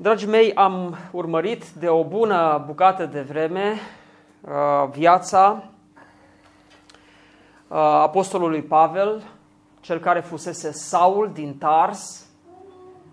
Dragii 0.00 0.28
mei, 0.28 0.54
am 0.54 0.96
urmărit 1.12 1.68
de 1.68 1.88
o 1.88 2.04
bună 2.04 2.62
bucată 2.66 3.06
de 3.06 3.20
vreme 3.20 3.74
uh, 4.40 4.90
viața 4.90 5.64
uh, 7.68 7.76
apostolului 7.78 8.62
Pavel, 8.62 9.22
cel 9.80 9.98
care 9.98 10.20
fusese 10.20 10.72
Saul 10.72 11.30
din 11.32 11.56
Tars, 11.58 12.26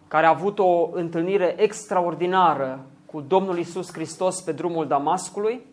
care 0.08 0.26
a 0.26 0.30
avut 0.30 0.60
o 0.60 0.90
întâlnire 0.92 1.56
extraordinară 1.58 2.80
cu 3.06 3.22
Domnul 3.22 3.58
Isus 3.58 3.92
Hristos 3.92 4.42
pe 4.42 4.52
drumul 4.52 4.88
Damascului, 4.88 5.66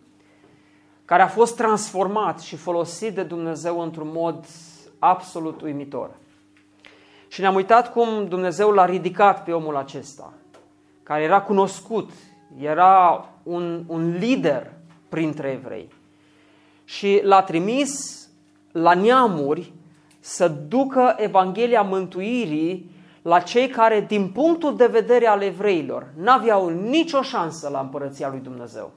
care 1.04 1.22
a 1.22 1.28
fost 1.28 1.56
transformat 1.56 2.40
și 2.40 2.56
folosit 2.56 3.14
de 3.14 3.22
Dumnezeu 3.22 3.80
într-un 3.80 4.10
mod 4.12 4.44
absolut 4.98 5.60
uimitor. 5.60 6.10
Și 7.28 7.40
ne-am 7.40 7.54
uitat 7.54 7.92
cum 7.92 8.26
Dumnezeu 8.28 8.70
l-a 8.70 8.86
ridicat 8.86 9.44
pe 9.44 9.52
omul 9.52 9.76
acesta– 9.76 10.32
care 11.02 11.22
era 11.22 11.42
cunoscut, 11.42 12.10
era 12.58 13.28
un, 13.42 13.84
un 13.86 14.16
lider 14.18 14.70
printre 15.08 15.50
evrei 15.50 15.88
și 16.84 17.20
l-a 17.22 17.42
trimis 17.42 18.22
la 18.72 18.94
neamuri 18.94 19.72
să 20.20 20.48
ducă 20.48 21.14
Evanghelia 21.18 21.82
mântuirii 21.82 22.90
la 23.22 23.40
cei 23.40 23.68
care, 23.68 24.00
din 24.00 24.30
punctul 24.30 24.76
de 24.76 24.86
vedere 24.86 25.26
al 25.26 25.42
evreilor, 25.42 26.06
n-aveau 26.16 26.68
nicio 26.68 27.22
șansă 27.22 27.68
la 27.68 27.80
împărăția 27.80 28.28
lui 28.28 28.40
Dumnezeu. 28.40 28.92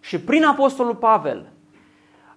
Și 0.00 0.20
prin 0.20 0.44
Apostolul 0.44 0.94
Pavel 0.94 1.48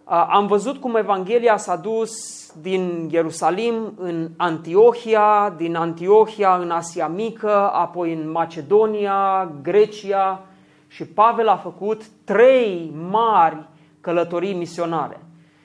am 0.05 0.47
văzut 0.47 0.77
cum 0.77 0.95
Evanghelia 0.95 1.57
s-a 1.57 1.75
dus 1.75 2.13
din 2.61 3.09
Ierusalim 3.11 3.93
în 3.97 4.29
Antiohia, 4.37 5.53
din 5.57 5.75
Antiohia 5.75 6.55
în 6.55 6.71
Asia 6.71 7.07
Mică, 7.07 7.71
apoi 7.71 8.13
în 8.13 8.31
Macedonia, 8.31 9.51
Grecia 9.61 10.41
și 10.87 11.05
Pavel 11.05 11.47
a 11.47 11.55
făcut 11.55 12.05
trei 12.23 12.93
mari 13.09 13.67
călătorii 14.01 14.53
misionare. 14.53 15.19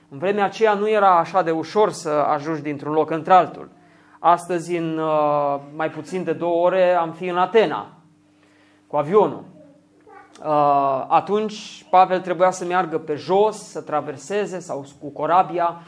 În 0.09 0.19
vremea 0.19 0.45
aceea 0.45 0.75
nu 0.75 0.89
era 0.89 1.19
așa 1.19 1.43
de 1.43 1.51
ușor 1.51 1.91
să 1.91 2.09
ajungi 2.09 2.63
dintr-un 2.63 2.93
loc 2.93 3.11
într-altul. 3.11 3.69
Astăzi, 4.19 4.77
în 4.77 4.99
uh, 4.99 5.61
mai 5.77 5.91
puțin 5.91 6.25
de 6.25 6.33
două 6.33 6.65
ore, 6.65 6.95
am 6.95 7.11
fi 7.11 7.27
în 7.27 7.37
Atena 7.37 7.89
cu 8.87 8.97
avionul. 8.97 9.45
Uh, 10.45 11.05
atunci 11.09 11.87
Pavel 11.91 12.21
trebuia 12.21 12.51
să 12.51 12.65
meargă 12.65 12.99
pe 12.99 13.15
jos, 13.15 13.57
să 13.57 13.81
traverseze 13.81 14.59
sau 14.59 14.87
cu 15.01 15.09
corabia 15.09 15.83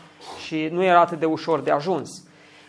și 0.45 0.69
nu 0.73 0.83
era 0.83 1.01
atât 1.01 1.19
de 1.19 1.25
ușor 1.25 1.61
de 1.61 1.71
ajuns. 1.71 2.09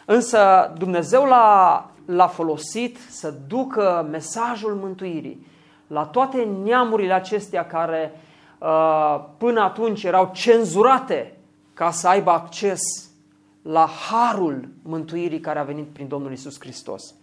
Însă 0.06 0.74
Dumnezeu 0.78 1.26
l-a, 1.26 1.90
l-a 2.06 2.28
folosit 2.28 2.98
să 3.10 3.34
ducă 3.48 4.08
mesajul 4.12 4.74
mântuirii 4.74 5.48
la 5.88 6.06
toate 6.06 6.48
neamurile 6.64 7.14
acestea 7.14 7.66
care 7.66 8.22
uh, 8.58 9.26
până 9.38 9.62
atunci 9.62 10.04
erau 10.04 10.30
cenzurate 10.34 11.38
ca 11.74 11.92
să 11.92 12.08
aibă 12.08 12.32
acces 12.32 12.82
la 13.62 13.90
harul 14.10 14.70
mântuirii 14.82 15.40
care 15.40 15.60
a 15.60 15.64
venit 15.64 15.88
prin 15.88 16.08
Domnul 16.08 16.32
Isus 16.32 16.60
Hristos. 16.60 17.14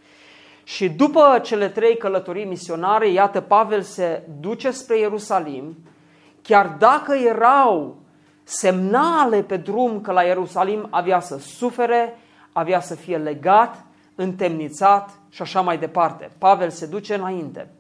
Și 0.65 0.89
după 0.89 1.41
cele 1.43 1.69
trei 1.69 1.97
călătorii 1.97 2.45
misionare, 2.45 3.09
iată, 3.09 3.41
Pavel 3.41 3.83
se 3.83 4.23
duce 4.41 4.71
spre 4.71 4.99
Ierusalim, 4.99 5.77
chiar 6.43 6.77
dacă 6.79 7.15
erau 7.15 7.97
semnale 8.45 9.43
pe 9.43 9.57
drum 9.57 10.01
că 10.01 10.13
la 10.13 10.23
Ierusalim 10.23 10.87
avea 10.91 11.21
să 11.21 11.39
sufere, 11.39 12.19
avea 12.53 12.81
să 12.81 12.95
fie 12.95 13.17
legat, 13.17 13.85
întemnițat 14.15 15.11
și 15.31 15.43
așa 15.43 15.61
mai 15.61 15.79
departe. 15.79 16.31
Pavel 16.39 16.71
se 16.71 16.87
duce 16.87 17.15
înainte. 17.15 17.71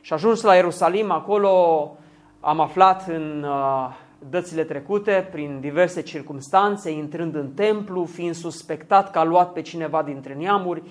Și 0.00 0.12
ajuns 0.12 0.42
la 0.42 0.54
Ierusalim, 0.54 1.10
acolo 1.10 1.96
am 2.40 2.60
aflat 2.60 3.08
în 3.08 3.42
uh, 3.48 3.94
dățile 4.30 4.64
trecute, 4.64 5.28
prin 5.32 5.60
diverse 5.60 6.00
circumstanțe, 6.00 6.90
intrând 6.90 7.34
în 7.34 7.50
templu, 7.50 8.04
fiind 8.04 8.34
suspectat 8.34 9.10
că 9.10 9.18
a 9.18 9.24
luat 9.24 9.52
pe 9.52 9.60
cineva 9.60 10.02
dintre 10.02 10.34
neamuri, 10.34 10.82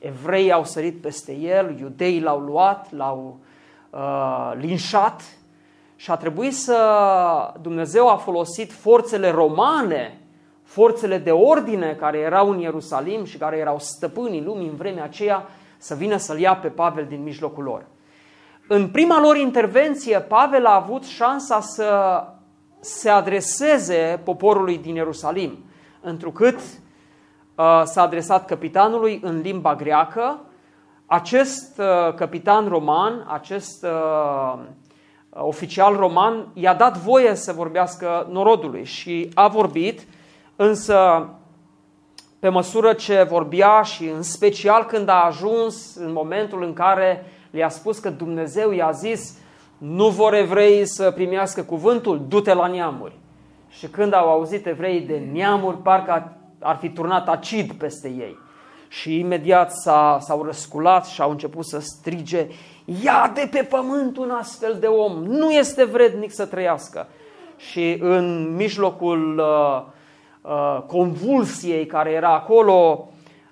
Evreii 0.00 0.52
au 0.52 0.64
sărit 0.64 1.00
peste 1.00 1.32
el, 1.32 1.78
iudeii 1.78 2.20
l-au 2.20 2.38
luat, 2.38 2.92
l-au 2.92 3.38
uh, 3.90 4.52
linșat 4.54 5.22
și 5.96 6.10
a 6.10 6.16
trebuit 6.16 6.54
să 6.54 6.78
Dumnezeu 7.60 8.08
a 8.08 8.16
folosit 8.16 8.72
forțele 8.72 9.30
romane, 9.30 10.20
forțele 10.62 11.18
de 11.18 11.30
ordine 11.30 11.94
care 11.94 12.18
erau 12.18 12.50
în 12.50 12.58
Ierusalim 12.58 13.24
și 13.24 13.36
care 13.36 13.56
erau 13.56 13.78
stăpânii 13.78 14.42
lumii 14.42 14.68
în 14.68 14.76
vremea 14.76 15.04
aceea 15.04 15.48
să 15.78 15.94
vină 15.94 16.16
să-l 16.16 16.38
ia 16.38 16.56
pe 16.56 16.68
Pavel 16.68 17.04
din 17.04 17.22
mijlocul 17.22 17.64
lor. 17.64 17.86
În 18.68 18.88
prima 18.88 19.20
lor 19.20 19.36
intervenție, 19.36 20.20
Pavel 20.20 20.66
a 20.66 20.74
avut 20.74 21.04
șansa 21.04 21.60
să 21.60 22.22
se 22.80 23.08
adreseze 23.08 24.20
poporului 24.24 24.78
din 24.78 24.94
Ierusalim, 24.94 25.64
întrucât 26.00 26.58
Uh, 26.58 26.89
s-a 27.84 28.02
adresat 28.02 28.44
capitanului 28.44 29.20
în 29.22 29.40
limba 29.40 29.74
greacă. 29.74 30.40
Acest 31.06 31.78
uh, 31.78 32.14
capitan 32.14 32.68
roman, 32.68 33.26
acest 33.28 33.84
uh, 33.84 34.58
oficial 35.30 35.96
roman, 35.96 36.46
i-a 36.54 36.74
dat 36.74 36.98
voie 36.98 37.34
să 37.34 37.52
vorbească 37.52 38.26
norodului 38.30 38.84
și 38.84 39.30
a 39.34 39.48
vorbit, 39.48 40.06
însă 40.56 41.28
pe 42.38 42.48
măsură 42.48 42.92
ce 42.92 43.22
vorbea 43.22 43.82
și 43.82 44.04
în 44.04 44.22
special 44.22 44.84
când 44.84 45.08
a 45.08 45.24
ajuns 45.24 45.96
în 45.96 46.12
momentul 46.12 46.62
în 46.62 46.72
care 46.72 47.24
le-a 47.50 47.68
spus 47.68 47.98
că 47.98 48.10
Dumnezeu 48.10 48.70
i-a 48.70 48.90
zis 48.90 49.38
nu 49.78 50.08
vor 50.08 50.34
evrei 50.34 50.86
să 50.86 51.10
primească 51.10 51.62
cuvântul, 51.62 52.24
du-te 52.28 52.54
la 52.54 52.66
neamuri. 52.66 53.18
Și 53.68 53.86
când 53.86 54.14
au 54.14 54.30
auzit 54.30 54.66
evreii 54.66 55.00
de 55.00 55.22
neamuri, 55.32 55.76
parcă 55.76 56.39
ar 56.60 56.76
fi 56.76 56.88
turnat 56.88 57.28
acid 57.28 57.72
peste 57.72 58.08
ei. 58.08 58.38
Și 58.88 59.18
imediat 59.18 59.72
s-au 60.18 60.42
răsculat 60.44 61.06
și 61.06 61.20
au 61.20 61.30
început 61.30 61.64
să 61.64 61.78
strige, 61.80 62.46
ia 63.02 63.30
de 63.34 63.48
pe 63.50 63.66
pământ 63.70 64.16
un 64.16 64.30
astfel 64.30 64.76
de 64.80 64.86
om, 64.86 65.24
nu 65.24 65.50
este 65.50 65.84
vrednic 65.84 66.32
să 66.32 66.46
trăiască. 66.46 67.06
Și 67.56 67.96
în 68.00 68.54
mijlocul 68.56 69.38
uh, 69.38 69.82
uh, 70.40 70.82
convulsiei 70.86 71.86
care 71.86 72.10
era 72.10 72.34
acolo, 72.34 73.08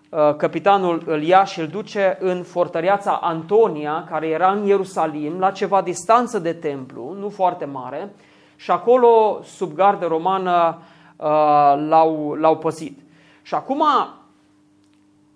uh, 0.08 0.34
capitanul 0.36 1.02
îl 1.06 1.22
ia 1.22 1.44
și 1.44 1.60
îl 1.60 1.66
duce 1.66 2.16
în 2.20 2.42
fortăreața 2.42 3.18
Antonia, 3.22 4.06
care 4.10 4.26
era 4.26 4.50
în 4.50 4.66
Ierusalim, 4.66 5.38
la 5.38 5.50
ceva 5.50 5.82
distanță 5.82 6.38
de 6.38 6.52
templu, 6.52 7.16
nu 7.18 7.28
foarte 7.28 7.64
mare, 7.64 8.14
și 8.56 8.70
acolo, 8.70 9.40
sub 9.42 9.74
gardă 9.74 10.06
romană, 10.06 10.78
Uh, 10.78 10.96
l-au, 11.88 12.32
l-au 12.32 12.56
păzit. 12.56 12.98
Și 13.42 13.54
acum 13.54 13.82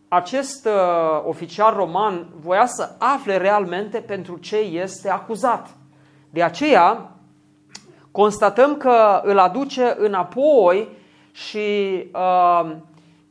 acest 0.09 0.67
uh, 0.67 1.23
oficial 1.25 1.75
roman 1.75 2.27
voia 2.41 2.67
să 2.67 2.91
afle 2.99 3.37
realmente 3.37 3.99
pentru 3.99 4.37
ce 4.37 4.57
este 4.57 5.11
acuzat. 5.11 5.69
De 6.31 6.43
aceea 6.43 7.11
constatăm 8.11 8.77
că 8.77 9.21
îl 9.25 9.39
aduce 9.39 9.95
înapoi 9.99 10.89
și 11.33 11.59
uh, 12.15 12.77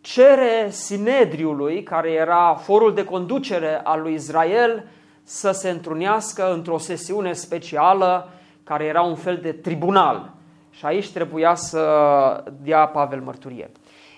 cere 0.01 0.67
Sinedriului, 0.69 1.83
care 1.83 2.11
era 2.11 2.53
forul 2.53 2.93
de 2.93 3.03
conducere 3.03 3.81
al 3.83 4.01
lui 4.01 4.13
Israel, 4.13 4.87
să 5.23 5.51
se 5.51 5.69
întrunească 5.69 6.53
într-o 6.53 6.77
sesiune 6.77 7.33
specială 7.33 8.29
care 8.63 8.83
era 8.83 9.01
un 9.01 9.15
fel 9.15 9.39
de 9.41 9.51
tribunal. 9.51 10.31
Și 10.71 10.85
aici 10.85 11.11
trebuia 11.11 11.55
să 11.55 12.53
dea 12.61 12.87
Pavel 12.87 13.21
mărturie. 13.21 13.71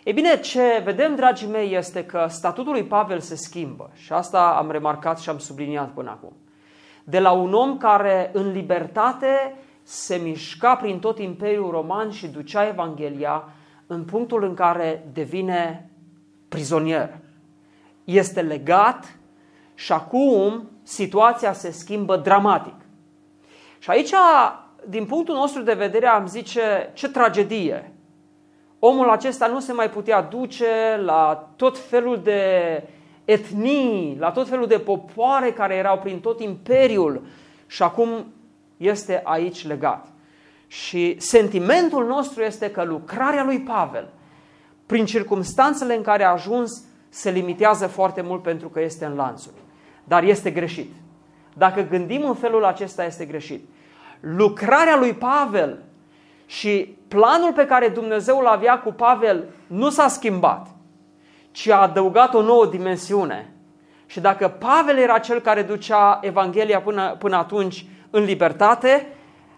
E 0.04 0.12
bine, 0.12 0.40
ce 0.40 0.82
vedem, 0.84 1.16
dragii 1.16 1.48
mei, 1.48 1.74
este 1.74 2.06
că 2.06 2.26
statutul 2.30 2.72
lui 2.72 2.84
Pavel 2.84 3.20
se 3.20 3.36
schimbă 3.36 3.90
și 3.94 4.14
asta 4.14 4.56
am 4.58 4.72
remarcat 4.72 5.20
și 5.20 5.30
am 5.30 5.38
subliniat 5.38 5.90
până 5.90 6.10
acum. 6.10 6.34
De 7.04 7.20
la 7.20 7.32
un 7.32 7.54
om 7.54 7.78
care 7.78 8.30
în 8.34 8.52
libertate 8.52 9.56
se 9.84 10.16
mișca 10.16 10.76
prin 10.76 11.00
tot 11.00 11.20
Imperiul 11.20 11.72
Roman 11.72 12.12
și 12.12 12.28
ducea 12.28 12.68
Evanghelia 12.68 13.44
în 13.88 14.04
punctul 14.04 14.44
în 14.44 14.54
care 14.54 15.08
devine 15.14 15.90
prizonier. 16.50 17.18
Este 18.04 18.42
legat 18.42 19.18
și 19.76 19.92
acum 19.92 20.70
situația 20.84 21.54
se 21.54 21.72
schimbă 21.72 22.18
dramatic. 22.18 22.76
Și 23.80 23.90
aici, 23.90 24.14
din 24.90 25.06
punctul 25.06 25.36
nostru 25.36 25.62
de 25.62 25.74
vedere, 25.74 26.08
am 26.08 26.28
zice 26.28 26.92
ce 26.94 27.10
tragedie. 27.10 27.92
Omul 28.80 29.10
acesta 29.10 29.48
nu 29.48 29.60
se 29.60 29.74
mai 29.74 29.90
putea 29.90 30.22
duce 30.22 31.00
la 31.04 31.50
tot 31.56 31.80
felul 31.80 32.22
de 32.24 32.42
etnii, 33.26 34.18
la 34.20 34.32
tot 34.32 34.48
felul 34.48 34.68
de 34.68 34.80
popoare 34.80 35.52
care 35.52 35.76
erau 35.76 36.00
prin 36.00 36.20
tot 36.20 36.42
imperiul 36.42 37.22
și 37.68 37.84
acum 37.84 38.34
este 38.78 39.22
aici 39.24 39.68
legat. 39.68 40.08
Și 40.68 41.16
sentimentul 41.20 42.06
nostru 42.06 42.42
este 42.42 42.72
că 42.72 42.84
lucrarea 42.84 43.44
lui 43.44 43.60
Pavel, 43.60 44.10
prin 44.86 45.06
circumstanțele 45.06 45.96
în 45.96 46.02
care 46.02 46.24
a 46.24 46.32
ajuns, 46.32 46.84
se 47.10 47.30
limitează 47.30 47.88
foarte 47.88 48.22
mult 48.22 48.42
pentru 48.42 48.70
că 48.70 48.82
este 48.82 49.06
în 49.06 49.16
lanțuri. 49.16 49.56
Dar 50.04 50.24
este 50.24 50.52
greșit. 50.52 50.92
Dacă 51.54 51.82
gândim 51.82 52.26
în 52.26 52.36
felul 52.36 52.66
acesta, 52.66 53.06
este 53.06 53.26
greșit. 53.26 53.68
Lucrarea 54.26 54.98
lui 54.98 55.14
Pavel 55.14 55.80
și 56.46 56.96
planul 57.08 57.54
pe 57.54 57.66
care 57.66 57.88
Dumnezeu 57.88 58.40
îl 58.40 58.46
avea 58.46 58.80
cu 58.80 58.92
Pavel 58.92 59.44
nu 59.68 59.90
s-a 59.90 60.08
schimbat, 60.08 60.68
ci 61.52 61.68
a 61.68 61.82
adăugat 61.82 62.34
o 62.34 62.42
nouă 62.42 62.66
dimensiune. 62.66 63.54
Și 64.06 64.20
dacă 64.20 64.48
Pavel 64.48 64.98
era 64.98 65.20
cel 65.20 65.40
care 65.40 65.62
ducea 65.62 66.20
Evanghelia 66.22 66.82
până, 66.82 67.16
până 67.20 67.36
atunci 67.36 67.86
în 68.10 68.24
libertate, 68.24 69.08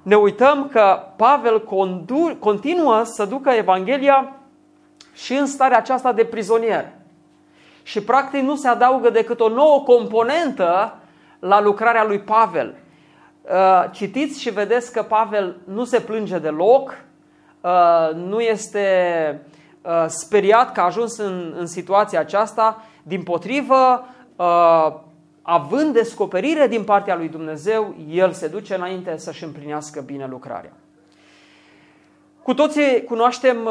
ne 0.01 0.15
uităm 0.15 0.67
că 0.67 0.99
Pavel 1.15 1.63
condu- 1.63 2.37
continuă 2.39 3.03
să 3.03 3.25
ducă 3.25 3.49
Evanghelia 3.49 4.35
și 5.13 5.33
în 5.33 5.45
starea 5.45 5.77
aceasta 5.77 6.13
de 6.13 6.23
prizonier. 6.23 6.91
Și 7.83 8.01
practic 8.01 8.41
nu 8.41 8.55
se 8.55 8.67
adaugă 8.67 9.09
decât 9.09 9.39
o 9.39 9.49
nouă 9.49 9.83
componentă 9.83 10.97
la 11.39 11.61
lucrarea 11.61 12.05
lui 12.05 12.19
Pavel. 12.19 12.75
Uh, 13.51 13.85
citiți 13.91 14.41
și 14.41 14.49
vedeți 14.49 14.91
că 14.91 15.03
Pavel 15.03 15.57
nu 15.63 15.83
se 15.83 15.99
plânge 15.99 16.39
deloc, 16.39 17.03
uh, 17.61 18.15
nu 18.15 18.39
este 18.39 19.41
uh, 19.81 20.05
speriat 20.07 20.71
că 20.71 20.79
a 20.79 20.85
ajuns 20.85 21.17
în, 21.17 21.53
în 21.57 21.65
situația 21.65 22.19
aceasta, 22.19 22.83
din 23.03 23.23
potrivă, 23.23 24.05
având 25.41 25.93
descoperire 25.93 26.67
din 26.67 26.83
partea 26.83 27.15
lui 27.15 27.29
Dumnezeu, 27.29 27.95
el 28.09 28.31
se 28.31 28.47
duce 28.47 28.75
înainte 28.75 29.17
să-și 29.17 29.43
împlinească 29.43 30.01
bine 30.01 30.27
lucrarea. 30.27 30.71
Cu 32.43 32.53
toții 32.53 33.03
cunoaștem 33.03 33.69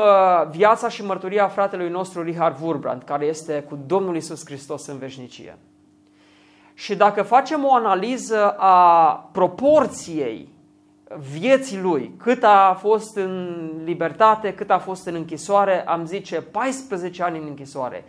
viața 0.51 0.89
și 0.89 1.05
mărturia 1.05 1.49
fratelui 1.49 1.89
nostru 1.89 2.23
Richard 2.23 2.57
Wurbrand, 2.63 3.03
care 3.03 3.25
este 3.25 3.65
cu 3.69 3.79
Domnul 3.87 4.17
Isus 4.17 4.45
Hristos 4.45 4.87
în 4.87 4.99
veșnicie. 4.99 5.57
Și 6.75 6.95
dacă 6.95 7.23
facem 7.23 7.65
o 7.65 7.75
analiză 7.75 8.51
a 8.59 9.15
proporției 9.33 10.53
vieții 11.33 11.81
lui, 11.81 12.15
cât 12.17 12.43
a 12.43 12.77
fost 12.81 13.17
în 13.17 13.71
libertate, 13.85 14.55
cât 14.55 14.71
a 14.71 14.79
fost 14.79 15.07
în 15.07 15.15
închisoare, 15.15 15.87
am 15.87 16.07
zice 16.07 16.41
14 16.41 17.23
ani 17.23 17.39
în 17.39 17.45
închisoare. 17.47 18.05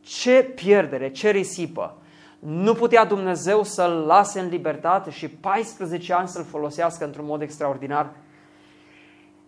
Ce 0.00 0.42
pierdere, 0.54 1.10
ce 1.10 1.30
risipă! 1.30 1.96
Nu 2.38 2.74
putea 2.74 3.04
Dumnezeu 3.04 3.62
să-l 3.62 4.04
lase 4.06 4.40
în 4.40 4.48
libertate 4.48 5.10
și 5.10 5.28
14 5.28 6.12
ani 6.12 6.28
să-l 6.28 6.44
folosească 6.44 7.04
într-un 7.04 7.26
mod 7.26 7.42
extraordinar? 7.42 8.10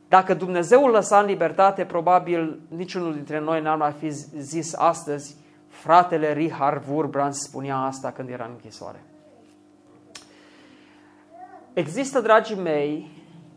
Dacă 0.09 0.35
Dumnezeu 0.35 0.85
îl 0.85 0.91
lăsa 0.91 1.19
în 1.19 1.27
libertate, 1.27 1.85
probabil 1.85 2.61
niciunul 2.69 3.13
dintre 3.15 3.41
noi 3.41 3.61
n-ar 3.61 3.77
mai 3.77 3.93
fi 3.99 4.11
zis 4.39 4.75
astăzi 4.75 5.37
Fratele 5.85 6.33
Richard 6.33 6.85
Wurbrand 6.91 7.33
spunea 7.33 7.77
asta 7.77 8.11
când 8.11 8.29
era 8.29 8.45
în 8.45 8.51
închisoare. 8.51 9.05
Există, 11.73 12.21
dragii 12.21 12.57
mei, 12.57 13.11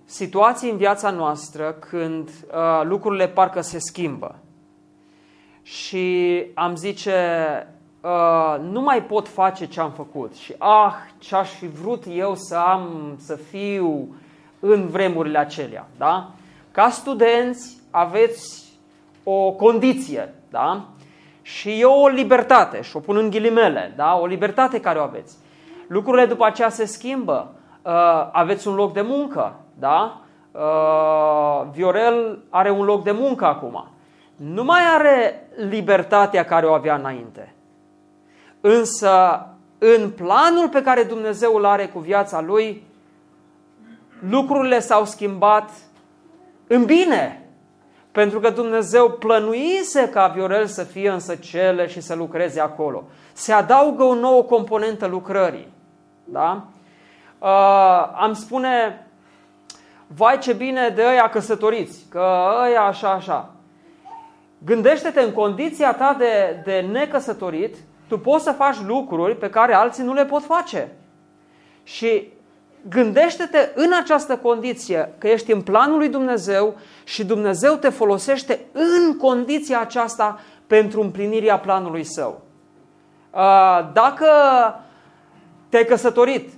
situații 0.05 0.71
în 0.71 0.77
viața 0.77 1.09
noastră 1.09 1.71
când 1.71 2.29
uh, 2.29 2.81
lucrurile 2.83 3.27
parcă 3.27 3.61
se 3.61 3.79
schimbă. 3.79 4.35
Și 5.61 6.45
am 6.53 6.75
zice, 6.75 7.17
uh, 8.01 8.59
nu 8.61 8.81
mai 8.81 9.03
pot 9.03 9.27
face 9.27 9.65
ce 9.65 9.79
am 9.79 9.91
făcut. 9.91 10.35
Și 10.35 10.55
ah, 10.57 10.93
ce 11.17 11.35
aș 11.35 11.49
fi 11.49 11.67
vrut 11.67 12.03
eu 12.09 12.35
să 12.35 12.55
am, 12.55 13.15
să 13.17 13.35
fiu 13.35 14.15
în 14.59 14.87
vremurile 14.87 15.37
acelea. 15.37 15.87
Da? 15.97 16.31
Ca 16.71 16.89
studenți 16.89 17.77
aveți 17.91 18.63
o 19.23 19.51
condiție, 19.51 20.33
da? 20.49 20.87
Și 21.47 21.79
e 21.79 21.85
o 21.85 22.07
libertate, 22.07 22.81
și 22.81 22.95
o 22.95 22.99
pun 22.99 23.17
în 23.17 23.29
ghilimele, 23.29 23.93
da? 23.95 24.17
o 24.17 24.25
libertate 24.25 24.79
care 24.79 24.99
o 24.99 25.01
aveți. 25.01 25.37
Lucrurile 25.87 26.25
după 26.25 26.45
aceea 26.45 26.69
se 26.69 26.85
schimbă. 26.85 27.53
Uh, 27.81 28.29
aveți 28.31 28.67
un 28.67 28.75
loc 28.75 28.93
de 28.93 29.01
muncă, 29.01 29.59
da? 29.79 30.21
Uh, 30.51 31.67
Viorel 31.71 32.39
are 32.49 32.69
un 32.69 32.85
loc 32.85 33.03
de 33.03 33.11
muncă 33.11 33.45
acum. 33.45 33.87
Nu 34.35 34.63
mai 34.63 34.81
are 34.95 35.47
libertatea 35.55 36.45
care 36.45 36.65
o 36.65 36.73
avea 36.73 36.95
înainte. 36.95 37.53
Însă, 38.61 39.45
în 39.77 40.09
planul 40.09 40.69
pe 40.69 40.81
care 40.81 41.03
Dumnezeu 41.03 41.55
îl 41.55 41.65
are 41.65 41.85
cu 41.85 41.99
viața 41.99 42.41
lui, 42.41 42.83
lucrurile 44.29 44.79
s-au 44.79 45.05
schimbat 45.05 45.69
în 46.67 46.85
bine. 46.85 47.46
Pentru 48.17 48.39
că 48.39 48.49
Dumnezeu 48.49 49.09
plănuise 49.09 50.09
ca 50.09 50.27
Viorel 50.27 50.65
să 50.65 50.83
fie 50.83 51.09
în 51.09 51.19
Săcele 51.19 51.87
și 51.87 52.01
să 52.01 52.15
lucreze 52.15 52.59
acolo. 52.59 53.03
Se 53.33 53.53
adaugă 53.53 54.03
o 54.03 54.13
nouă 54.13 54.43
componentă 54.43 55.07
lucrării. 55.07 55.67
Da? 56.23 56.67
Uh, 57.39 58.11
am 58.15 58.33
spune, 58.33 59.07
vai 60.07 60.37
ce 60.39 60.53
bine 60.53 60.89
de 60.89 61.01
ăia 61.01 61.29
căsătoriți, 61.29 62.05
că 62.09 62.51
ăia 62.65 62.81
așa, 62.81 63.11
așa. 63.11 63.49
Gândește-te 64.65 65.21
în 65.21 65.31
condiția 65.31 65.93
ta 65.93 66.15
de, 66.17 66.61
de 66.63 66.87
necăsătorit, 66.91 67.75
tu 68.07 68.19
poți 68.19 68.43
să 68.43 68.51
faci 68.51 68.77
lucruri 68.85 69.35
pe 69.35 69.49
care 69.49 69.73
alții 69.73 70.03
nu 70.03 70.13
le 70.13 70.25
pot 70.25 70.43
face. 70.43 70.91
Și 71.83 72.33
gândește-te 72.89 73.69
în 73.75 73.91
această 74.01 74.37
condiție 74.37 75.13
că 75.17 75.27
ești 75.27 75.51
în 75.51 75.61
planul 75.61 75.97
lui 75.97 76.09
Dumnezeu 76.09 76.75
și 77.03 77.25
Dumnezeu 77.25 77.73
te 77.73 77.89
folosește 77.89 78.59
în 78.71 79.17
condiția 79.17 79.79
aceasta 79.79 80.39
pentru 80.67 81.01
împlinirea 81.01 81.59
planului 81.59 82.03
său. 82.03 82.41
Uh, 83.33 83.89
dacă 83.93 84.25
te-ai 85.69 85.85
căsătorit 85.85 86.49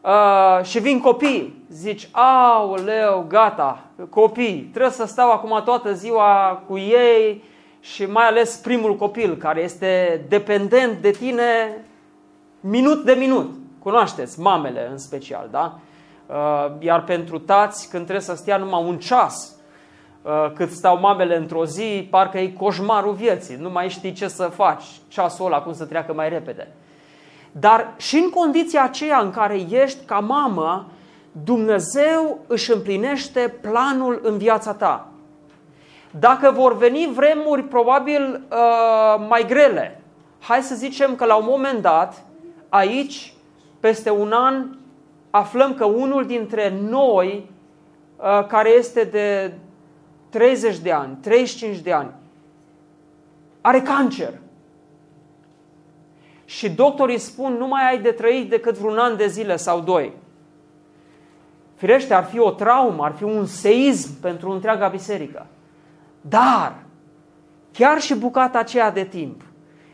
uh, 0.00 0.64
și 0.64 0.78
vin 0.78 1.00
copii, 1.00 1.64
zici, 1.70 2.08
aoleu, 2.12 3.24
gata, 3.28 3.84
copii, 4.10 4.68
trebuie 4.70 4.92
să 4.92 5.06
stau 5.06 5.30
acum 5.30 5.62
toată 5.64 5.92
ziua 5.92 6.62
cu 6.66 6.78
ei 6.78 7.44
și 7.80 8.06
mai 8.06 8.26
ales 8.26 8.56
primul 8.56 8.96
copil 8.96 9.36
care 9.36 9.62
este 9.62 10.24
dependent 10.28 11.02
de 11.02 11.10
tine 11.10 11.84
minut 12.60 13.04
de 13.04 13.12
minut. 13.12 13.59
Cunoașteți, 13.82 14.40
mamele 14.40 14.88
în 14.90 14.98
special, 14.98 15.48
da? 15.50 15.78
Uh, 16.26 16.72
iar 16.78 17.04
pentru 17.04 17.38
tați, 17.38 17.88
când 17.88 18.02
trebuie 18.02 18.24
să 18.24 18.34
stea 18.34 18.56
numai 18.56 18.84
un 18.84 18.98
ceas, 18.98 19.56
uh, 20.22 20.52
cât 20.54 20.70
stau 20.70 20.98
mamele 20.98 21.36
într-o 21.36 21.64
zi, 21.64 22.08
parcă 22.10 22.38
e 22.38 22.48
coșmarul 22.48 23.12
vieții. 23.12 23.56
Nu 23.56 23.70
mai 23.70 23.88
știi 23.88 24.12
ce 24.12 24.28
să 24.28 24.42
faci, 24.44 24.84
ceasul 25.08 25.46
ăla 25.46 25.60
cum 25.62 25.72
să 25.72 25.84
treacă 25.84 26.12
mai 26.12 26.28
repede. 26.28 26.68
Dar 27.52 27.94
și 27.96 28.16
în 28.16 28.30
condiția 28.30 28.82
aceea 28.82 29.18
în 29.18 29.30
care 29.30 29.66
ești 29.70 30.04
ca 30.04 30.18
mamă, 30.18 30.86
Dumnezeu 31.44 32.38
își 32.46 32.72
împlinește 32.72 33.54
planul 33.60 34.20
în 34.22 34.38
viața 34.38 34.74
ta. 34.74 35.08
Dacă 36.10 36.50
vor 36.50 36.76
veni 36.76 37.10
vremuri 37.14 37.62
probabil 37.62 38.42
uh, 38.50 39.26
mai 39.28 39.46
grele, 39.46 40.02
hai 40.40 40.62
să 40.62 40.74
zicem 40.74 41.14
că 41.14 41.24
la 41.24 41.36
un 41.36 41.46
moment 41.48 41.82
dat, 41.82 42.24
aici 42.68 43.34
peste 43.80 44.10
un 44.10 44.32
an 44.32 44.66
aflăm 45.30 45.74
că 45.74 45.84
unul 45.84 46.26
dintre 46.26 46.78
noi, 46.88 47.50
uh, 48.16 48.46
care 48.46 48.70
este 48.70 49.04
de 49.04 49.52
30 50.28 50.78
de 50.78 50.92
ani, 50.92 51.16
35 51.20 51.76
de 51.76 51.92
ani, 51.92 52.10
are 53.60 53.80
cancer. 53.80 54.32
Și 56.44 56.70
doctorii 56.70 57.18
spun, 57.18 57.52
nu 57.52 57.66
mai 57.66 57.88
ai 57.88 58.00
de 58.00 58.10
trăit 58.10 58.50
decât 58.50 58.76
vreun 58.76 58.98
an 58.98 59.16
de 59.16 59.26
zile 59.26 59.56
sau 59.56 59.80
doi. 59.80 60.12
Firește, 61.74 62.14
ar 62.14 62.24
fi 62.24 62.38
o 62.38 62.50
traumă, 62.50 63.04
ar 63.04 63.12
fi 63.12 63.22
un 63.22 63.46
seism 63.46 64.20
pentru 64.20 64.50
întreaga 64.50 64.88
biserică. 64.88 65.46
Dar, 66.20 66.76
chiar 67.72 68.00
și 68.00 68.14
bucata 68.14 68.58
aceea 68.58 68.90
de 68.90 69.04
timp, 69.04 69.42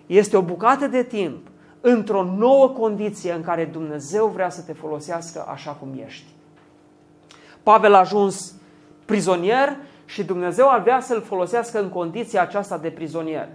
este 0.07 0.37
o 0.37 0.43
bucată 0.43 0.87
de 0.87 1.03
timp 1.03 1.46
într-o 1.89 2.25
nouă 2.25 2.69
condiție 2.69 3.33
în 3.33 3.43
care 3.43 3.65
Dumnezeu 3.65 4.27
vrea 4.27 4.51
să 4.51 4.63
te 4.63 4.73
folosească 4.73 5.47
așa 5.49 5.71
cum 5.71 5.89
ești. 6.07 6.25
Pavel 7.63 7.95
a 7.95 7.99
ajuns 7.99 8.55
prizonier 9.05 9.77
și 10.05 10.25
Dumnezeu 10.25 10.71
ar 10.71 10.81
vrea 10.81 11.01
să-l 11.01 11.23
folosească 11.23 11.81
în 11.81 11.89
condiția 11.89 12.43
aceasta 12.43 12.79
de 12.79 12.89
prizonier. 12.89 13.49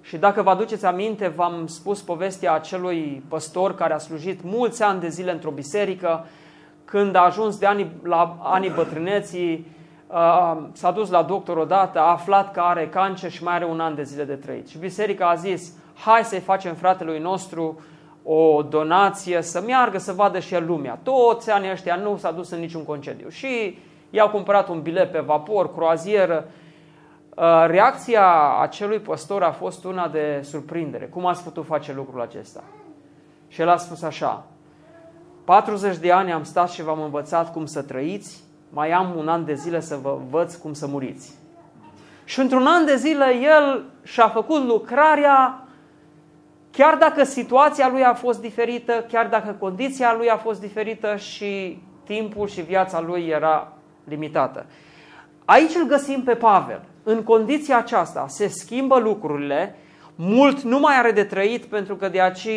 Și 0.00 0.16
dacă 0.16 0.42
vă 0.42 0.50
aduceți 0.50 0.86
aminte, 0.86 1.28
v-am 1.28 1.66
spus 1.66 2.02
povestea 2.02 2.52
acelui 2.52 3.22
păstor 3.28 3.74
care 3.74 3.92
a 3.92 3.98
slujit 3.98 4.40
mulți 4.42 4.82
ani 4.82 5.00
de 5.00 5.08
zile 5.08 5.32
într-o 5.32 5.50
biserică, 5.50 6.24
când 6.84 7.14
a 7.14 7.24
ajuns 7.24 7.58
de 7.58 7.66
ani, 7.66 7.92
la 8.02 8.36
anii 8.42 8.70
bătrâneții, 8.70 9.66
uh, 10.06 10.56
s-a 10.72 10.90
dus 10.90 11.10
la 11.10 11.22
doctor 11.22 11.56
odată, 11.56 11.98
a 11.98 12.10
aflat 12.10 12.52
că 12.52 12.60
are 12.60 12.88
cancer 12.88 13.30
și 13.30 13.42
mai 13.42 13.54
are 13.54 13.64
un 13.64 13.80
an 13.80 13.94
de 13.94 14.02
zile 14.02 14.24
de 14.24 14.34
trăit. 14.34 14.68
Și 14.68 14.78
biserica 14.78 15.28
a 15.28 15.34
zis, 15.34 15.72
hai 16.04 16.24
să-i 16.24 16.40
facem 16.40 16.74
fratelui 16.74 17.18
nostru 17.18 17.80
o 18.22 18.62
donație, 18.62 19.42
să 19.42 19.60
meargă 19.60 19.98
să 19.98 20.12
vadă 20.12 20.38
și 20.38 20.54
el 20.54 20.66
lumea. 20.66 20.98
Toți 21.02 21.50
anii 21.50 21.70
ăștia 21.70 21.96
nu 21.96 22.16
s-a 22.16 22.30
dus 22.30 22.50
în 22.50 22.58
niciun 22.58 22.84
concediu. 22.84 23.28
Și 23.28 23.78
i-au 24.10 24.28
cumpărat 24.28 24.68
un 24.68 24.82
bilet 24.82 25.12
pe 25.12 25.18
vapor, 25.18 25.74
croazieră. 25.74 26.48
Uh, 27.36 27.64
reacția 27.66 28.58
acelui 28.60 28.98
păstor 28.98 29.42
a 29.42 29.50
fost 29.50 29.84
una 29.84 30.08
de 30.08 30.40
surprindere. 30.42 31.04
Cum 31.04 31.26
ați 31.26 31.42
putut 31.42 31.66
face 31.66 31.92
lucrul 31.92 32.20
acesta? 32.20 32.64
Și 33.48 33.60
el 33.60 33.68
a 33.68 33.76
spus 33.76 34.02
așa, 34.02 34.44
40 35.44 35.96
de 35.96 36.12
ani 36.12 36.32
am 36.32 36.42
stat 36.44 36.70
și 36.70 36.82
v-am 36.82 37.02
învățat 37.02 37.52
cum 37.52 37.66
să 37.66 37.82
trăiți, 37.82 38.44
mai 38.70 38.90
am 38.90 39.14
un 39.16 39.28
an 39.28 39.44
de 39.44 39.54
zile 39.54 39.80
să 39.80 39.98
vă 40.02 40.16
învăț 40.20 40.54
cum 40.54 40.72
să 40.72 40.86
muriți. 40.86 41.34
Și 42.24 42.40
într-un 42.40 42.66
an 42.66 42.84
de 42.84 42.96
zile 42.96 43.34
el 43.42 43.84
și-a 44.02 44.28
făcut 44.28 44.64
lucrarea, 44.64 45.67
chiar 46.70 46.96
dacă 46.96 47.24
situația 47.24 47.88
lui 47.88 48.04
a 48.04 48.14
fost 48.14 48.40
diferită, 48.40 49.04
chiar 49.08 49.26
dacă 49.26 49.56
condiția 49.58 50.14
lui 50.16 50.30
a 50.30 50.36
fost 50.36 50.60
diferită 50.60 51.16
și 51.16 51.82
timpul 52.04 52.48
și 52.48 52.60
viața 52.60 53.00
lui 53.00 53.26
era 53.26 53.72
limitată. 54.04 54.66
Aici 55.44 55.74
îl 55.74 55.86
găsim 55.86 56.22
pe 56.22 56.34
Pavel. 56.34 56.82
În 57.02 57.22
condiția 57.22 57.78
aceasta 57.78 58.26
se 58.28 58.48
schimbă 58.48 58.98
lucrurile, 58.98 59.76
mult 60.14 60.60
nu 60.60 60.78
mai 60.78 60.94
are 60.98 61.10
de 61.10 61.24
trăit 61.24 61.64
pentru 61.64 61.96
că 61.96 62.08
de 62.08 62.20
aici 62.20 62.48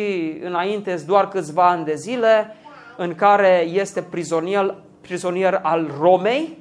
înainte 0.42 1.02
doar 1.06 1.28
câțiva 1.28 1.68
ani 1.68 1.84
de 1.84 1.94
zile 1.94 2.56
în 2.96 3.14
care 3.14 3.66
este 3.72 4.02
prizonier, 4.02 4.74
prizonier 5.00 5.60
al 5.62 5.90
Romei 6.00 6.58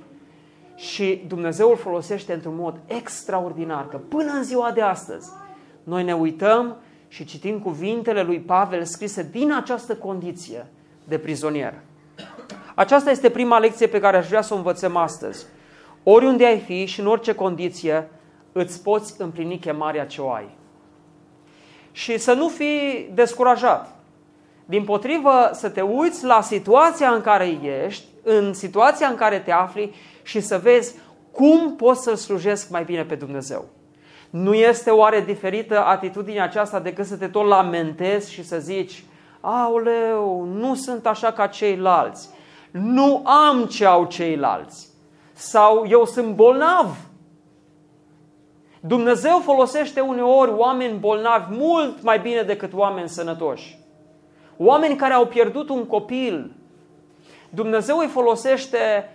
și 0.76 1.24
Dumnezeu 1.28 1.70
îl 1.70 1.78
folosește 1.78 2.34
într-un 2.34 2.56
mod 2.56 2.80
extraordinar, 2.86 3.88
că 3.88 3.98
până 3.98 4.32
în 4.32 4.44
ziua 4.44 4.72
de 4.72 4.82
astăzi 4.82 5.30
noi 5.84 6.04
ne 6.04 6.14
uităm 6.14 6.76
și 7.12 7.26
citim 7.26 7.60
cuvintele 7.60 8.22
lui 8.22 8.40
Pavel 8.40 8.84
scrise 8.84 9.30
din 9.32 9.54
această 9.54 9.96
condiție 9.96 10.68
de 11.04 11.18
prizonier. 11.18 11.74
Aceasta 12.76 13.12
este 13.12 13.30
prima 13.30 13.60
lecție 13.60 13.88
pe 13.88 14.00
care 14.00 14.18
aș 14.18 14.28
vrea 14.28 14.42
să 14.42 14.54
o 14.54 14.58
învățăm 14.58 14.96
astăzi. 14.96 15.46
Oriunde 16.04 16.46
ai 16.46 16.60
fi 16.60 16.86
și 16.86 17.00
în 17.00 17.08
orice 17.08 17.36
condiție, 17.36 18.10
îți 18.52 18.84
poți 18.84 19.22
împlini 19.22 19.60
chemarea 19.60 20.06
ce 20.06 20.22
o 20.22 20.32
ai. 20.32 20.50
Și 21.92 22.18
să 22.18 22.34
nu 22.34 22.48
fii 22.48 23.12
descurajat. 23.14 23.96
Din 24.66 24.84
potrivă, 24.84 25.50
să 25.54 25.70
te 25.70 25.82
uiți 25.82 26.26
la 26.26 26.42
situația 26.42 27.10
în 27.10 27.22
care 27.22 27.60
ești, 27.86 28.06
în 28.24 28.54
situația 28.54 29.08
în 29.08 29.16
care 29.16 29.40
te 29.40 29.52
afli 29.52 29.94
și 30.24 30.40
să 30.40 30.58
vezi 30.58 30.96
cum 31.32 31.76
poți 31.76 32.04
să-L 32.04 32.16
slujesc 32.16 32.70
mai 32.70 32.84
bine 32.84 33.04
pe 33.04 33.16
Dumnezeu. 33.16 33.66
Nu 34.32 34.54
este 34.54 34.90
oare 34.90 35.22
diferită 35.22 35.86
atitudinea 35.86 36.44
aceasta 36.44 36.80
decât 36.80 37.06
să 37.06 37.18
te 37.18 37.28
tot 37.28 37.48
lamentezi 37.48 38.34
și 38.34 38.44
să 38.44 38.60
zici 38.60 39.04
Aoleu, 39.40 40.44
nu 40.44 40.76
sunt 40.76 41.06
așa 41.06 41.32
ca 41.32 41.48
ceilalți, 41.48 42.30
nu 42.72 43.22
am 43.26 43.66
ce 43.66 43.86
au 43.86 44.06
ceilalți 44.06 44.90
sau 45.34 45.86
eu 45.88 46.06
sunt 46.06 46.36
bolnav. 46.36 46.98
Dumnezeu 48.80 49.40
folosește 49.40 50.00
uneori 50.00 50.52
oameni 50.52 50.98
bolnavi 50.98 51.56
mult 51.56 52.02
mai 52.02 52.20
bine 52.20 52.42
decât 52.42 52.74
oameni 52.74 53.10
sănătoși. 53.10 53.80
Oameni 54.58 54.96
care 54.96 55.14
au 55.14 55.26
pierdut 55.26 55.70
un 55.70 55.86
copil, 55.86 56.56
Dumnezeu 57.50 57.98
îi 57.98 58.08
folosește 58.08 59.10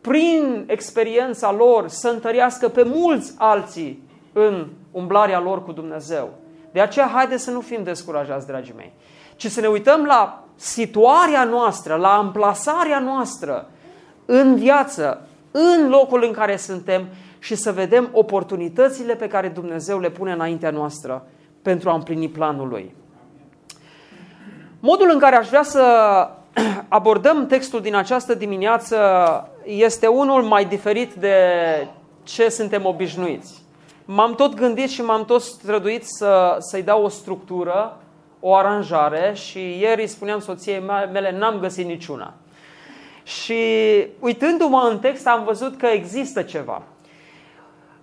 prin 0.00 0.64
experiența 0.66 1.52
lor 1.52 1.88
să 1.88 2.08
întărească 2.08 2.68
pe 2.68 2.82
mulți 2.82 3.34
alții 3.38 4.02
în 4.34 4.68
umblarea 4.90 5.40
lor 5.40 5.64
cu 5.64 5.72
Dumnezeu. 5.72 6.30
De 6.72 6.80
aceea, 6.80 7.06
haideți 7.06 7.44
să 7.44 7.50
nu 7.50 7.60
fim 7.60 7.82
descurajați, 7.82 8.46
dragii 8.46 8.74
mei, 8.76 8.92
ci 9.36 9.46
să 9.46 9.60
ne 9.60 9.66
uităm 9.66 10.04
la 10.04 10.44
situarea 10.54 11.44
noastră, 11.44 11.94
la 11.94 12.16
amplasarea 12.16 12.98
noastră 12.98 13.68
în 14.24 14.54
viață, 14.54 15.28
în 15.50 15.88
locul 15.88 16.24
în 16.24 16.32
care 16.32 16.56
suntem 16.56 17.06
și 17.38 17.54
să 17.54 17.72
vedem 17.72 18.08
oportunitățile 18.12 19.14
pe 19.14 19.26
care 19.26 19.48
Dumnezeu 19.48 20.00
le 20.00 20.10
pune 20.10 20.32
înaintea 20.32 20.70
noastră 20.70 21.26
pentru 21.62 21.90
a 21.90 21.94
împlini 21.94 22.28
planul 22.28 22.68
Lui. 22.68 22.94
Modul 24.80 25.10
în 25.12 25.18
care 25.18 25.36
aș 25.36 25.48
vrea 25.48 25.62
să 25.62 25.82
abordăm 26.88 27.46
textul 27.46 27.80
din 27.80 27.94
această 27.94 28.34
dimineață 28.34 28.98
este 29.64 30.06
unul 30.06 30.42
mai 30.42 30.64
diferit 30.64 31.12
de 31.12 31.36
ce 32.22 32.48
suntem 32.48 32.84
obișnuiți. 32.84 33.63
M-am 34.04 34.34
tot 34.34 34.54
gândit 34.54 34.90
și 34.90 35.02
m-am 35.02 35.24
tot 35.24 35.42
străduit 35.42 36.04
să, 36.04 36.56
să-i 36.58 36.82
dau 36.82 37.02
o 37.02 37.08
structură, 37.08 37.98
o 38.40 38.54
aranjare 38.54 39.32
și 39.34 39.78
ieri 39.78 40.06
spuneam 40.06 40.40
soției 40.40 40.82
mele, 41.12 41.36
n-am 41.38 41.58
găsit 41.58 41.86
niciuna. 41.86 42.34
Și 43.22 43.54
uitându-mă 44.18 44.88
în 44.90 44.98
text 44.98 45.26
am 45.26 45.44
văzut 45.44 45.76
că 45.76 45.86
există 45.86 46.42
ceva. 46.42 46.82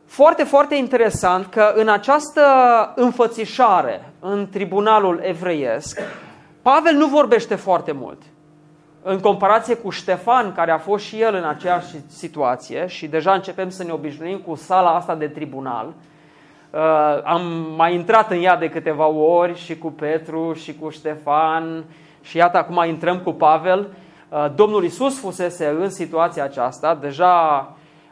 Foarte, 0.06 0.44
foarte 0.44 0.76
interesant 0.76 1.46
că 1.46 1.74
în 1.76 1.90
această 1.90 2.44
înfățișare 2.96 4.12
în 4.20 4.48
tribunalul 4.52 5.20
evreiesc, 5.24 6.00
Pavel 6.62 6.96
nu 6.96 7.08
vorbește 7.08 7.56
foarte 7.56 7.92
mult. 7.92 8.22
În 9.04 9.20
comparație 9.20 9.76
cu 9.76 9.90
Ștefan, 9.90 10.54
care 10.54 10.72
a 10.72 10.78
fost 10.78 11.06
și 11.06 11.22
el 11.22 11.36
în 11.36 11.44
aceeași 11.44 11.96
situație 12.08 12.88
și 12.88 13.08
deja 13.08 13.34
începem 13.34 13.70
să 13.70 13.84
ne 13.84 13.92
obișnuim 13.92 14.38
cu 14.38 14.56
sala 14.56 14.96
asta 14.96 15.16
de 15.16 15.28
tribunal, 15.28 15.88
uh, 16.70 16.80
am 17.24 17.42
mai 17.78 17.94
intrat 17.94 18.32
în 18.32 18.44
ea 18.44 18.58
de 18.58 18.70
câteva 18.70 19.08
ori 19.08 19.58
și 19.58 19.78
cu 19.78 19.92
Petru 19.92 20.54
și 20.54 20.76
cu 20.76 20.90
Ștefan 20.90 21.84
și 22.22 22.38
iată 22.38 22.58
acum 22.58 22.84
intrăm 22.88 23.20
cu 23.20 23.32
Pavel. 23.32 23.88
Uh, 24.30 24.46
Domnul 24.56 24.84
Isus 24.84 25.20
fusese 25.20 25.76
în 25.80 25.90
situația 25.90 26.44
aceasta, 26.44 26.96
deja 26.96 27.68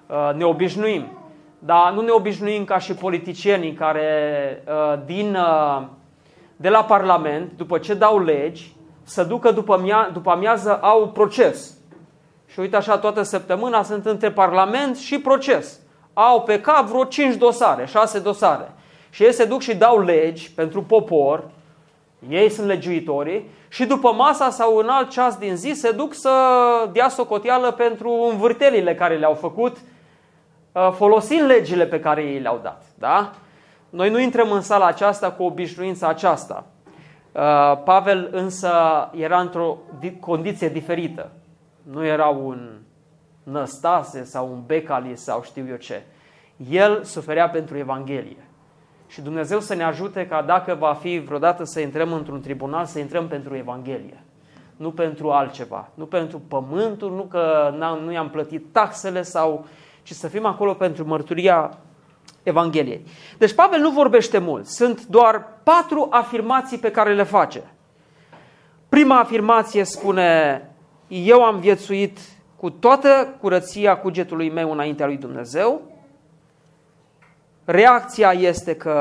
uh, 0.07 0.31
ne 0.35 0.43
obișnuim. 0.43 1.17
Dar 1.59 1.91
nu 1.93 2.01
ne 2.01 2.11
obișnuim 2.11 2.63
ca 2.63 2.77
și 2.77 2.93
politicienii 2.93 3.73
care 3.73 4.63
din 5.05 5.37
de 6.55 6.69
la 6.69 6.83
Parlament, 6.83 7.51
după 7.57 7.77
ce 7.77 7.93
dau 7.93 8.19
legi, 8.19 8.75
să 9.09 9.23
ducă 9.23 9.51
după, 9.51 9.79
mia, 9.81 10.09
după 10.13 10.29
amiază, 10.29 10.79
au 10.81 11.07
proces. 11.07 11.77
Și 12.47 12.59
uite 12.59 12.75
așa, 12.75 12.97
toată 12.97 13.21
săptămâna 13.21 13.83
sunt 13.83 14.05
între 14.05 14.31
Parlament 14.31 14.97
și 14.97 15.19
proces. 15.19 15.79
Au 16.13 16.41
pe 16.41 16.61
cap 16.61 16.85
vreo 16.85 17.03
5 17.03 17.35
dosare, 17.35 17.85
6 17.85 18.19
dosare. 18.19 18.71
Și 19.09 19.23
ei 19.23 19.33
se 19.33 19.45
duc 19.45 19.61
și 19.61 19.75
dau 19.75 20.01
legi 20.01 20.51
pentru 20.51 20.83
popor, 20.83 21.43
ei 22.29 22.49
sunt 22.49 22.67
legiuitorii, 22.67 23.49
și 23.69 23.85
după 23.85 24.13
masa 24.13 24.49
sau 24.49 24.77
în 24.77 24.87
alt 24.89 25.09
ceas 25.09 25.37
din 25.37 25.55
zi 25.55 25.71
se 25.71 25.91
duc 25.91 26.13
să 26.13 26.31
dea 26.91 27.09
socoteală 27.09 27.71
pentru 27.71 28.11
învârtelile 28.31 28.95
care 28.95 29.17
le-au 29.17 29.33
făcut, 29.33 29.77
uh, 30.71 30.91
folosind 30.91 31.45
legile 31.45 31.85
pe 31.85 31.99
care 31.99 32.21
ei 32.21 32.39
le-au 32.39 32.59
dat. 32.63 32.83
Da? 32.95 33.31
Noi 33.89 34.09
nu 34.09 34.19
intrăm 34.19 34.51
în 34.51 34.61
sala 34.61 34.85
aceasta 34.85 35.31
cu 35.31 35.43
obișnuința 35.43 36.07
aceasta. 36.07 36.65
Uh, 37.31 37.81
Pavel 37.83 38.29
însă 38.31 38.71
era 39.15 39.39
într-o 39.39 39.77
condiție 40.19 40.69
diferită. 40.69 41.31
Nu 41.83 42.05
era 42.05 42.27
un 42.27 42.79
năstase 43.43 44.23
sau 44.23 44.51
un 44.51 44.61
becali 44.65 45.15
sau 45.15 45.43
știu 45.43 45.67
eu 45.69 45.75
ce. 45.75 46.03
El 46.69 47.03
suferea 47.03 47.49
pentru 47.49 47.77
Evanghelie. 47.77 48.47
Și 49.07 49.21
Dumnezeu 49.21 49.59
să 49.59 49.75
ne 49.75 49.83
ajute 49.83 50.27
ca 50.27 50.41
dacă 50.41 50.75
va 50.75 50.93
fi 50.93 51.19
vreodată 51.19 51.63
să 51.63 51.79
intrăm 51.79 52.13
într-un 52.13 52.41
tribunal, 52.41 52.85
să 52.85 52.99
intrăm 52.99 53.27
pentru 53.27 53.55
Evanghelie. 53.55 54.23
Nu 54.75 54.91
pentru 54.91 55.29
altceva. 55.31 55.89
Nu 55.93 56.05
pentru 56.05 56.39
pământul, 56.47 57.11
nu 57.11 57.23
că 57.23 57.73
nu 58.05 58.11
i-am 58.11 58.29
plătit 58.29 58.65
taxele 58.71 59.21
sau 59.21 59.65
ci 60.03 60.11
să 60.11 60.27
fim 60.27 60.45
acolo 60.45 60.73
pentru 60.73 61.05
mărturia 61.05 61.77
Evangheliei. 62.49 63.05
Deci 63.37 63.53
Pavel 63.53 63.79
nu 63.79 63.89
vorbește 63.89 64.37
mult, 64.37 64.65
sunt 64.65 65.05
doar 65.05 65.47
patru 65.63 66.07
afirmații 66.09 66.77
pe 66.77 66.91
care 66.91 67.13
le 67.13 67.23
face. 67.23 67.63
Prima 68.89 69.19
afirmație 69.19 69.83
spune, 69.83 70.61
eu 71.07 71.43
am 71.43 71.59
viețuit 71.59 72.19
cu 72.55 72.69
toată 72.69 73.35
curăția 73.41 73.97
cugetului 73.97 74.49
meu 74.49 74.71
înaintea 74.71 75.05
lui 75.05 75.17
Dumnezeu. 75.17 75.81
Reacția 77.65 78.31
este 78.31 78.75
că 78.75 78.95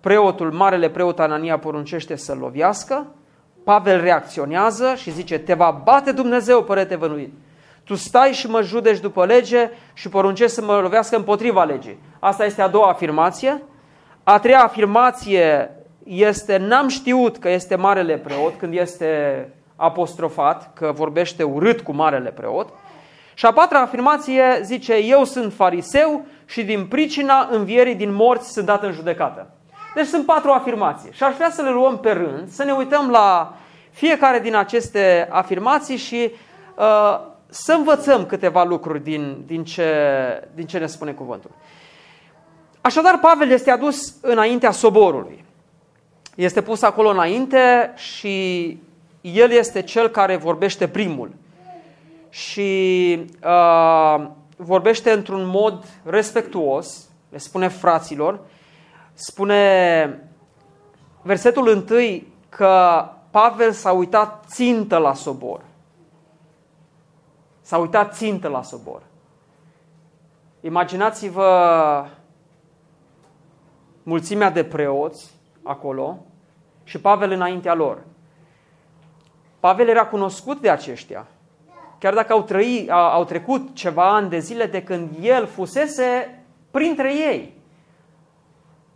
preotul, 0.00 0.52
marele 0.52 0.90
preot 0.90 1.18
Anania 1.20 1.58
poruncește 1.58 2.16
să-l 2.16 2.38
lovească. 2.38 3.06
Pavel 3.64 4.00
reacționează 4.00 4.94
și 4.94 5.10
zice, 5.10 5.38
te 5.38 5.54
va 5.54 5.80
bate 5.84 6.12
Dumnezeu, 6.12 6.62
părete 6.62 6.96
vănuit. 6.96 7.32
Tu 7.88 7.94
stai 7.94 8.32
și 8.32 8.50
mă 8.50 8.62
judeci 8.62 8.98
după 8.98 9.24
lege 9.24 9.70
și 9.92 10.08
poruncești 10.08 10.54
să 10.54 10.62
mă 10.62 10.78
lovească 10.80 11.16
împotriva 11.16 11.64
legii. 11.64 11.98
Asta 12.18 12.44
este 12.44 12.62
a 12.62 12.68
doua 12.68 12.88
afirmație. 12.88 13.62
A 14.22 14.38
treia 14.38 14.62
afirmație 14.62 15.70
este, 16.04 16.56
n-am 16.56 16.88
știut 16.88 17.36
că 17.36 17.50
este 17.50 17.76
marele 17.76 18.16
preot 18.16 18.54
când 18.58 18.74
este 18.74 19.48
apostrofat, 19.76 20.70
că 20.74 20.92
vorbește 20.94 21.42
urât 21.42 21.80
cu 21.80 21.92
marele 21.92 22.30
preot. 22.30 22.68
Și 23.34 23.46
a 23.46 23.52
patra 23.52 23.80
afirmație 23.80 24.60
zice, 24.62 24.94
eu 24.94 25.24
sunt 25.24 25.52
fariseu 25.52 26.24
și 26.44 26.64
din 26.64 26.86
pricina 26.86 27.48
învierii 27.50 27.94
din 27.94 28.14
morți 28.14 28.52
sunt 28.52 28.66
dat 28.66 28.82
în 28.82 28.92
judecată. 28.92 29.50
Deci 29.94 30.06
sunt 30.06 30.26
patru 30.26 30.50
afirmații 30.50 31.12
și 31.12 31.22
aș 31.22 31.34
vrea 31.34 31.50
să 31.50 31.62
le 31.62 31.70
luăm 31.70 31.98
pe 31.98 32.10
rând, 32.10 32.48
să 32.48 32.64
ne 32.64 32.72
uităm 32.72 33.10
la 33.10 33.54
fiecare 33.90 34.38
din 34.38 34.56
aceste 34.56 35.28
afirmații 35.30 35.96
și 35.96 36.30
uh, 36.76 37.36
să 37.48 37.72
învățăm 37.72 38.26
câteva 38.26 38.64
lucruri 38.64 39.02
din, 39.02 39.42
din, 39.46 39.64
ce, 39.64 39.92
din 40.54 40.66
ce 40.66 40.78
ne 40.78 40.86
spune 40.86 41.12
cuvântul. 41.12 41.50
Așadar, 42.80 43.18
Pavel 43.18 43.50
este 43.50 43.70
adus 43.70 44.14
înaintea 44.20 44.70
soborului. 44.70 45.44
Este 46.34 46.62
pus 46.62 46.82
acolo 46.82 47.08
înainte 47.08 47.92
și 47.96 48.66
el 49.20 49.50
este 49.50 49.82
cel 49.82 50.08
care 50.08 50.36
vorbește 50.36 50.88
primul. 50.88 51.30
Și 52.30 53.20
uh, 53.44 54.26
vorbește 54.56 55.10
într-un 55.10 55.46
mod 55.46 55.84
respectuos, 56.04 57.08
le 57.30 57.38
spune 57.38 57.68
fraților, 57.68 58.40
spune 59.14 60.22
versetul 61.22 61.68
întâi 61.68 62.32
că 62.48 63.04
Pavel 63.30 63.72
s-a 63.72 63.92
uitat 63.92 64.44
țintă 64.48 64.96
la 64.96 65.14
sobor. 65.14 65.60
S-a 67.68 67.78
uitat 67.78 68.14
țintă 68.14 68.48
la 68.48 68.62
sobor. 68.62 69.02
Imaginați-vă 70.60 72.06
mulțimea 74.02 74.50
de 74.50 74.64
preoți 74.64 75.30
acolo 75.62 76.18
și 76.84 77.00
Pavel 77.00 77.30
înaintea 77.30 77.74
lor. 77.74 77.98
Pavel 79.60 79.88
era 79.88 80.06
cunoscut 80.06 80.60
de 80.60 80.70
aceștia. 80.70 81.26
Chiar 81.98 82.14
dacă 82.14 82.32
au, 82.32 82.42
trăi, 82.42 82.86
au 82.90 83.24
trecut 83.24 83.74
ceva 83.74 84.14
ani 84.14 84.28
de 84.28 84.38
zile 84.38 84.66
de 84.66 84.82
când 84.82 85.10
el 85.20 85.46
fusese 85.46 86.42
printre 86.70 87.14
ei. 87.14 87.60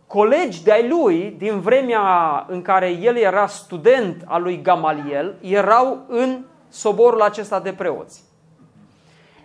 Colegi 0.07 0.63
de-ai 0.63 0.87
lui, 0.87 1.35
din 1.37 1.59
vremea 1.59 2.45
în 2.47 2.61
care 2.61 2.89
el 2.89 3.15
era 3.15 3.47
student 3.47 4.23
al 4.25 4.41
lui 4.41 4.61
Gamaliel, 4.61 5.37
erau 5.41 6.05
în 6.07 6.45
soborul 6.69 7.21
acesta 7.21 7.59
de 7.59 7.73
preoți. 7.73 8.31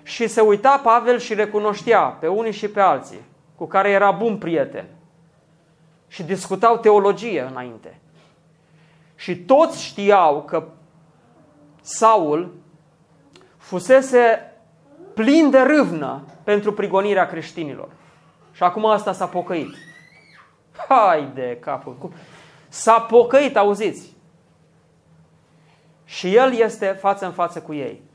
Și 0.08 0.26
se 0.26 0.40
uita 0.40 0.78
Pavel 0.78 1.18
și 1.18 1.34
recunoștea 1.34 2.00
pe 2.00 2.28
unii 2.28 2.52
și 2.52 2.68
pe 2.68 2.80
alții, 2.80 3.20
cu 3.56 3.66
care 3.66 3.90
era 3.90 4.10
bun 4.10 4.38
prieten. 4.38 4.86
Și 6.06 6.22
discutau 6.22 6.78
teologie 6.78 7.40
înainte. 7.40 8.00
Și 9.14 9.36
toți 9.36 9.84
știau 9.84 10.42
că 10.42 10.68
Saul 11.80 12.54
fusese 13.56 14.52
plin 15.14 15.50
de 15.50 15.60
râvnă 15.60 16.24
pentru 16.44 16.72
prigonirea 16.72 17.26
creștinilor. 17.26 17.88
Și 18.52 18.62
acum 18.62 18.86
asta 18.86 19.12
s-a 19.12 19.26
pocăit. 19.26 19.74
Hai 20.88 21.30
de 21.34 21.58
capul! 21.60 22.12
S-a 22.68 23.00
pocăit, 23.00 23.56
auziți? 23.56 24.16
Și 26.04 26.34
el 26.34 26.54
este 26.54 26.86
față 26.86 27.24
în 27.24 27.32
față 27.32 27.60
cu 27.60 27.74
ei. 27.74 28.07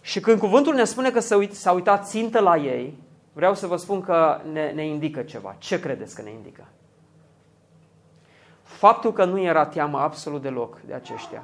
Și 0.00 0.20
când 0.20 0.38
cuvântul 0.38 0.74
ne 0.74 0.84
spune 0.84 1.10
că 1.10 1.20
s-a 1.50 1.72
uitat 1.72 2.08
țintă 2.08 2.40
la 2.40 2.56
ei, 2.56 2.98
vreau 3.32 3.54
să 3.54 3.66
vă 3.66 3.76
spun 3.76 4.00
că 4.00 4.40
ne, 4.52 4.70
ne 4.70 4.86
indică 4.86 5.22
ceva. 5.22 5.54
Ce 5.58 5.80
credeți 5.80 6.14
că 6.14 6.22
ne 6.22 6.30
indică? 6.30 6.64
Faptul 8.62 9.12
că 9.12 9.24
nu 9.24 9.40
era 9.40 9.66
teamă 9.66 9.98
absolut 9.98 10.42
deloc 10.42 10.80
de 10.80 10.94
aceștia. 10.94 11.42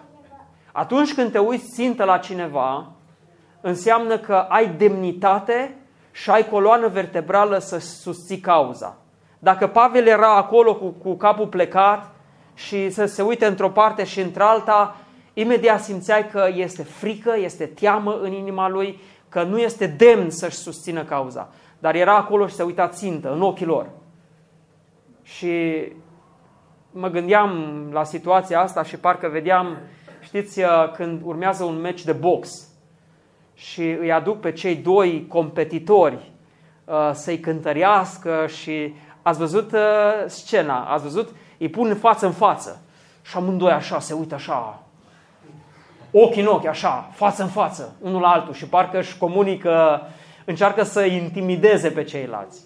Atunci 0.72 1.14
când 1.14 1.32
te 1.32 1.38
uiți 1.38 1.72
țintă 1.72 2.04
la 2.04 2.18
cineva, 2.18 2.92
înseamnă 3.60 4.18
că 4.18 4.34
ai 4.34 4.68
demnitate 4.68 5.76
și 6.10 6.30
ai 6.30 6.48
coloană 6.48 6.88
vertebrală 6.88 7.58
să 7.58 7.78
susții 7.78 8.38
cauza. 8.38 8.96
Dacă 9.38 9.66
Pavel 9.66 10.06
era 10.06 10.36
acolo 10.36 10.74
cu, 10.74 10.86
cu 10.86 11.14
capul 11.14 11.46
plecat 11.46 12.10
și 12.54 12.90
să 12.90 13.04
se 13.04 13.22
uite 13.22 13.46
într-o 13.46 13.70
parte 13.70 14.04
și 14.04 14.20
într-alta, 14.20 14.96
imediat 15.34 15.82
simțeai 15.82 16.28
că 16.28 16.48
este 16.54 16.82
frică, 16.82 17.34
este 17.36 17.66
teamă 17.66 18.18
în 18.22 18.32
inima 18.32 18.68
lui, 18.68 19.00
că 19.28 19.42
nu 19.42 19.58
este 19.58 19.86
demn 19.86 20.30
să-și 20.30 20.56
susțină 20.56 21.04
cauza. 21.04 21.52
Dar 21.78 21.94
era 21.94 22.16
acolo 22.16 22.46
și 22.46 22.54
se 22.54 22.62
uita 22.62 22.88
țintă 22.88 23.32
în 23.32 23.42
ochii 23.42 23.66
lor. 23.66 23.90
Și 25.22 25.82
mă 26.90 27.08
gândeam 27.08 27.50
la 27.92 28.04
situația 28.04 28.60
asta 28.60 28.82
și 28.82 28.96
parcă 28.96 29.28
vedeam, 29.28 29.78
știți, 30.20 30.60
uh, 30.60 30.90
când 30.92 31.20
urmează 31.24 31.64
un 31.64 31.80
meci 31.80 32.04
de 32.04 32.12
box 32.12 32.68
și 33.54 33.82
îi 33.82 34.12
aduc 34.12 34.40
pe 34.40 34.52
cei 34.52 34.76
doi 34.76 35.26
competitori 35.28 36.32
uh, 36.84 37.10
să-i 37.12 37.38
cântărească 37.38 38.46
și 38.46 38.94
ați 39.22 39.38
văzut 39.38 39.72
uh, 39.72 39.80
scena, 40.26 40.84
ați 40.84 41.02
văzut? 41.02 41.28
Îi 41.58 41.68
pun 41.68 41.94
față 41.94 42.26
în 42.26 42.32
față 42.32 42.82
și 43.22 43.36
amândoi 43.36 43.72
așa, 43.72 43.98
se 43.98 44.14
uită 44.14 44.34
așa, 44.34 44.83
ochi 46.16 46.36
în 46.36 46.46
ochi, 46.46 46.66
așa, 46.66 47.08
față 47.12 47.42
în 47.42 47.48
față, 47.48 47.96
unul 48.00 48.20
la 48.20 48.28
altul 48.28 48.52
și 48.54 48.68
parcă 48.68 48.98
își 48.98 49.18
comunică, 49.18 50.02
încearcă 50.44 50.82
să 50.82 51.04
intimideze 51.04 51.90
pe 51.90 52.04
ceilalți. 52.04 52.60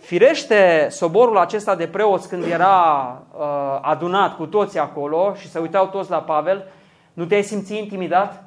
Firește, 0.00 0.86
soborul 0.90 1.38
acesta 1.38 1.74
de 1.74 1.86
preoți 1.86 2.28
când 2.28 2.44
era 2.44 3.22
uh, 3.38 3.78
adunat 3.80 4.36
cu 4.36 4.46
toții 4.46 4.78
acolo 4.78 5.34
și 5.34 5.50
se 5.50 5.58
uitau 5.58 5.86
toți 5.86 6.10
la 6.10 6.18
Pavel, 6.18 6.64
nu 7.12 7.24
te-ai 7.24 7.42
simțit 7.42 7.76
intimidat? 7.76 8.44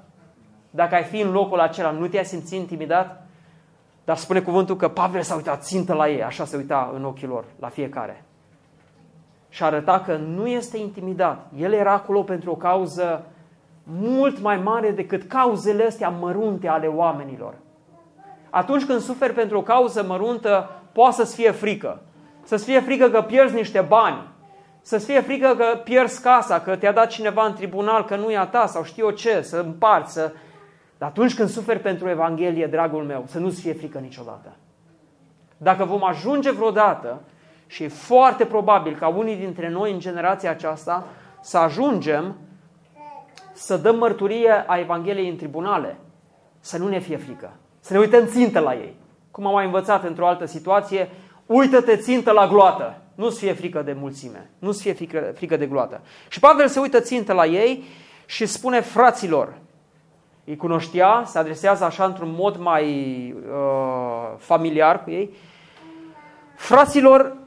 Dacă 0.69 0.95
ai 0.95 1.03
fi 1.03 1.19
în 1.19 1.31
locul 1.31 1.59
acela, 1.59 1.91
nu 1.91 2.07
te-ai 2.07 2.25
simțit 2.25 2.59
intimidat? 2.59 3.27
Dar 4.05 4.17
spune 4.17 4.39
cuvântul 4.39 4.75
că 4.75 4.87
Pavel 4.87 5.21
s-a 5.21 5.35
uitat 5.35 5.63
țintă 5.63 5.93
la 5.93 6.09
ei, 6.09 6.23
așa 6.23 6.45
se 6.45 6.57
uita 6.57 6.91
în 6.95 7.05
ochii 7.05 7.27
lor, 7.27 7.45
la 7.59 7.67
fiecare. 7.67 8.23
Și 9.49 9.63
arăta 9.63 9.99
că 9.99 10.15
nu 10.15 10.47
este 10.47 10.77
intimidat. 10.77 11.45
El 11.57 11.73
era 11.73 11.91
acolo 11.91 12.23
pentru 12.23 12.51
o 12.51 12.55
cauză 12.55 13.25
mult 13.88 14.39
mai 14.39 14.58
mare 14.58 14.91
decât 14.91 15.23
cauzele 15.23 15.86
astea 15.86 16.10
mărunte 16.10 16.67
ale 16.67 16.88
oamenilor. 16.88 17.54
Atunci 18.50 18.86
când 18.86 19.00
suferi 19.00 19.34
pentru 19.34 19.58
o 19.58 19.62
cauză 19.62 20.04
măruntă, 20.04 20.69
poate 20.91 21.15
să-ți 21.15 21.36
fie 21.36 21.52
frică. 21.52 22.02
Să-ți 22.43 22.63
fie 22.63 22.80
frică 22.80 23.10
că 23.10 23.21
pierzi 23.21 23.56
niște 23.56 23.82
bani, 23.82 24.28
să-ți 24.82 25.06
fie 25.06 25.21
frică 25.21 25.56
că 25.58 25.82
pierzi 25.84 26.21
casa, 26.21 26.60
că 26.60 26.76
te-a 26.76 26.91
dat 26.91 27.08
cineva 27.08 27.45
în 27.45 27.54
tribunal, 27.54 28.06
că 28.06 28.15
nu 28.15 28.32
e 28.32 28.38
a 28.38 28.45
ta 28.45 28.65
sau 28.65 28.84
știu 28.84 29.06
eu 29.06 29.12
ce, 29.12 29.41
să 29.41 29.58
împarți, 29.58 30.13
să... 30.13 30.32
Dar 30.97 31.10
atunci 31.10 31.36
când 31.36 31.50
suferi 31.50 31.80
pentru 31.80 32.10
Evanghelie, 32.10 32.67
dragul 32.67 33.04
meu, 33.04 33.23
să 33.28 33.39
nu-ți 33.39 33.62
fie 33.62 33.73
frică 33.73 33.97
niciodată. 33.97 34.56
Dacă 35.58 35.86
vom 35.86 36.04
ajunge 36.04 36.52
vreodată, 36.52 37.21
și 37.67 37.84
e 37.84 37.88
foarte 37.88 38.45
probabil 38.45 38.95
ca 38.95 39.08
unii 39.08 39.36
dintre 39.36 39.69
noi 39.69 39.91
în 39.91 40.00
generația 40.00 40.50
aceasta 40.50 41.08
să 41.41 41.58
ajungem 41.58 42.36
să 43.57 43.77
dăm 43.77 43.97
mărturie 43.97 44.63
a 44.67 44.79
Evangheliei 44.79 45.29
în 45.29 45.35
tribunale, 45.35 45.97
să 46.59 46.77
nu 46.77 46.87
ne 46.87 46.99
fie 46.99 47.17
frică, 47.17 47.53
să 47.79 47.93
ne 47.93 47.99
uităm 47.99 48.25
țintă 48.25 48.59
la 48.59 48.73
ei. 48.73 48.95
Cum 49.31 49.45
am 49.45 49.53
mai 49.53 49.65
învățat 49.65 50.03
într-o 50.03 50.27
altă 50.27 50.45
situație, 50.45 51.09
uită-te 51.45 51.97
țintă 51.97 52.31
la 52.31 52.47
gloată, 52.47 53.01
nu-ți 53.15 53.39
fie 53.39 53.53
frică 53.53 53.81
de 53.81 53.95
mulțime, 53.99 54.49
nu-ți 54.59 54.81
fie 54.81 54.93
frică, 54.93 55.31
frică 55.35 55.57
de 55.57 55.65
gloată. 55.65 56.01
Și 56.27 56.39
Pavel 56.39 56.67
se 56.67 56.79
uită 56.79 56.99
țintă 56.99 57.33
la 57.33 57.45
ei 57.45 57.83
și 58.25 58.45
spune 58.45 58.81
fraților, 58.81 59.57
îi 60.45 60.55
cunoștea, 60.55 61.23
se 61.25 61.37
adresează 61.37 61.83
așa 61.83 62.05
într-un 62.05 62.33
mod 62.37 62.57
mai 62.57 62.85
uh, 63.37 64.35
familiar 64.37 65.03
cu 65.03 65.09
ei, 65.09 65.33
fraților, 66.55 67.37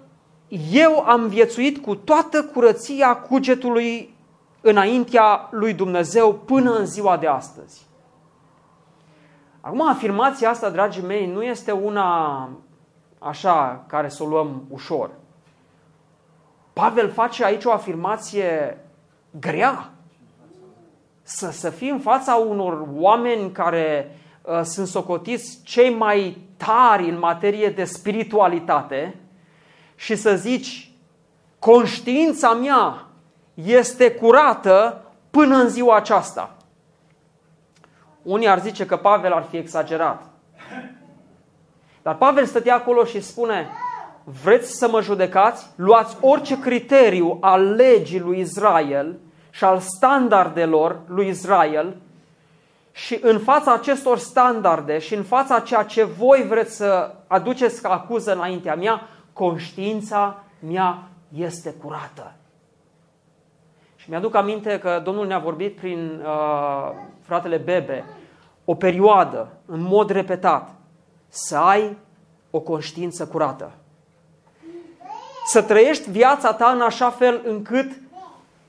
eu 0.72 0.98
am 0.98 1.26
viețuit 1.26 1.78
cu 1.78 1.94
toată 1.94 2.44
curăția 2.44 3.16
cugetului 3.16 4.14
înaintea 4.60 5.48
lui 5.50 5.74
Dumnezeu 5.74 6.34
până 6.34 6.72
în 6.72 6.86
ziua 6.86 7.16
de 7.16 7.26
astăzi. 7.26 7.86
Acum, 9.60 9.88
afirmația 9.88 10.50
asta, 10.50 10.70
dragii 10.70 11.02
mei, 11.02 11.26
nu 11.26 11.42
este 11.42 11.72
una 11.72 12.48
așa 13.18 13.84
care 13.86 14.08
să 14.08 14.22
o 14.22 14.26
luăm 14.26 14.62
ușor. 14.68 15.10
Pavel 16.72 17.10
face 17.10 17.44
aici 17.44 17.64
o 17.64 17.72
afirmație 17.72 18.78
grea. 19.40 19.90
Să, 21.22 21.50
să 21.50 21.70
fii 21.70 21.90
în 21.90 21.98
fața 21.98 22.34
unor 22.34 22.86
oameni 22.94 23.50
care 23.52 24.16
uh, 24.42 24.60
sunt 24.62 24.86
socotiți 24.86 25.60
cei 25.62 25.94
mai 25.94 26.38
tari 26.56 27.08
în 27.08 27.18
materie 27.18 27.70
de 27.70 27.84
spiritualitate 27.84 29.16
și 29.94 30.16
să 30.16 30.36
zici, 30.36 30.92
conștiința 31.58 32.52
mea 32.52 33.09
este 33.64 34.10
curată 34.10 35.04
până 35.30 35.56
în 35.56 35.68
ziua 35.68 35.96
aceasta. 35.96 36.54
Unii 38.22 38.48
ar 38.48 38.60
zice 38.60 38.86
că 38.86 38.96
Pavel 38.96 39.32
ar 39.32 39.46
fi 39.50 39.56
exagerat. 39.56 40.22
Dar 42.02 42.16
Pavel 42.16 42.44
stătea 42.44 42.74
acolo 42.74 43.04
și 43.04 43.20
spune, 43.20 43.68
vreți 44.42 44.78
să 44.78 44.88
mă 44.88 45.00
judecați? 45.00 45.66
Luați 45.74 46.16
orice 46.20 46.58
criteriu 46.58 47.38
al 47.40 47.74
legii 47.74 48.20
lui 48.20 48.38
Israel 48.40 49.18
și 49.50 49.64
al 49.64 49.78
standardelor 49.78 51.00
lui 51.06 51.28
Israel 51.28 51.96
și 52.92 53.18
în 53.22 53.38
fața 53.38 53.72
acestor 53.72 54.18
standarde 54.18 54.98
și 54.98 55.14
în 55.14 55.22
fața 55.22 55.60
ceea 55.60 55.82
ce 55.82 56.04
voi 56.04 56.44
vreți 56.48 56.76
să 56.76 57.14
aduceți 57.26 57.82
ca 57.82 57.88
acuză 57.88 58.32
înaintea 58.32 58.74
mea, 58.74 59.08
conștiința 59.32 60.44
mea 60.58 61.02
este 61.36 61.70
curată. 61.70 62.34
Și 64.10 64.16
mi-aduc 64.16 64.34
aminte 64.34 64.78
că 64.78 65.00
Domnul 65.04 65.26
ne-a 65.26 65.38
vorbit 65.38 65.76
prin 65.76 66.22
uh, 66.24 66.90
fratele 67.20 67.56
Bebe 67.56 68.04
o 68.64 68.74
perioadă, 68.74 69.48
în 69.66 69.80
mod 69.80 70.10
repetat, 70.10 70.74
să 71.28 71.56
ai 71.56 71.96
o 72.50 72.60
conștiință 72.60 73.26
curată. 73.26 73.72
Să 75.46 75.62
trăiești 75.62 76.10
viața 76.10 76.52
ta 76.52 76.70
în 76.70 76.80
așa 76.80 77.10
fel 77.10 77.42
încât 77.44 78.00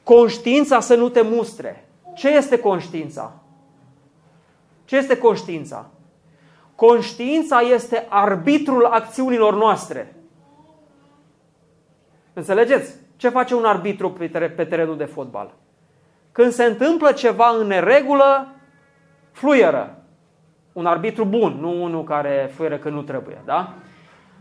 conștiința 0.03 0.79
să 0.79 0.95
nu 0.95 1.09
te 1.09 1.21
mustre. 1.21 1.87
Ce 2.15 2.27
este 2.27 2.59
conștiința? 2.59 3.31
Ce 4.85 4.95
este 4.95 5.17
conștiința? 5.17 5.89
Conștiința 6.75 7.59
este 7.59 8.05
arbitrul 8.09 8.85
acțiunilor 8.85 9.55
noastre. 9.55 10.15
Înțelegeți? 12.33 13.00
Ce 13.21 13.29
face 13.29 13.55
un 13.55 13.65
arbitru 13.65 14.11
pe 14.55 14.65
terenul 14.65 14.97
de 14.97 15.05
fotbal? 15.05 15.53
Când 16.31 16.51
se 16.51 16.63
întâmplă 16.63 17.11
ceva 17.11 17.55
în 17.59 17.67
neregulă, 17.67 18.47
fluieră. 19.31 20.03
Un 20.73 20.85
arbitru 20.85 21.25
bun, 21.25 21.57
nu 21.59 21.83
unul 21.83 22.03
care 22.03 22.51
fluieră 22.55 22.77
când 22.77 22.95
nu 22.95 23.01
trebuie, 23.01 23.41
da? 23.45 23.73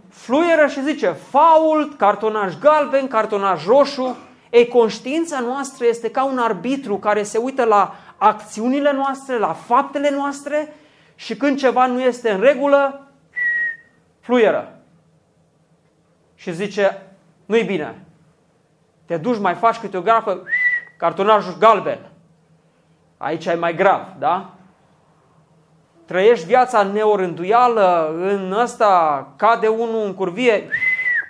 Fluieră 0.08 0.66
și 0.66 0.82
zice 0.82 1.06
fault, 1.08 1.96
cartonaj 1.98 2.58
galben, 2.58 3.08
cartonaj 3.08 3.66
roșu. 3.66 4.16
Ei, 4.50 4.68
conștiința 4.68 5.40
noastră 5.40 5.86
este 5.86 6.10
ca 6.10 6.24
un 6.24 6.38
arbitru 6.38 6.96
care 6.96 7.22
se 7.22 7.38
uită 7.38 7.64
la 7.64 7.94
acțiunile 8.16 8.92
noastre, 8.92 9.38
la 9.38 9.52
faptele 9.52 10.10
noastre 10.10 10.74
și 11.14 11.36
când 11.36 11.58
ceva 11.58 11.86
nu 11.86 12.00
este 12.00 12.30
în 12.30 12.40
regulă, 12.40 13.06
fluieră. 14.20 14.80
Și 16.34 16.52
zice, 16.52 17.02
nu-i 17.46 17.64
bine. 17.64 18.04
Te 19.10 19.16
duci, 19.16 19.38
mai 19.38 19.54
faci 19.54 19.76
câte 19.76 19.96
o 19.96 20.00
grafă, 20.00 20.42
cartonajul 20.96 21.56
galben. 21.58 21.98
Aici 23.16 23.46
e 23.46 23.54
mai 23.54 23.74
grav, 23.74 24.00
da? 24.18 24.54
Trăiești 26.04 26.46
viața 26.46 26.82
neorânduială, 26.82 28.14
în 28.18 28.52
ăsta 28.52 29.26
cade 29.36 29.68
unul 29.68 30.04
în 30.04 30.14
curvie, 30.14 30.68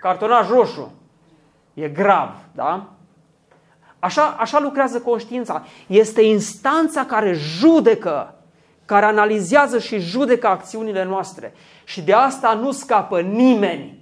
cartonaj 0.01 0.49
roșu. 0.49 0.93
E 1.75 1.88
grav, 1.88 2.31
da? 2.53 2.88
Așa, 3.99 4.37
așa 4.38 4.59
lucrează 4.59 5.01
conștiința. 5.01 5.64
Este 5.87 6.23
instanța 6.23 7.05
care 7.05 7.33
judecă, 7.33 8.35
care 8.85 9.07
analizează 9.07 9.79
și 9.79 9.99
judecă 9.99 10.47
acțiunile 10.47 11.05
noastre. 11.05 11.53
Și 11.85 12.03
de 12.03 12.12
asta 12.12 12.55
nu 12.55 12.73
scapă 12.73 13.21
nimeni. 13.21 14.00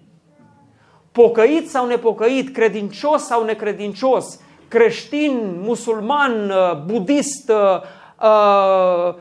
Pocăit 1.19 1.71
sau 1.71 1.87
nepocăit, 1.87 2.55
credincios 2.55 3.23
sau 3.23 3.45
necredincios, 3.45 4.41
creștin, 4.69 5.61
musulman, 5.61 6.51
uh, 6.51 6.83
budist, 6.85 7.51
uh, 7.51 7.83
uh, 8.23 9.15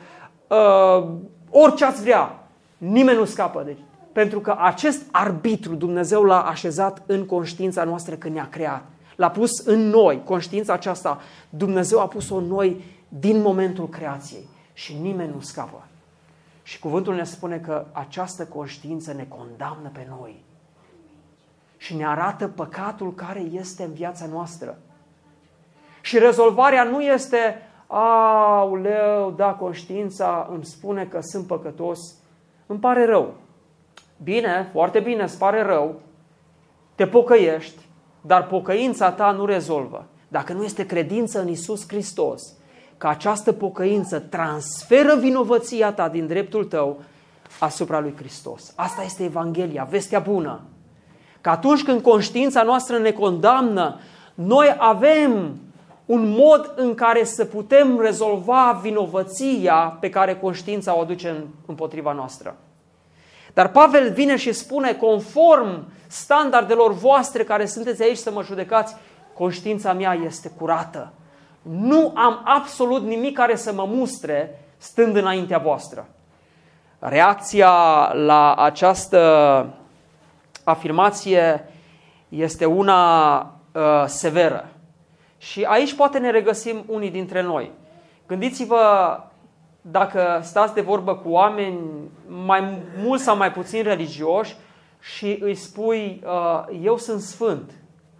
uh, 0.47 1.07
orice 1.49 1.85
ați 1.85 2.01
vrea, 2.01 2.47
nimeni 2.77 3.17
nu 3.17 3.25
scapă. 3.25 3.63
Deci, 3.65 3.77
pentru 4.11 4.39
că 4.39 4.55
acest 4.59 5.01
arbitru 5.11 5.75
Dumnezeu 5.75 6.23
l-a 6.23 6.41
așezat 6.41 7.03
în 7.05 7.25
conștiința 7.25 7.83
noastră 7.83 8.15
când 8.15 8.33
ne-a 8.33 8.49
creat. 8.49 8.83
L-a 9.15 9.29
pus 9.29 9.65
în 9.65 9.89
noi, 9.89 10.21
conștiința 10.23 10.73
aceasta, 10.73 11.21
Dumnezeu 11.49 11.99
a 11.99 12.07
pus-o 12.07 12.35
în 12.35 12.45
noi 12.45 12.83
din 13.09 13.41
momentul 13.41 13.89
creației 13.89 14.47
și 14.73 14.97
nimeni 15.01 15.31
nu 15.33 15.41
scapă. 15.41 15.87
Și 16.63 16.79
cuvântul 16.79 17.15
ne 17.15 17.23
spune 17.23 17.57
că 17.57 17.85
această 17.91 18.45
conștiință 18.45 19.13
ne 19.13 19.25
condamnă 19.29 19.89
pe 19.93 20.07
noi 20.09 20.45
și 21.77 21.95
ne 21.95 22.05
arată 22.05 22.47
păcatul 22.47 23.13
care 23.13 23.39
este 23.39 23.83
în 23.83 23.93
viața 23.93 24.25
noastră. 24.25 24.77
Și 26.01 26.17
rezolvarea 26.17 26.83
nu 26.83 27.01
este, 27.01 27.61
auleu, 27.87 29.31
da, 29.31 29.53
conștiința 29.53 30.49
îmi 30.51 30.65
spune 30.65 31.05
că 31.05 31.19
sunt 31.21 31.47
păcătos, 31.47 31.99
îmi 32.65 32.79
pare 32.79 33.05
rău. 33.05 33.33
Bine, 34.23 34.69
foarte 34.71 34.99
bine, 34.99 35.23
îți 35.23 35.37
pare 35.37 35.61
rău, 35.61 35.95
te 36.95 37.07
pocăiești, 37.07 37.85
dar 38.21 38.47
pocăința 38.47 39.11
ta 39.11 39.31
nu 39.31 39.45
rezolvă. 39.45 40.05
Dacă 40.27 40.53
nu 40.53 40.63
este 40.63 40.85
credință 40.85 41.41
în 41.41 41.47
Isus 41.47 41.87
Hristos, 41.87 42.41
că 42.97 43.07
această 43.07 43.51
pocăință 43.51 44.19
transferă 44.19 45.15
vinovăția 45.15 45.93
ta 45.93 46.09
din 46.09 46.27
dreptul 46.27 46.65
tău 46.65 46.99
asupra 47.59 47.99
lui 47.99 48.13
Hristos. 48.15 48.73
Asta 48.75 49.03
este 49.03 49.23
Evanghelia, 49.23 49.83
vestea 49.83 50.19
bună. 50.19 50.61
Că 51.41 51.49
atunci 51.49 51.83
când 51.83 52.01
conștiința 52.01 52.63
noastră 52.63 52.97
ne 52.97 53.11
condamnă, 53.11 53.99
noi 54.33 54.75
avem 54.77 55.59
un 56.05 56.29
mod 56.29 56.73
în 56.75 56.93
care 56.93 57.23
să 57.23 57.45
putem 57.45 57.99
rezolva 57.99 58.79
vinovăția 58.81 59.97
pe 59.99 60.09
care 60.09 60.35
conștiința 60.35 60.97
o 60.97 60.99
aduce 60.99 61.43
împotriva 61.65 62.11
noastră. 62.11 62.55
Dar 63.53 63.67
Pavel 63.67 64.11
vine 64.11 64.35
și 64.35 64.51
spune, 64.51 64.93
conform 64.93 65.83
standardelor 66.07 66.93
voastre 66.93 67.43
care 67.43 67.65
sunteți 67.65 68.03
aici 68.03 68.17
să 68.17 68.31
mă 68.31 68.43
judecați, 68.43 68.95
conștiința 69.33 69.93
mea 69.93 70.13
este 70.25 70.51
curată. 70.57 71.13
Nu 71.61 72.11
am 72.15 72.41
absolut 72.43 73.03
nimic 73.03 73.37
care 73.37 73.55
să 73.55 73.73
mă 73.73 73.85
mustre 73.87 74.65
stând 74.77 75.15
înaintea 75.15 75.57
voastră. 75.57 76.07
Reacția 76.99 77.71
la 78.13 78.53
această 78.53 79.19
afirmație 80.69 81.65
este 82.29 82.65
una 82.65 83.39
uh, 83.73 84.03
severă. 84.05 84.69
Și 85.37 85.63
aici 85.63 85.93
poate 85.93 86.17
ne 86.17 86.31
regăsim 86.31 86.83
unii 86.87 87.11
dintre 87.11 87.41
noi. 87.41 87.71
Gândiți-vă 88.27 88.77
dacă 89.81 90.39
stați 90.43 90.73
de 90.73 90.81
vorbă 90.81 91.15
cu 91.15 91.29
oameni 91.29 91.79
mai 92.27 92.77
mult 93.03 93.21
sau 93.21 93.37
mai 93.37 93.51
puțin 93.51 93.83
religioși 93.83 94.55
și 94.99 95.37
îi 95.41 95.55
spui, 95.55 96.23
uh, 96.25 96.79
eu 96.83 96.97
sunt 96.97 97.21
sfânt. 97.21 97.71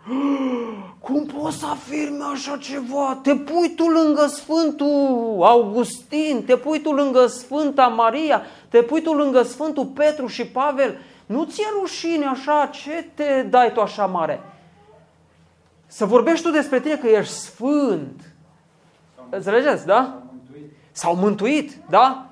Cum 1.00 1.26
poți 1.26 1.58
să 1.58 1.66
afirmi 1.66 2.22
așa 2.34 2.58
ceva? 2.58 3.20
Te 3.24 3.36
pui 3.36 3.74
tu 3.76 3.88
lângă 3.88 4.26
Sfântul 4.26 5.38
Augustin, 5.42 6.44
te 6.46 6.56
pui 6.56 6.80
tu 6.80 6.92
lângă 6.92 7.26
Sfânta 7.26 7.88
Maria, 7.88 8.42
te 8.70 8.82
pui 8.82 9.02
tu 9.02 9.14
lângă 9.14 9.44
Sfântul 9.44 9.86
Petru 9.86 10.28
și 10.28 10.46
Pavel. 10.46 10.98
Nu 11.28 11.46
ți-e 11.46 11.66
rușine 11.80 12.26
așa? 12.26 12.70
Ce 12.72 13.10
te 13.14 13.44
dai 13.44 13.72
tu 13.72 13.82
așa 13.82 14.06
mare? 14.06 14.42
Să 15.88 16.06
vorbești 16.06 16.46
tu 16.46 16.52
despre 16.52 16.80
tine 16.80 16.96
că 16.96 17.08
ești 17.08 17.34
sfânt. 17.34 18.22
Înțelegeți, 19.30 19.86
da? 19.86 20.22
S-au 20.92 21.16
mântuit, 21.16 21.72
da? 21.90 22.26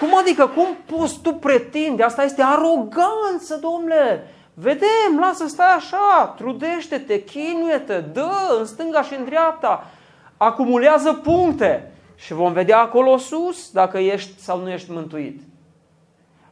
Cum 0.00 0.16
adică, 0.16 0.46
cum 0.46 0.66
poți 0.86 1.20
tu 1.20 1.34
pretinde? 1.34 2.02
Asta 2.02 2.24
este 2.24 2.42
aroganță, 2.42 3.58
domnule. 3.60 4.26
Vedem, 4.54 5.18
lasă 5.20 5.46
stai 5.46 5.74
așa, 5.76 6.34
trudește-te, 6.36 7.22
chinuie-te, 7.24 8.00
dă 8.00 8.56
în 8.58 8.64
stânga 8.64 9.02
și 9.02 9.14
în 9.14 9.24
dreapta, 9.24 9.86
acumulează 10.36 11.12
puncte 11.12 11.92
și 12.14 12.32
vom 12.32 12.52
vedea 12.52 12.78
acolo 12.78 13.16
sus 13.16 13.70
dacă 13.70 13.98
ești 13.98 14.40
sau 14.40 14.60
nu 14.60 14.70
ești 14.70 14.90
mântuit. 14.90 15.40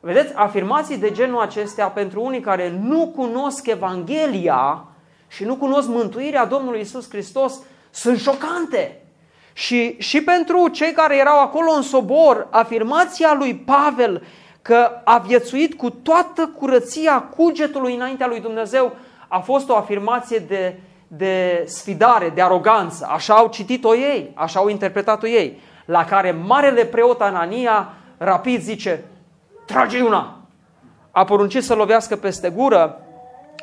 Vedeți, 0.01 0.35
afirmații 0.35 0.99
de 0.99 1.11
genul 1.11 1.41
acestea 1.41 1.87
pentru 1.87 2.23
unii 2.23 2.41
care 2.41 2.79
nu 2.81 3.13
cunosc 3.17 3.67
Evanghelia 3.67 4.85
și 5.29 5.45
nu 5.45 5.57
cunosc 5.57 5.89
mântuirea 5.89 6.45
Domnului 6.45 6.81
Isus 6.81 7.11
Hristos 7.11 7.61
sunt 7.91 8.19
șocante. 8.19 9.03
Și, 9.53 9.97
și 9.99 10.23
pentru 10.23 10.69
cei 10.69 10.93
care 10.93 11.17
erau 11.17 11.41
acolo 11.41 11.71
în 11.73 11.83
sobor, 11.83 12.47
afirmația 12.51 13.35
lui 13.35 13.55
Pavel 13.55 14.23
că 14.63 14.91
a 15.05 15.19
viețuit 15.19 15.75
cu 15.75 15.91
toată 15.91 16.53
curăția 16.59 17.23
cugetului 17.23 17.95
înaintea 17.95 18.27
lui 18.27 18.41
Dumnezeu 18.41 18.93
a 19.29 19.39
fost 19.39 19.69
o 19.69 19.77
afirmație 19.77 20.39
de, 20.39 20.81
de 21.09 21.65
sfidare, 21.67 22.29
de 22.29 22.43
aroganță. 22.43 23.09
Așa 23.11 23.35
au 23.35 23.49
citit-o 23.49 23.95
ei, 23.95 24.33
așa 24.35 24.59
au 24.59 24.69
interpretat-o 24.69 25.27
ei. 25.27 25.61
La 25.85 26.05
care 26.05 26.31
marele 26.31 26.85
preot 26.85 27.21
Anania 27.21 27.95
rapid 28.17 28.61
zice, 28.61 29.05
trage 29.71 30.03
una! 30.03 30.37
A 31.11 31.25
poruncit 31.25 31.63
să 31.63 31.75
lovească 31.75 32.17
peste 32.17 32.51
gură 32.51 33.01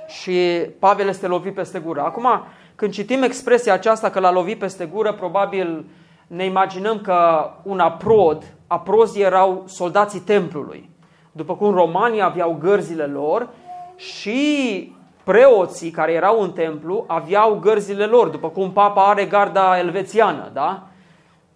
și 0.07 0.39
Pavel 0.79 1.07
este 1.07 1.27
lovit 1.27 1.53
peste 1.53 1.79
gură. 1.79 2.01
Acum, 2.01 2.27
când 2.75 2.91
citim 2.91 3.23
expresia 3.23 3.73
aceasta 3.73 4.09
că 4.09 4.19
l-a 4.19 4.31
lovit 4.31 4.59
peste 4.59 4.85
gură, 4.85 5.13
probabil 5.13 5.85
ne 6.27 6.45
imaginăm 6.45 7.01
că 7.01 7.49
un 7.63 7.79
aprod, 7.79 8.43
aprozii 8.67 9.21
erau 9.21 9.63
soldații 9.65 10.19
templului. 10.19 10.89
După 11.31 11.55
cum 11.55 11.73
romanii 11.73 12.21
aveau 12.21 12.57
gărzile 12.61 13.05
lor 13.05 13.49
și 13.95 14.91
preoții 15.23 15.91
care 15.91 16.11
erau 16.11 16.41
în 16.41 16.51
templu 16.51 17.03
aveau 17.07 17.59
gărzile 17.61 18.05
lor, 18.05 18.27
după 18.27 18.49
cum 18.49 18.71
papa 18.71 19.07
are 19.07 19.25
garda 19.25 19.77
elvețiană, 19.77 20.49
da? 20.53 20.87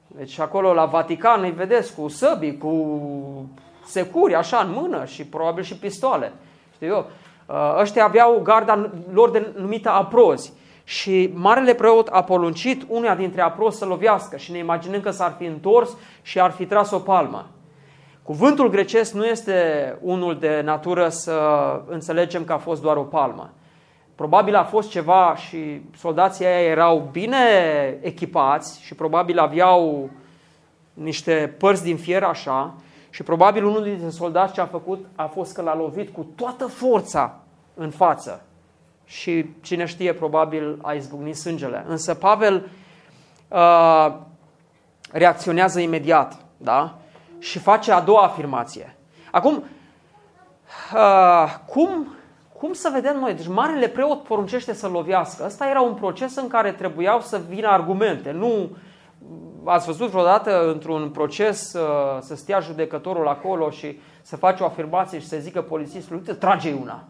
Deci 0.07 0.39
acolo 0.39 0.73
la 0.73 0.85
Vatican 0.85 1.43
îi 1.43 1.51
vedeți 1.51 1.95
cu 1.95 2.07
săbii, 2.07 2.57
cu 2.57 2.69
securi 3.85 4.35
așa 4.35 4.57
în 4.57 4.71
mână 4.81 5.05
și 5.05 5.25
probabil 5.25 5.63
și 5.63 5.77
pistoale. 5.77 6.33
Știu 6.73 6.87
eu. 6.87 7.09
Uh, 7.45 7.79
ăștia 7.79 8.03
aveau 8.03 8.39
garda 8.43 8.89
lor 9.11 9.29
de 9.29 9.53
numită 9.57 9.89
aprozi. 9.89 10.53
Și 10.83 11.31
marele 11.33 11.73
preot 11.73 12.07
a 12.07 12.23
poruncit 12.23 12.83
unuia 12.87 13.15
dintre 13.15 13.41
aprozi 13.41 13.77
să 13.77 13.85
lovească 13.85 14.37
și 14.37 14.51
ne 14.51 14.57
imaginăm 14.57 15.01
că 15.01 15.11
s-ar 15.11 15.35
fi 15.37 15.45
întors 15.45 15.97
și 16.21 16.39
ar 16.39 16.51
fi 16.51 16.65
tras 16.65 16.91
o 16.91 16.99
palmă. 16.99 17.47
Cuvântul 18.23 18.69
grecesc 18.69 19.13
nu 19.13 19.25
este 19.25 19.53
unul 20.01 20.37
de 20.39 20.61
natură 20.63 21.09
să 21.09 21.39
înțelegem 21.87 22.43
că 22.43 22.53
a 22.53 22.57
fost 22.57 22.81
doar 22.81 22.97
o 22.97 23.01
palmă. 23.03 23.49
Probabil 24.15 24.55
a 24.55 24.63
fost 24.63 24.89
ceva 24.89 25.35
și 25.35 25.81
soldații 25.97 26.45
aia 26.45 26.69
erau 26.69 27.09
bine 27.11 27.37
echipați 28.01 28.81
și 28.81 28.95
probabil 28.95 29.39
aveau 29.39 30.09
niște 30.93 31.55
părți 31.57 31.83
din 31.83 31.97
fier 31.97 32.23
așa 32.23 32.75
și 33.11 33.23
probabil 33.23 33.65
unul 33.65 33.83
dintre 33.83 34.09
soldați 34.09 34.53
ce 34.53 34.61
a 34.61 34.65
făcut 34.65 35.05
a 35.15 35.25
fost 35.25 35.53
că 35.53 35.61
l-a 35.61 35.75
lovit 35.75 36.09
cu 36.09 36.27
toată 36.35 36.65
forța 36.65 37.39
în 37.73 37.89
față 37.89 38.41
și 39.05 39.45
cine 39.61 39.85
știe 39.85 40.13
probabil 40.13 40.79
a 40.81 40.93
izbucnit 40.93 41.35
sângele. 41.35 41.85
Însă 41.87 42.13
Pavel 42.13 42.69
uh, 43.47 44.15
reacționează 45.11 45.79
imediat 45.79 46.45
da? 46.57 46.97
și 47.39 47.59
face 47.59 47.91
a 47.91 48.01
doua 48.01 48.23
afirmație. 48.23 48.95
Acum, 49.31 49.63
uh, 50.93 51.55
cum 51.65 52.15
cum 52.61 52.73
să 52.73 52.89
vedem 52.93 53.19
noi? 53.19 53.33
Deci 53.33 53.47
marele 53.47 53.87
preot 53.87 54.23
poruncește 54.23 54.73
să 54.73 54.87
lovească. 54.87 55.43
Ăsta 55.45 55.67
era 55.67 55.81
un 55.81 55.93
proces 55.93 56.35
în 56.35 56.47
care 56.47 56.71
trebuiau 56.71 57.21
să 57.21 57.41
vină 57.49 57.67
argumente. 57.67 58.31
Nu 58.31 58.69
ați 59.63 59.85
văzut 59.85 60.09
vreodată 60.09 60.69
într-un 60.69 61.09
proces 61.09 61.73
uh, 61.73 61.81
să 62.19 62.35
stea 62.35 62.59
judecătorul 62.59 63.27
acolo 63.27 63.69
și 63.69 63.99
să 64.21 64.37
face 64.37 64.63
o 64.63 64.65
afirmație 64.65 65.19
și 65.19 65.27
să 65.27 65.37
zică 65.37 65.61
polițistul, 65.61 66.15
uite, 66.15 66.33
trage 66.33 66.73
una. 66.81 67.03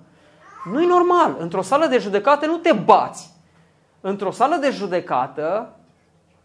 Nu 0.71 0.81
e 0.81 0.87
normal. 0.87 1.35
Într-o 1.39 1.61
sală 1.61 1.85
de 1.85 1.97
judecată 1.97 2.45
nu 2.45 2.57
te 2.57 2.71
bați. 2.71 3.29
Într-o 4.01 4.31
sală 4.31 4.55
de 4.55 4.69
judecată 4.69 5.75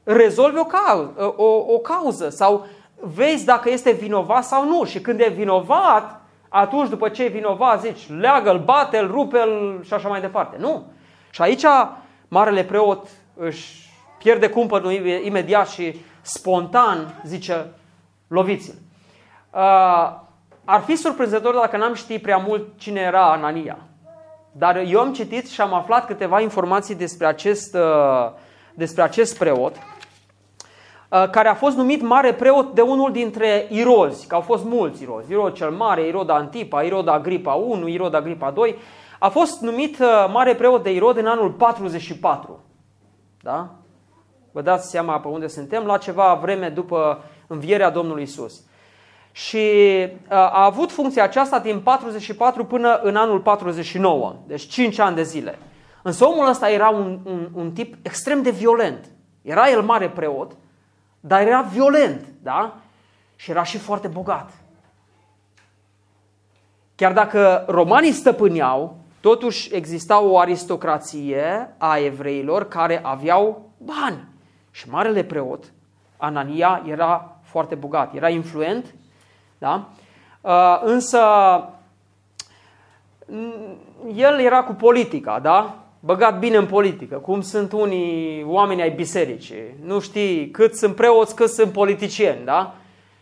rezolvi 0.02 0.58
o 0.58 0.64
cauză, 0.64 1.34
o, 1.36 1.74
o 1.74 1.78
cauză 1.78 2.28
sau 2.28 2.66
vezi 3.00 3.44
dacă 3.44 3.70
este 3.70 3.90
vinovat 3.90 4.44
sau 4.44 4.68
nu. 4.68 4.84
Și 4.84 5.00
când 5.00 5.20
e 5.20 5.28
vinovat, 5.28 6.20
atunci 6.48 6.88
după 6.88 7.08
ce 7.08 7.24
e 7.24 7.28
vinovat 7.28 7.80
zici 7.80 8.10
leagă-l, 8.18 8.58
bate-l, 8.58 9.10
rupe-l 9.10 9.80
și 9.82 9.94
așa 9.94 10.08
mai 10.08 10.20
departe. 10.20 10.56
Nu. 10.58 10.84
Și 11.30 11.42
aici 11.42 11.64
marele 12.28 12.64
preot 12.64 13.08
își 13.34 13.85
pierde 14.18 14.48
cumpărul 14.48 14.92
imediat 15.24 15.68
și 15.68 16.00
spontan 16.22 17.22
zice 17.24 17.66
loviți-l. 18.28 18.74
Uh, 19.50 20.24
ar 20.64 20.80
fi 20.80 20.96
surprinzător 20.96 21.54
dacă 21.54 21.76
n-am 21.76 21.94
ști 21.94 22.18
prea 22.18 22.36
mult 22.36 22.66
cine 22.76 23.00
era 23.00 23.32
Anania. 23.32 23.78
Dar 24.52 24.76
eu 24.76 25.00
am 25.00 25.12
citit 25.12 25.48
și 25.48 25.60
am 25.60 25.74
aflat 25.74 26.06
câteva 26.06 26.40
informații 26.40 26.94
despre 26.94 27.26
acest, 27.26 27.74
uh, 27.74 28.30
despre 28.74 29.02
acest 29.02 29.38
preot. 29.38 29.76
Uh, 29.76 31.30
care 31.30 31.48
a 31.48 31.54
fost 31.54 31.76
numit 31.76 32.02
mare 32.02 32.34
preot 32.34 32.74
de 32.74 32.80
unul 32.80 33.12
dintre 33.12 33.66
irozi, 33.70 34.26
că 34.26 34.34
au 34.34 34.40
fost 34.40 34.64
mulți 34.64 35.02
irozi, 35.02 35.32
Irod 35.32 35.52
cel 35.52 35.70
mare, 35.70 36.06
Irod 36.06 36.30
Antipa, 36.30 36.82
Irod 36.82 37.08
Agripa 37.08 37.52
1, 37.52 37.88
Irod 37.88 38.14
Agripa 38.14 38.50
2, 38.50 38.78
a 39.18 39.28
fost 39.28 39.60
numit 39.60 39.98
uh, 39.98 40.28
mare 40.32 40.54
preot 40.54 40.82
de 40.82 40.92
Irod 40.92 41.16
în 41.16 41.26
anul 41.26 41.50
44. 41.50 42.60
Da? 43.42 43.70
Vă 44.56 44.62
dați 44.62 44.90
seama 44.90 45.20
pe 45.20 45.28
unde 45.28 45.46
suntem, 45.46 45.84
la 45.84 45.98
ceva 45.98 46.34
vreme 46.34 46.68
după 46.68 47.24
învierea 47.46 47.90
Domnului 47.90 48.22
Isus. 48.22 48.62
Și 49.32 49.56
uh, 49.56 50.28
a 50.28 50.64
avut 50.64 50.92
funcția 50.92 51.22
aceasta 51.22 51.58
din 51.58 51.80
44 51.80 52.64
până 52.64 53.00
în 53.02 53.16
anul 53.16 53.40
49, 53.40 54.36
deci 54.46 54.66
5 54.66 54.98
ani 54.98 55.16
de 55.16 55.22
zile. 55.22 55.58
Însă 56.02 56.24
omul 56.24 56.48
ăsta 56.48 56.70
era 56.70 56.88
un, 56.88 57.18
un, 57.24 57.48
un 57.54 57.72
tip 57.72 57.94
extrem 58.02 58.42
de 58.42 58.50
violent. 58.50 59.04
Era 59.42 59.70
el 59.70 59.82
mare 59.82 60.08
preot, 60.08 60.52
dar 61.20 61.46
era 61.46 61.60
violent, 61.60 62.24
da? 62.42 62.76
Și 63.34 63.50
era 63.50 63.62
și 63.62 63.78
foarte 63.78 64.08
bogat. 64.08 64.50
Chiar 66.94 67.12
dacă 67.12 67.64
romanii 67.68 68.12
stăpâneau, 68.12 68.96
totuși 69.20 69.74
exista 69.74 70.20
o 70.20 70.38
aristocrație 70.38 71.74
a 71.78 71.98
evreilor 71.98 72.68
care 72.68 73.00
aveau 73.02 73.70
bani. 73.78 74.34
Și 74.76 74.88
marele 74.90 75.24
preot, 75.24 75.64
Anania, 76.16 76.82
era 76.86 77.38
foarte 77.42 77.74
bogat, 77.74 78.14
era 78.14 78.28
influent, 78.28 78.94
da? 79.58 79.88
Uh, 80.40 80.80
însă 80.84 81.20
el 84.14 84.38
era 84.40 84.62
cu 84.62 84.72
politica, 84.72 85.38
da? 85.40 85.86
băgat 86.00 86.38
bine 86.38 86.56
în 86.56 86.66
politică, 86.66 87.16
cum 87.16 87.40
sunt 87.40 87.72
unii 87.72 88.42
oameni 88.46 88.82
ai 88.82 88.90
bisericii. 88.90 89.74
Nu 89.84 90.00
știi 90.00 90.50
cât 90.50 90.74
sunt 90.74 90.94
preoți, 90.94 91.34
cât 91.34 91.48
sunt 91.48 91.72
politicieni, 91.72 92.44
da? 92.44 92.74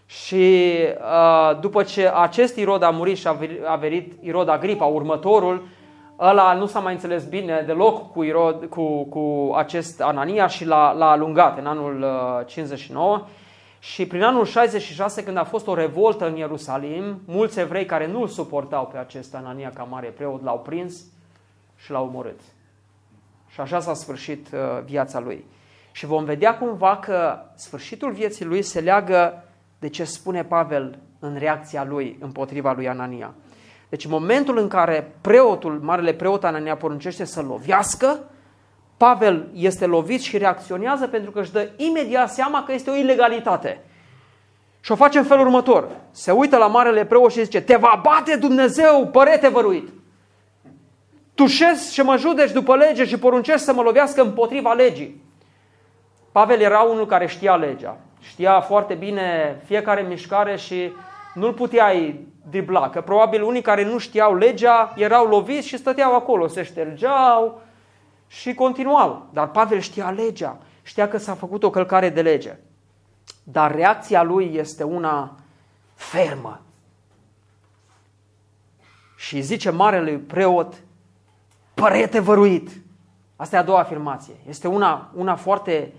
Și 0.07 0.75
uh, 0.99 1.61
după 1.61 1.83
ce 1.83 2.11
acest 2.15 2.57
Irod 2.57 2.83
a 2.83 2.91
murit 2.91 3.17
și 3.17 3.29
a 3.67 3.77
venit 3.77 4.13
Irod 4.23 4.49
Agripa, 4.49 4.85
următorul, 4.85 5.67
ăla 6.19 6.55
nu 6.55 6.67
s-a 6.67 6.81
mai 6.81 6.93
înțeles 6.93 7.25
bine 7.25 7.63
deloc 7.67 8.13
cu, 8.13 8.23
Irod, 8.23 8.65
cu, 8.65 9.05
cu 9.05 9.53
acest 9.55 10.01
Anania 10.01 10.47
și 10.47 10.65
l-a, 10.65 10.93
l-a 10.93 11.11
alungat 11.11 11.59
în 11.59 11.67
anul 11.67 12.03
uh, 12.03 12.47
59. 12.47 13.27
Și 13.79 14.07
prin 14.07 14.23
anul 14.23 14.45
66, 14.45 15.25
când 15.25 15.37
a 15.37 15.45
fost 15.45 15.67
o 15.67 15.75
revoltă 15.75 16.27
în 16.27 16.37
Ierusalim, 16.37 17.21
mulți 17.27 17.61
evrei 17.61 17.85
care 17.85 18.07
nu-l 18.07 18.29
suportau 18.29 18.87
pe 18.87 18.99
acest 18.99 19.35
Anania 19.35 19.71
ca 19.75 19.83
mare 19.83 20.09
preot 20.09 20.43
l-au 20.43 20.59
prins 20.59 21.05
și 21.77 21.91
l-au 21.91 22.07
omorât. 22.07 22.41
Și 23.49 23.61
așa 23.61 23.81
s-a 23.81 23.95
sfârșit 23.95 24.47
uh, 24.53 24.83
viața 24.85 25.21
lui. 25.21 25.45
Și 25.93 26.07
vom 26.07 26.25
vedea 26.25 26.59
cumva 26.59 26.97
că 26.97 27.39
sfârșitul 27.55 28.13
vieții 28.13 28.45
lui 28.45 28.63
se 28.63 28.81
leagă 28.81 29.45
de 29.79 29.89
ce 29.89 30.05
spune 30.05 30.45
Pavel 30.45 30.99
în 31.19 31.37
reacția 31.39 31.85
lui 31.85 32.17
împotriva 32.21 32.73
lui 32.73 32.89
Anania. 32.89 33.35
Deci 33.95 34.05
în 34.05 34.11
momentul 34.11 34.59
în 34.59 34.69
care 34.69 35.13
preotul, 35.21 35.81
marele 35.83 36.13
preot 36.13 36.45
Anania 36.45 36.77
poruncește 36.77 37.25
să 37.25 37.43
lovească, 37.43 38.19
Pavel 38.97 39.49
este 39.53 39.87
lovit 39.87 40.21
și 40.21 40.39
reacționează 40.39 41.07
pentru 41.07 41.31
că 41.31 41.41
își 41.41 41.53
dă 41.53 41.69
imediat 41.77 42.33
seama 42.33 42.63
că 42.63 42.73
este 42.73 42.91
o 42.91 42.95
ilegalitate. 42.95 43.81
Și 44.81 44.93
o 44.93 44.95
face 44.95 45.19
în 45.19 45.25
felul 45.25 45.45
următor. 45.45 45.89
Se 46.11 46.31
uită 46.31 46.57
la 46.57 46.67
marele 46.67 47.05
preot 47.05 47.33
și 47.33 47.45
zice, 47.45 47.61
te 47.61 47.77
va 47.77 48.01
bate 48.03 48.37
Dumnezeu, 48.37 49.09
părete 49.13 49.49
văruit 49.49 49.89
tușesc 51.35 51.91
și 51.91 52.01
mă 52.01 52.17
judeci 52.17 52.53
după 52.53 52.77
lege 52.77 53.05
și 53.05 53.19
poruncesc 53.19 53.65
să 53.65 53.73
mă 53.73 53.83
lovească 53.83 54.23
împotriva 54.23 54.73
legii. 54.73 55.23
Pavel 56.33 56.61
era 56.61 56.81
unul 56.81 57.07
care 57.07 57.27
știa 57.27 57.57
legea. 57.57 57.97
Știa 58.21 58.61
foarte 58.61 58.95
bine 58.95 59.61
fiecare 59.65 60.03
mișcare 60.09 60.57
și 60.57 60.93
nu-l 61.35 61.53
puteai 61.53 62.27
dribla. 62.51 62.91
Că 62.91 63.01
probabil 63.01 63.43
unii 63.43 63.63
care 63.63 63.85
nu 63.85 63.99
știau 63.99 64.35
legea 64.35 64.93
erau 64.97 65.27
loviți 65.27 65.67
și 65.67 65.77
stăteau 65.77 66.15
acolo, 66.15 66.47
se 66.47 66.63
ștergeau 66.63 67.63
și 68.27 68.55
continuau. 68.55 69.27
Dar 69.33 69.51
Pavel 69.51 69.81
știa 69.81 70.11
legea, 70.11 70.59
știa 70.83 71.09
că 71.09 71.19
s-a 71.19 71.35
făcut 71.35 71.63
o 71.63 71.71
călcare 71.71 72.09
de 72.09 72.23
lege. 72.23 72.57
Dar 73.43 73.75
reacția 73.75 74.23
lui 74.23 74.55
este 74.55 74.83
una 74.83 75.37
fermă. 75.95 76.61
Și 79.17 79.41
zice 79.41 79.71
marele 79.71 80.13
preot, 80.13 80.75
părete 81.75 82.19
văruit. 82.19 82.71
Asta 83.37 83.57
e 83.57 83.59
a 83.59 83.63
doua 83.63 83.79
afirmație. 83.79 84.35
Este 84.49 84.69
una, 84.69 85.11
una 85.15 85.37
foarte 85.37 85.93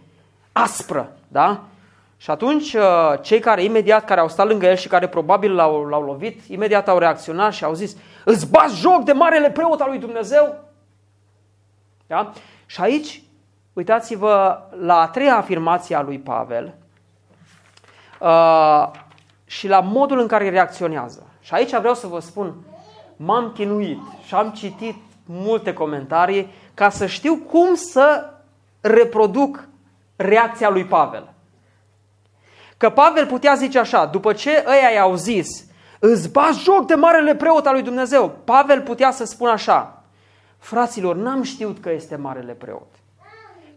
aspră, 0.52 1.18
da? 1.28 1.64
Și 2.18 2.32
atunci 2.32 2.74
uh, 2.74 3.14
cei 3.22 3.40
care 3.40 3.64
imediat, 3.64 4.06
care 4.06 4.20
au 4.20 4.28
stat 4.28 4.48
lângă 4.48 4.66
el 4.66 4.76
și 4.76 4.88
care 4.88 5.08
probabil 5.08 5.56
l-au, 5.56 5.84
l-au 5.86 6.02
lovit, 6.02 6.42
imediat 6.48 6.88
au 6.88 6.98
reacționat 6.98 7.54
și 7.54 7.64
au 7.64 7.74
zis, 7.74 7.98
îți 8.24 8.50
bați 8.50 8.76
joc 8.76 9.04
de 9.04 9.12
marele 9.12 9.52
preot 9.52 9.80
al 9.80 9.90
lui 9.90 10.00
Dumnezeu? 10.00 10.56
Da? 12.08 12.32
Și 12.66 12.82
aici, 12.82 13.24
uitați-vă 13.74 14.62
la 14.80 15.00
a 15.00 15.08
treia 15.08 15.38
afirmație 15.38 15.96
a 15.96 16.02
lui 16.02 16.20
Pavel 16.20 16.74
uh, 18.20 18.92
și 19.46 19.68
la 19.68 19.80
modul 19.80 20.20
în 20.20 20.28
care 20.28 20.50
reacționează. 20.50 21.28
Și 21.40 21.54
aici 21.54 21.78
vreau 21.78 21.94
să 21.94 22.08
vă 22.08 22.20
spun, 22.20 22.56
m-am 23.16 23.52
chinuit 23.52 24.00
și 24.26 24.36
am 24.36 24.50
citit 24.50 24.96
multe 25.26 25.74
comentarii 25.74 26.52
ca 26.74 26.90
să 26.90 27.06
știu 27.06 27.36
cum 27.36 27.76
să 27.76 28.30
reproduc 28.82 29.68
reacția 30.16 30.70
lui 30.70 30.86
Pavel. 30.86 31.35
Că 32.78 32.90
Pavel 32.90 33.26
putea 33.26 33.54
zice 33.54 33.80
așa, 33.80 34.06
după 34.06 34.34
ce 34.34 34.64
ăia 34.68 34.90
i-au 34.90 35.16
zis, 35.16 35.66
îți 36.00 36.32
bați 36.32 36.64
joc 36.64 36.88
de 36.88 36.96
marele 36.96 37.36
preot 37.36 37.66
al 37.66 37.74
lui 37.74 37.82
Dumnezeu, 37.82 38.36
Pavel 38.44 38.82
putea 38.82 39.12
să 39.12 39.26
spună 39.26 39.52
așa, 39.52 40.04
fraților, 40.58 41.16
n-am 41.16 41.44
știut 41.44 41.80
că 41.80 41.92
este 41.92 42.16
marele 42.16 42.54
preot. 42.54 42.88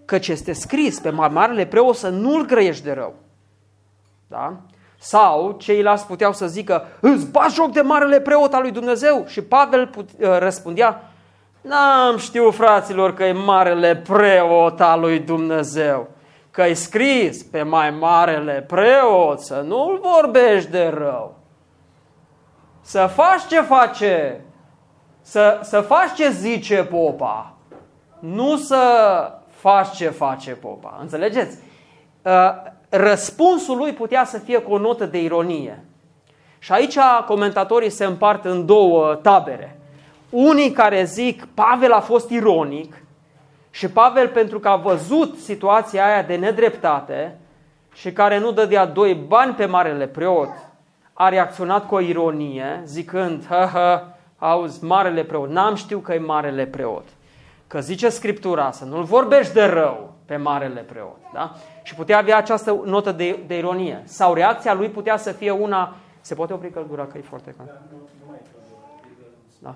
Căci 0.04 0.28
este 0.28 0.52
scris 0.52 0.98
pe 0.98 1.10
marele 1.10 1.66
preot 1.66 1.96
să 1.96 2.08
nu-l 2.08 2.46
grăiești 2.46 2.84
de 2.84 2.92
rău. 2.92 3.14
Da? 4.26 4.56
Sau 4.98 5.56
ceilalți 5.58 6.06
puteau 6.06 6.32
să 6.32 6.46
zică, 6.46 6.86
îți 7.00 7.26
bagi 7.26 7.54
joc 7.54 7.72
de 7.72 7.80
marele 7.80 8.20
preot 8.20 8.54
al 8.54 8.62
lui 8.62 8.70
Dumnezeu? 8.70 9.24
Și 9.26 9.42
Pavel 9.42 9.86
put, 9.86 10.08
uh, 10.20 10.38
răspundea, 10.38 11.02
n-am 11.60 12.16
știut 12.16 12.54
fraților 12.54 13.14
că 13.14 13.24
e 13.24 13.32
marele 13.32 13.96
preot 13.96 14.80
al 14.80 15.00
lui 15.00 15.18
Dumnezeu. 15.18 16.08
Că 16.58 16.64
e 16.64 16.74
scris 16.74 17.42
pe 17.42 17.62
mai 17.62 17.90
marele 17.90 18.64
preot 18.66 19.40
să 19.40 19.64
nu-l 19.66 20.00
vorbești 20.14 20.70
de 20.70 20.92
rău. 20.94 21.34
Să 22.80 23.10
faci 23.14 23.46
ce 23.48 23.60
face, 23.60 24.44
să, 25.20 25.60
să 25.62 25.80
faci 25.80 26.14
ce 26.14 26.30
zice 26.30 26.84
popa, 26.84 27.54
nu 28.18 28.56
să 28.56 28.82
faci 29.48 29.90
ce 29.90 30.08
face 30.08 30.50
popa. 30.50 30.98
Înțelegeți? 31.00 31.58
Uh, 32.22 32.32
răspunsul 32.88 33.76
lui 33.76 33.92
putea 33.92 34.24
să 34.24 34.38
fie 34.38 34.58
cu 34.58 34.72
o 34.72 34.78
notă 34.78 35.06
de 35.06 35.22
ironie. 35.22 35.84
Și 36.58 36.72
aici 36.72 36.98
comentatorii 37.26 37.90
se 37.90 38.04
împart 38.04 38.44
în 38.44 38.66
două 38.66 39.14
tabere. 39.14 39.80
Unii 40.30 40.70
care 40.70 41.04
zic 41.04 41.44
Pavel 41.44 41.92
a 41.92 42.00
fost 42.00 42.30
ironic 42.30 43.02
și 43.78 43.88
Pavel 43.88 44.28
pentru 44.28 44.58
că 44.58 44.68
a 44.68 44.76
văzut 44.76 45.36
situația 45.36 46.06
aia 46.06 46.22
de 46.22 46.36
nedreptate 46.36 47.38
și 47.94 48.12
care 48.12 48.38
nu 48.38 48.52
dădea 48.52 48.86
doi 48.86 49.14
bani 49.14 49.54
pe 49.54 49.66
marele 49.66 50.06
preot, 50.06 50.48
a 51.12 51.28
reacționat 51.28 51.86
cu 51.86 51.94
o 51.94 52.00
ironie 52.00 52.82
zicând, 52.84 53.46
hă, 53.46 53.68
hă, 53.72 54.04
auzi, 54.38 54.84
marele 54.84 55.24
preot, 55.24 55.50
n-am 55.50 55.74
știut 55.74 56.02
că 56.02 56.12
e 56.12 56.18
marele 56.18 56.66
preot. 56.66 57.04
Că 57.66 57.80
zice 57.80 58.08
Scriptura 58.08 58.70
să 58.70 58.84
nu-l 58.84 59.02
vorbești 59.02 59.52
de 59.52 59.64
rău 59.64 60.12
pe 60.24 60.36
marele 60.36 60.80
preot. 60.80 61.18
Da? 61.32 61.54
Și 61.82 61.94
putea 61.94 62.18
avea 62.18 62.36
această 62.36 62.80
notă 62.84 63.12
de, 63.12 63.38
de 63.46 63.56
ironie. 63.56 64.02
Sau 64.04 64.34
reacția 64.34 64.74
lui 64.74 64.88
putea 64.88 65.16
să 65.16 65.32
fie 65.32 65.50
una... 65.50 65.94
Se 66.20 66.34
poate 66.34 66.52
opri 66.52 66.70
căldura, 66.70 67.06
că 67.06 67.18
e 67.18 67.20
foarte 67.20 67.54
cald. 67.56 67.80
Da. 69.58 69.74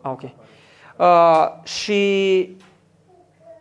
Ah, 0.00 0.10
ok. 0.10 0.22
Uh, 0.96 1.64
și 1.64 2.56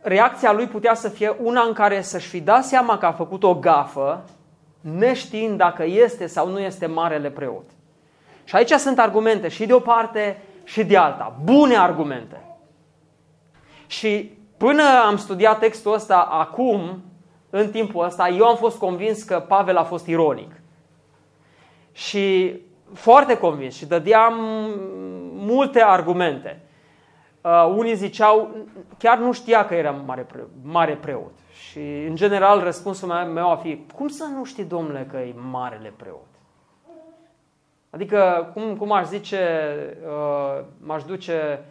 reacția 0.01 0.51
lui 0.51 0.67
putea 0.67 0.93
să 0.93 1.09
fie 1.09 1.35
una 1.43 1.61
în 1.61 1.73
care 1.73 2.01
să-și 2.01 2.27
fi 2.27 2.39
dat 2.39 2.63
seama 2.63 2.97
că 2.97 3.05
a 3.05 3.11
făcut 3.11 3.43
o 3.43 3.55
gafă, 3.55 4.23
neștiind 4.81 5.57
dacă 5.57 5.83
este 5.83 6.27
sau 6.27 6.47
nu 6.49 6.59
este 6.59 6.85
marele 6.85 7.29
preot. 7.29 7.65
Și 8.43 8.55
aici 8.55 8.71
sunt 8.71 8.99
argumente 8.99 9.47
și 9.47 9.65
de 9.65 9.73
o 9.73 9.79
parte 9.79 10.41
și 10.63 10.83
de 10.83 10.97
alta. 10.97 11.35
Bune 11.43 11.75
argumente. 11.75 12.41
Și 13.87 14.31
până 14.57 14.83
am 15.05 15.17
studiat 15.17 15.59
textul 15.59 15.93
ăsta 15.93 16.17
acum, 16.17 17.03
în 17.49 17.69
timpul 17.69 18.05
ăsta, 18.05 18.29
eu 18.29 18.45
am 18.45 18.55
fost 18.55 18.77
convins 18.77 19.23
că 19.23 19.39
Pavel 19.39 19.77
a 19.77 19.83
fost 19.83 20.07
ironic. 20.07 20.51
Și 21.91 22.55
foarte 22.93 23.37
convins 23.37 23.75
și 23.75 23.85
dădeam 23.85 24.33
multe 25.33 25.81
argumente. 25.81 26.61
Uh, 27.41 27.73
unii 27.75 27.95
ziceau, 27.95 28.56
chiar 28.97 29.17
nu 29.17 29.32
știa 29.32 29.65
că 29.65 29.73
era 29.73 29.91
mare, 29.91 30.21
pre, 30.21 30.43
mare 30.62 30.95
preot. 30.95 31.32
Și, 31.54 31.80
în 31.80 32.15
general, 32.15 32.63
răspunsul 32.63 33.08
meu 33.08 33.51
a 33.51 33.56
fi, 33.56 33.86
cum 33.95 34.08
să 34.08 34.25
nu 34.36 34.43
știi, 34.43 34.63
domnule, 34.63 35.08
că 35.12 35.17
e 35.17 35.34
marele 35.51 35.93
preot? 35.97 36.27
Adică, 37.89 38.51
cum, 38.54 38.75
cum 38.75 38.91
aș 38.91 39.08
zice, 39.08 39.39
uh, 40.06 40.63
m-aș 40.77 41.04
duce 41.04 41.63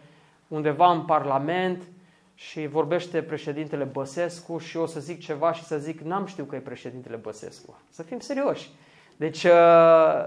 undeva 0.47 0.91
în 0.91 1.01
Parlament 1.01 1.83
și 2.35 2.67
vorbește 2.67 3.21
președintele 3.21 3.83
Băsescu 3.83 4.57
și 4.57 4.77
eu 4.77 4.83
o 4.83 4.85
să 4.85 4.99
zic 4.99 5.19
ceva 5.19 5.53
și 5.53 5.63
să 5.63 5.77
zic, 5.77 5.99
n-am 5.99 6.25
știut 6.25 6.49
că 6.49 6.55
e 6.55 6.59
președintele 6.59 7.15
Băsescu. 7.15 7.79
Să 7.89 8.03
fim 8.03 8.19
serioși. 8.19 8.69
Deci, 9.15 9.43
uh, 9.43 10.25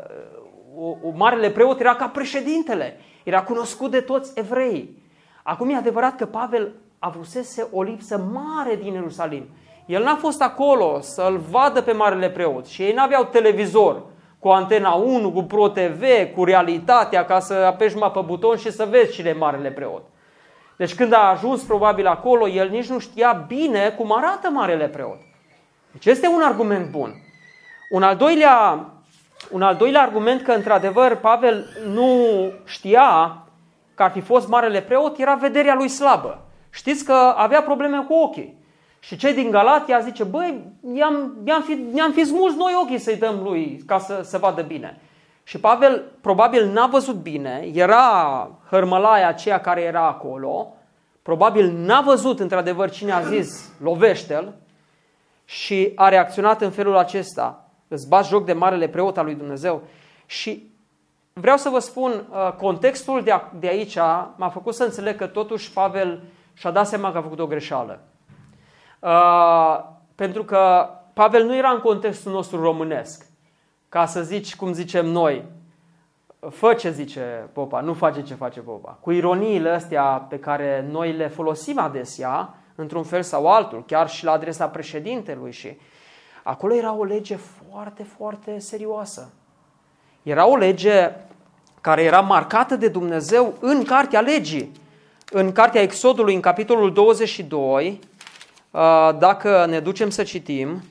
o, 0.77 0.97
o 1.03 1.11
marele 1.15 1.51
preot 1.51 1.81
era 1.81 1.95
ca 1.95 2.09
președintele, 2.09 2.97
era 3.25 3.43
cunoscut 3.43 3.91
de 3.91 4.01
toți 4.01 4.39
evrei. 4.39 5.03
Acum 5.47 5.71
e 5.71 5.77
adevărat 5.77 6.17
că 6.17 6.27
Pavel 6.27 6.73
avusese 6.99 7.69
o 7.73 7.83
lipsă 7.83 8.19
mare 8.19 8.77
din 8.83 8.93
Ierusalim. 8.93 9.49
El 9.87 10.03
n-a 10.03 10.15
fost 10.17 10.43
acolo 10.43 11.01
să-l 11.01 11.37
vadă 11.51 11.83
pe 11.83 11.93
marele 11.93 12.31
preot 12.31 12.67
și 12.67 12.83
ei 12.83 12.93
n-aveau 12.93 13.25
televizor 13.25 14.03
cu 14.39 14.49
antena 14.49 14.93
1, 14.93 15.33
cu 15.33 15.43
Pro 15.43 15.69
TV, 15.69 16.03
cu 16.35 16.45
realitatea 16.45 17.25
ca 17.25 17.41
să 17.41 17.55
apeși 17.55 17.97
pe 17.97 18.21
buton 18.25 18.57
și 18.57 18.73
să 18.73 18.85
vezi 18.85 19.13
cine 19.13 19.29
e 19.29 19.33
marele 19.33 19.71
preot. 19.71 20.03
Deci 20.77 20.95
când 20.95 21.13
a 21.13 21.31
ajuns 21.31 21.63
probabil 21.63 22.07
acolo, 22.07 22.49
el 22.49 22.69
nici 22.69 22.89
nu 22.89 22.99
știa 22.99 23.45
bine 23.47 23.95
cum 23.99 24.17
arată 24.17 24.51
marele 24.51 24.89
preot. 24.89 25.19
Deci 25.93 26.07
este 26.07 26.27
un 26.27 26.43
argument 26.43 26.91
bun. 26.91 27.15
Un 27.91 28.03
al 28.03 28.17
doilea, 28.17 28.87
un 29.51 29.63
al 29.63 29.77
doilea 29.77 30.03
argument 30.03 30.43
că 30.43 30.53
într-adevăr 30.53 31.17
Pavel 31.17 31.67
nu 31.87 32.17
știa 32.65 33.39
că 33.95 34.03
ar 34.03 34.11
fi 34.11 34.21
fost 34.21 34.49
marele 34.49 34.81
preot 34.81 35.19
era 35.19 35.35
vederea 35.35 35.75
lui 35.75 35.89
slabă. 35.89 36.47
Știți 36.71 37.05
că 37.05 37.13
avea 37.37 37.63
probleme 37.63 38.05
cu 38.09 38.15
ochii. 38.15 38.63
Și 39.01 39.17
cei 39.17 39.35
din 39.35 39.51
Galatia 39.51 40.01
zice, 40.01 40.25
băi, 40.25 40.65
i-am, 40.95 41.37
i-am 41.45 41.63
fi, 41.63 41.73
ne-am 41.93 42.13
fi 42.13 42.25
smuls 42.25 42.55
noi 42.55 42.73
ochii 42.83 42.99
să-i 42.99 43.17
dăm 43.17 43.41
lui 43.43 43.83
ca 43.87 43.99
să 43.99 44.21
se 44.23 44.39
vadă 44.39 44.63
bine. 44.63 45.01
Și 45.43 45.59
Pavel 45.59 46.05
probabil 46.21 46.67
n-a 46.67 46.87
văzut 46.87 47.15
bine, 47.15 47.71
era 47.73 48.51
hărmălaia 48.71 49.29
aceea 49.29 49.61
care 49.61 49.81
era 49.81 50.07
acolo, 50.07 50.75
probabil 51.23 51.73
n-a 51.73 52.01
văzut 52.01 52.41
într-adevăr 52.41 52.91
cine 52.91 53.13
a 53.13 53.21
zis, 53.21 53.73
lovește-l, 53.83 54.55
și 55.45 55.93
a 55.95 56.09
reacționat 56.09 56.63
în 56.63 56.71
felul 56.71 56.97
acesta. 56.97 57.69
Îți 57.89 58.09
bați 58.09 58.29
joc 58.29 58.45
de 58.45 58.53
marele 58.53 58.89
preot 58.89 59.19
al 59.19 59.25
lui 59.25 59.35
Dumnezeu. 59.35 59.83
Și 60.27 60.71
vreau 61.41 61.57
să 61.57 61.69
vă 61.69 61.79
spun, 61.79 62.13
uh, 62.31 62.53
contextul 62.53 63.23
de 63.59 63.67
aici 63.67 63.97
m-a 64.37 64.49
făcut 64.53 64.75
să 64.75 64.85
înțeleg 64.85 65.17
că 65.17 65.27
totuși 65.27 65.73
Pavel 65.73 66.23
și-a 66.53 66.71
dat 66.71 66.87
seama 66.87 67.13
că 67.13 67.19
a 67.19 67.23
făcut 67.23 67.39
o 67.39 67.47
greșeală. 67.47 68.01
Uh, 68.99 69.85
pentru 70.15 70.45
că 70.45 70.89
Pavel 71.13 71.45
nu 71.45 71.57
era 71.57 71.71
în 71.71 71.81
contextul 71.81 72.33
nostru 72.33 72.61
românesc. 72.61 73.27
Ca 73.89 74.07
să 74.07 74.23
zici 74.23 74.57
cum 74.57 74.73
zicem 74.73 75.07
noi, 75.07 75.45
fă 76.51 76.75
ce 76.75 76.91
zice 76.91 77.49
popa, 77.53 77.81
nu 77.81 77.93
face 77.93 78.23
ce 78.23 78.35
face 78.35 78.61
popa. 78.61 78.99
Cu 79.01 79.11
ironiile 79.11 79.71
astea 79.71 80.27
pe 80.29 80.39
care 80.39 80.87
noi 80.91 81.13
le 81.13 81.29
folosim 81.29 81.79
adesea, 81.79 82.55
într-un 82.75 83.03
fel 83.03 83.23
sau 83.23 83.53
altul, 83.53 83.85
chiar 83.87 84.09
și 84.09 84.25
la 84.25 84.33
adresa 84.33 84.69
președintelui 84.69 85.53
și 85.53 85.79
acolo 86.43 86.75
era 86.75 86.93
o 86.95 87.05
lege 87.05 87.37
foarte, 87.37 88.03
foarte 88.03 88.59
serioasă. 88.59 89.33
Era 90.25 90.47
o 90.47 90.57
lege 90.57 91.13
care 91.81 92.03
era 92.03 92.21
marcată 92.21 92.77
de 92.77 92.89
Dumnezeu 92.89 93.55
în 93.61 93.85
cartea 93.85 94.21
legii. 94.21 94.73
În 95.31 95.53
cartea 95.53 95.81
Exodului, 95.81 96.35
în 96.35 96.41
capitolul 96.41 96.93
22, 96.93 98.01
uh, 98.71 99.11
dacă 99.19 99.67
ne 99.69 99.81
ducem 99.81 100.11
să 100.11 100.23
citim, 100.23 100.83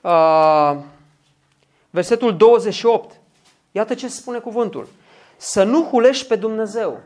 uh, 0.00 0.76
versetul 1.90 2.36
28, 2.36 3.20
iată 3.72 3.94
ce 3.94 4.08
spune 4.08 4.38
cuvântul. 4.38 4.88
Să 5.36 5.62
nu 5.62 5.82
hulești 5.82 6.26
pe 6.26 6.36
Dumnezeu. 6.36 7.00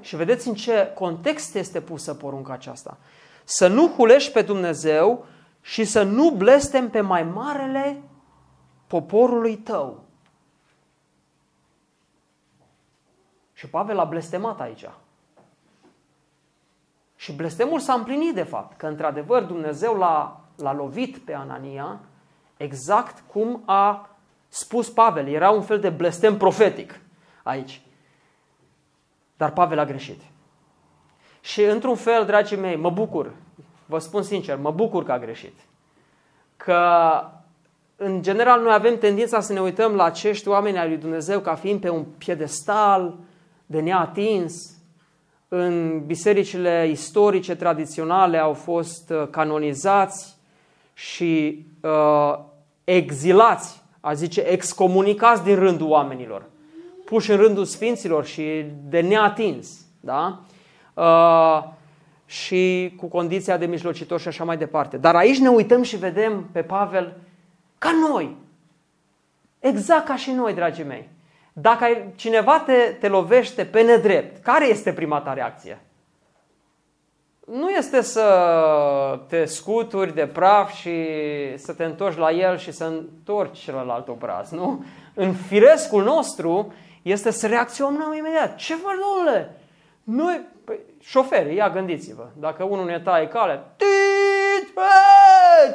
Și 0.00 0.16
vedeți 0.16 0.48
în 0.48 0.54
ce 0.54 0.90
context 0.94 1.54
este 1.54 1.80
pusă 1.80 2.14
porunca 2.14 2.52
aceasta. 2.52 2.96
Să 3.44 3.66
nu 3.66 3.88
hulești 3.88 4.32
pe 4.32 4.42
Dumnezeu 4.42 5.26
și 5.60 5.84
să 5.84 6.02
nu 6.02 6.30
blestem 6.30 6.90
pe 6.90 7.00
mai 7.00 7.22
marele 7.22 8.02
poporului 8.92 9.56
tău. 9.56 10.04
Și 13.52 13.68
Pavel 13.68 13.98
a 13.98 14.04
blestemat 14.04 14.60
aici. 14.60 14.84
Și 17.16 17.32
blestemul 17.32 17.78
s-a 17.78 17.92
împlinit 17.92 18.34
de 18.34 18.42
fapt, 18.42 18.76
că 18.76 18.86
într-adevăr 18.86 19.42
Dumnezeu 19.42 19.94
l-a, 19.94 20.40
l-a 20.56 20.72
lovit 20.72 21.18
pe 21.18 21.34
Anania 21.34 22.00
exact 22.56 23.22
cum 23.26 23.62
a 23.64 24.10
spus 24.48 24.90
Pavel. 24.90 25.28
Era 25.28 25.50
un 25.50 25.62
fel 25.62 25.80
de 25.80 25.90
blestem 25.90 26.36
profetic 26.36 27.00
aici. 27.42 27.82
Dar 29.36 29.52
Pavel 29.52 29.78
a 29.78 29.84
greșit. 29.84 30.20
Și 31.40 31.62
într-un 31.62 31.96
fel, 31.96 32.26
dragii 32.26 32.56
mei, 32.56 32.76
mă 32.76 32.90
bucur, 32.90 33.32
vă 33.86 33.98
spun 33.98 34.22
sincer, 34.22 34.58
mă 34.58 34.70
bucur 34.70 35.04
că 35.04 35.12
a 35.12 35.18
greșit. 35.18 35.54
Că 36.56 36.80
în 38.04 38.22
general 38.22 38.62
noi 38.62 38.72
avem 38.72 38.98
tendința 38.98 39.40
să 39.40 39.52
ne 39.52 39.60
uităm 39.60 39.94
la 39.94 40.04
acești 40.04 40.48
oameni 40.48 40.78
ai 40.78 40.88
lui 40.88 40.96
Dumnezeu 40.96 41.40
ca 41.40 41.54
fiind 41.54 41.80
pe 41.80 41.88
un 41.88 42.04
piedestal 42.18 43.14
de 43.66 43.80
neatins. 43.80 44.76
În 45.48 46.02
bisericile 46.06 46.88
istorice 46.90 47.54
tradiționale 47.54 48.38
au 48.38 48.52
fost 48.52 49.10
uh, 49.10 49.28
canonizați 49.30 50.36
și 50.94 51.64
uh, 51.80 52.38
exilați, 52.84 53.82
a 54.00 54.12
zice 54.12 54.40
excomunicați 54.40 55.42
din 55.42 55.54
rândul 55.54 55.88
oamenilor. 55.88 56.50
puși 57.04 57.30
în 57.30 57.36
rândul 57.36 57.64
sfinților 57.64 58.24
și 58.24 58.64
de 58.88 59.00
neatins. 59.00 59.86
Da? 60.00 60.40
Uh, 60.94 61.62
și 62.26 62.92
cu 62.96 63.06
condiția 63.06 63.56
de 63.56 63.66
mijlocitor 63.66 64.20
și 64.20 64.28
așa 64.28 64.44
mai 64.44 64.56
departe. 64.56 64.96
Dar 64.96 65.14
aici 65.14 65.38
ne 65.38 65.48
uităm 65.48 65.82
și 65.82 65.96
vedem 65.96 66.48
pe 66.52 66.62
Pavel 66.62 67.16
ca 67.82 67.90
noi. 68.08 68.36
Exact 69.58 70.06
ca 70.06 70.16
și 70.16 70.30
noi, 70.30 70.54
dragii 70.54 70.84
mei. 70.84 71.08
Dacă 71.52 71.86
cineva 72.16 72.60
te, 72.60 72.96
te 73.00 73.08
lovește 73.08 73.64
pe 73.64 73.82
nedrept, 73.82 74.42
care 74.42 74.66
este 74.66 74.92
prima 74.92 75.20
ta 75.20 75.32
reacție? 75.32 75.80
Nu 77.46 77.70
este 77.70 78.00
să 78.00 79.20
te 79.28 79.44
scuturi 79.44 80.14
de 80.14 80.26
praf 80.26 80.72
și 80.72 81.06
să 81.56 81.72
te 81.72 81.84
întorci 81.84 82.16
la 82.16 82.30
el 82.30 82.56
și 82.56 82.72
să 82.72 82.84
întorci 82.84 83.58
celălalt 83.58 84.08
obraz, 84.08 84.50
nu? 84.50 84.84
În 85.14 85.32
firescul 85.32 86.02
nostru 86.02 86.72
este 87.02 87.30
să 87.30 87.46
reacționăm 87.46 88.14
imediat. 88.16 88.56
Ce 88.56 88.74
faci, 88.74 88.96
domnule? 89.14 89.56
Noi, 90.02 90.40
păi, 90.64 90.78
șoferi, 91.00 91.54
ia 91.54 91.70
gândiți-vă, 91.70 92.26
dacă 92.34 92.64
unul 92.64 92.84
ne 92.84 93.00
taie 93.00 93.28
cale, 93.28 93.62
tit, 93.76 94.74
bă, 94.74 95.11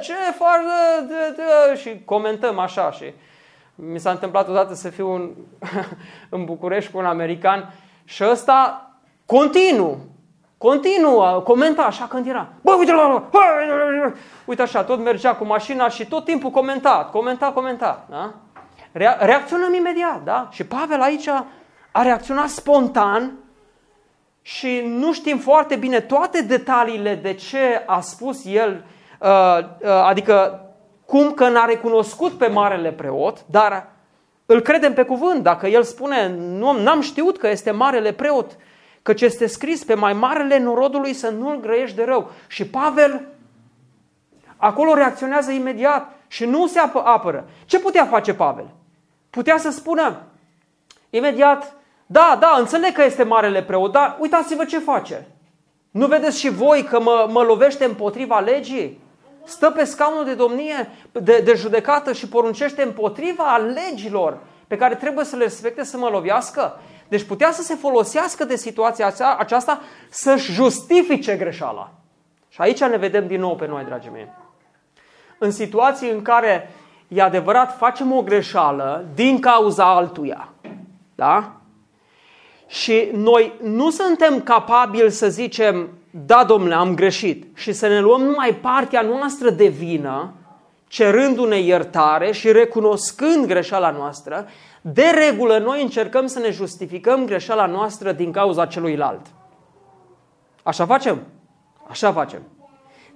ce 0.01 0.13
faci 0.13 0.61
de, 1.07 1.13
de, 1.13 1.35
de, 1.35 1.75
și 1.75 2.01
comentăm 2.05 2.59
așa 2.59 2.91
și 2.91 3.13
mi 3.75 3.99
s-a 3.99 4.11
întâmplat 4.11 4.47
odată 4.47 4.73
să 4.73 4.89
fiu 4.89 5.13
în, 5.13 5.31
în 6.35 6.45
București 6.45 6.91
cu 6.91 6.97
un 6.97 7.05
american 7.05 7.73
și 8.03 8.23
ăsta 8.29 8.91
continuu, 9.25 9.97
continuu, 10.57 11.41
comenta 11.41 11.81
așa 11.81 12.05
când 12.05 12.27
era. 12.27 12.47
Bă, 12.61 12.75
uite 12.77 12.91
la 12.91 13.29
Uite 14.45 14.61
așa, 14.61 14.83
tot 14.83 14.99
mergea 14.99 15.35
cu 15.35 15.45
mașina 15.45 15.89
și 15.89 16.05
tot 16.07 16.25
timpul 16.25 16.49
comenta, 16.49 17.09
comenta, 17.11 17.51
comenta. 17.51 18.05
Da? 18.09 18.33
Reacționăm 19.19 19.73
imediat, 19.73 20.23
da? 20.23 20.47
Și 20.51 20.65
Pavel 20.65 21.01
aici 21.01 21.27
a 21.91 22.01
reacționat 22.01 22.47
spontan 22.47 23.31
și 24.41 24.81
nu 24.85 25.13
știm 25.13 25.37
foarte 25.37 25.75
bine 25.75 25.99
toate 25.99 26.41
detaliile 26.41 27.15
de 27.15 27.33
ce 27.33 27.83
a 27.85 27.99
spus 27.99 28.45
el, 28.45 28.71
uh, 28.71 28.79
uh, 28.79 28.96
adică 30.03 30.61
cum 31.05 31.31
că 31.31 31.49
n-a 31.49 31.65
recunoscut 31.65 32.31
pe 32.31 32.47
marele 32.47 32.91
preot, 32.91 33.45
dar 33.45 33.89
îl 34.45 34.59
credem 34.59 34.93
pe 34.93 35.03
cuvânt. 35.03 35.43
Dacă 35.43 35.67
el 35.67 35.83
spune, 35.83 36.27
nu, 36.37 36.81
n-am 36.81 37.01
știut 37.01 37.37
că 37.37 37.49
este 37.49 37.71
marele 37.71 38.11
preot, 38.11 38.57
căci 39.01 39.21
este 39.21 39.47
scris 39.47 39.83
pe 39.83 39.93
mai 39.93 40.13
marele 40.13 40.59
norodului 40.59 41.13
să 41.13 41.29
nu-l 41.29 41.59
grăiești 41.59 41.95
de 41.95 42.03
rău. 42.03 42.31
Și 42.47 42.67
Pavel 42.67 43.27
acolo 44.57 44.93
reacționează 44.93 45.51
imediat 45.51 46.15
și 46.27 46.45
nu 46.45 46.67
se 46.67 46.79
apără. 47.03 47.45
Ce 47.65 47.79
putea 47.79 48.05
face 48.05 48.33
Pavel? 48.33 48.69
Putea 49.29 49.57
să 49.57 49.71
spună 49.71 50.21
imediat, 51.09 51.73
da, 52.05 52.37
da, 52.39 52.55
înțeleg 52.59 52.91
că 52.91 53.03
este 53.03 53.23
marele 53.23 53.63
preot, 53.63 53.91
dar 53.91 54.17
uitați-vă 54.19 54.65
ce 54.65 54.79
face. 54.79 55.27
Nu 55.91 56.07
vedeți 56.07 56.39
și 56.39 56.49
voi 56.49 56.83
că 56.83 56.99
mă, 56.99 57.27
mă 57.31 57.41
lovește 57.41 57.85
împotriva 57.85 58.39
legii? 58.39 59.01
Stă 59.47 59.69
pe 59.69 59.83
scaunul 59.83 60.25
de 60.25 60.33
domnie, 60.33 60.89
de, 61.11 61.41
de 61.45 61.53
judecată 61.55 62.13
și 62.13 62.27
poruncește 62.27 62.81
împotriva 62.83 63.57
legilor 63.57 64.37
pe 64.67 64.77
care 64.77 64.95
trebuie 64.95 65.25
să 65.25 65.35
le 65.35 65.43
respecte 65.43 65.83
să 65.83 65.97
mă 65.97 66.09
lovească? 66.09 66.79
Deci 67.07 67.23
putea 67.23 67.51
să 67.51 67.61
se 67.61 67.75
folosească 67.75 68.45
de 68.45 68.55
situația 68.55 69.13
aceasta 69.37 69.81
să-și 70.09 70.51
justifice 70.51 71.35
greșeala. 71.35 71.91
Și 72.49 72.61
aici 72.61 72.79
ne 72.79 72.97
vedem 72.97 73.27
din 73.27 73.39
nou 73.39 73.55
pe 73.55 73.67
noi, 73.67 73.83
dragii 73.83 74.11
mei. 74.11 74.27
În 75.37 75.51
situații 75.51 76.09
în 76.09 76.21
care 76.21 76.71
e 77.07 77.21
adevărat, 77.21 77.77
facem 77.77 78.11
o 78.11 78.21
greșeală 78.21 79.05
din 79.13 79.39
cauza 79.39 79.95
altuia. 79.95 80.49
Da? 81.15 81.51
Și 82.67 83.09
noi 83.13 83.53
nu 83.63 83.89
suntem 83.89 84.41
capabili 84.41 85.11
să 85.11 85.29
zicem, 85.29 85.89
da, 86.25 86.43
domnule, 86.43 86.73
am 86.73 86.95
greșit 86.95 87.57
și 87.57 87.73
să 87.73 87.87
ne 87.87 87.99
luăm 87.99 88.21
numai 88.21 88.53
partea 88.53 89.01
noastră 89.01 89.49
de 89.49 89.67
vină, 89.67 90.33
cerându-ne 90.87 91.59
iertare 91.59 92.31
și 92.31 92.51
recunoscând 92.51 93.45
greșeala 93.45 93.89
noastră, 93.89 94.47
de 94.81 95.05
regulă 95.13 95.57
noi 95.57 95.81
încercăm 95.81 96.27
să 96.27 96.39
ne 96.39 96.51
justificăm 96.51 97.25
greșeala 97.25 97.65
noastră 97.65 98.11
din 98.11 98.31
cauza 98.31 98.65
celuilalt. 98.65 99.25
Așa 100.63 100.85
facem? 100.85 101.21
Așa 101.89 102.11
facem. 102.11 102.41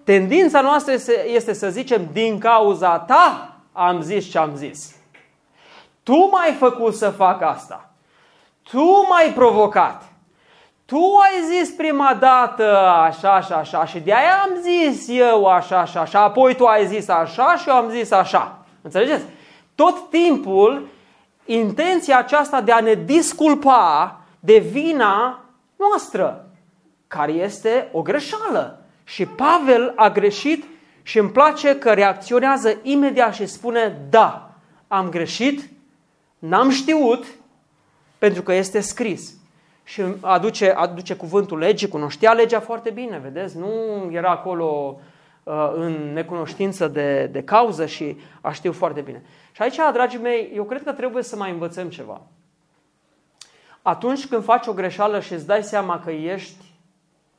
Tendința 0.04 0.62
noastră 0.62 0.94
este 1.34 1.54
să 1.54 1.70
zicem, 1.70 2.10
din 2.12 2.38
cauza 2.38 3.00
ta 3.00 3.56
am 3.72 4.02
zis 4.02 4.30
ce 4.30 4.38
am 4.38 4.56
zis. 4.56 4.96
Tu 6.04 6.30
m-ai 6.32 6.54
făcut 6.60 6.96
să 6.96 7.10
fac 7.10 7.42
asta. 7.42 7.91
Tu 8.72 9.08
m-ai 9.10 9.34
provocat. 9.34 10.04
Tu 10.86 10.98
ai 10.98 11.58
zis 11.58 11.70
prima 11.70 12.18
dată 12.20 12.78
așa 12.78 13.42
și 13.42 13.52
așa 13.52 13.86
și 13.86 14.00
de 14.00 14.14
aia 14.14 14.42
am 14.42 14.50
zis 14.62 15.08
eu 15.08 15.46
așa 15.46 15.86
și 15.86 15.98
așa, 15.98 16.20
apoi 16.22 16.56
tu 16.56 16.66
ai 16.66 16.88
zis 16.88 17.08
așa 17.08 17.56
și 17.56 17.70
eu 17.70 17.76
am 17.76 17.90
zis 17.90 18.12
așa. 18.12 18.66
Înțelegeți? 18.82 19.26
Tot 19.76 20.10
timpul 20.10 20.88
intenția 21.46 22.18
aceasta 22.18 22.62
de 22.62 22.72
a 22.72 22.80
ne 22.80 22.94
disculpa 22.94 24.20
de 24.40 24.58
vina 24.58 25.40
noastră, 25.76 26.46
care 27.08 27.32
este 27.32 27.90
o 27.92 28.02
greșeală. 28.02 28.86
Și 29.04 29.26
Pavel 29.26 29.94
a 29.96 30.10
greșit 30.10 30.66
și 31.04 31.18
îmi 31.18 31.30
place 31.30 31.78
că 31.78 31.94
reacționează 31.94 32.80
imediat 32.82 33.34
și 33.34 33.46
spune, 33.46 33.98
da, 34.10 34.50
am 34.88 35.10
greșit, 35.10 35.70
n-am 36.40 36.70
știut, 36.70 37.26
pentru 38.22 38.42
că 38.42 38.54
este 38.54 38.80
scris. 38.80 39.34
Și 39.84 40.04
aduce, 40.20 40.70
aduce 40.70 41.16
cuvântul 41.16 41.58
legii, 41.58 41.88
cunoștea 41.88 42.34
legea 42.34 42.60
foarte 42.60 42.90
bine, 42.90 43.18
vedeți? 43.18 43.58
Nu 43.58 43.68
era 44.12 44.30
acolo 44.30 45.00
uh, 45.44 45.72
în 45.76 46.14
necunoștință 46.14 46.88
de, 46.88 47.26
de 47.26 47.44
cauză 47.44 47.86
și 47.86 48.18
a 48.42 48.52
știu 48.52 48.72
foarte 48.72 49.02
bine. 49.02 49.22
Și 49.52 49.62
aici, 49.62 49.76
dragii 49.94 50.20
mei, 50.20 50.52
eu 50.56 50.64
cred 50.64 50.84
că 50.84 50.92
trebuie 50.92 51.24
să 51.24 51.36
mai 51.36 51.52
învățăm 51.52 51.90
ceva. 51.90 52.22
Atunci 53.82 54.28
când 54.28 54.44
faci 54.44 54.68
o 54.68 54.74
greșeală 54.74 55.20
și 55.20 55.34
îți 55.34 55.48
dai 55.48 55.64
seama 55.64 56.00
că 56.00 56.12
ești 56.12 56.66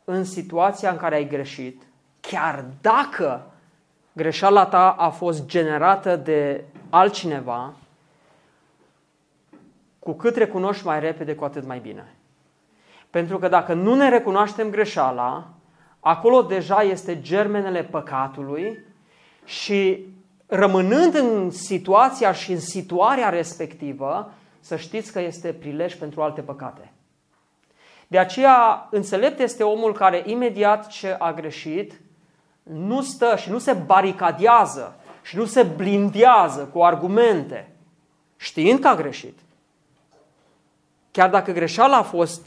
în 0.05 0.25
situația 0.25 0.91
în 0.91 0.97
care 0.97 1.15
ai 1.15 1.29
greșit, 1.29 1.83
chiar 2.21 2.65
dacă 2.81 3.53
greșeala 4.13 4.67
ta 4.67 4.91
a 4.91 5.09
fost 5.09 5.47
generată 5.47 6.17
de 6.17 6.65
altcineva, 6.91 7.73
cu 10.03 10.13
cât 10.13 10.37
recunoști 10.37 10.87
mai 10.87 11.01
repede, 11.01 11.35
cu 11.35 11.45
atât 11.45 11.67
mai 11.67 11.79
bine. 11.79 12.15
Pentru 13.11 13.39
că 13.39 13.49
dacă 13.49 13.75
nu 13.75 13.95
ne 13.95 14.09
recunoaștem 14.09 14.71
greșeala, 14.71 15.49
acolo 16.01 16.43
deja 16.43 16.83
este 16.83 17.21
germenele 17.21 17.83
păcatului 17.83 18.79
și 19.45 20.07
rămânând 20.47 21.15
în 21.15 21.51
situația 21.51 22.33
și 22.33 22.53
în 22.53 22.61
situarea 22.61 23.29
respectivă, 23.29 24.33
să 24.61 24.77
știți 24.77 25.13
că 25.13 25.21
este 25.21 25.53
prilej 25.53 25.95
pentru 25.95 26.23
alte 26.23 26.41
păcate. 26.41 26.93
De 28.07 28.19
aceea, 28.19 28.89
înțelept 28.91 29.39
este 29.39 29.63
omul 29.63 29.93
care 29.93 30.23
imediat 30.27 30.87
ce 30.87 31.17
a 31.19 31.33
greșit, 31.33 32.01
nu 32.63 33.03
stă 33.03 33.37
și 33.37 33.51
nu 33.51 33.59
se 33.59 33.73
baricadează 33.73 34.97
și 35.23 35.37
nu 35.37 35.45
se 35.45 35.63
blindează 35.63 36.71
cu 36.73 36.83
argumente, 36.83 37.73
știind 38.37 38.79
că 38.79 38.89
a 38.89 38.95
greșit. 38.95 39.39
Chiar 41.13 41.31
dacă 41.31 41.53
greșeala 41.53 41.97
a 41.97 42.03
fost 42.03 42.47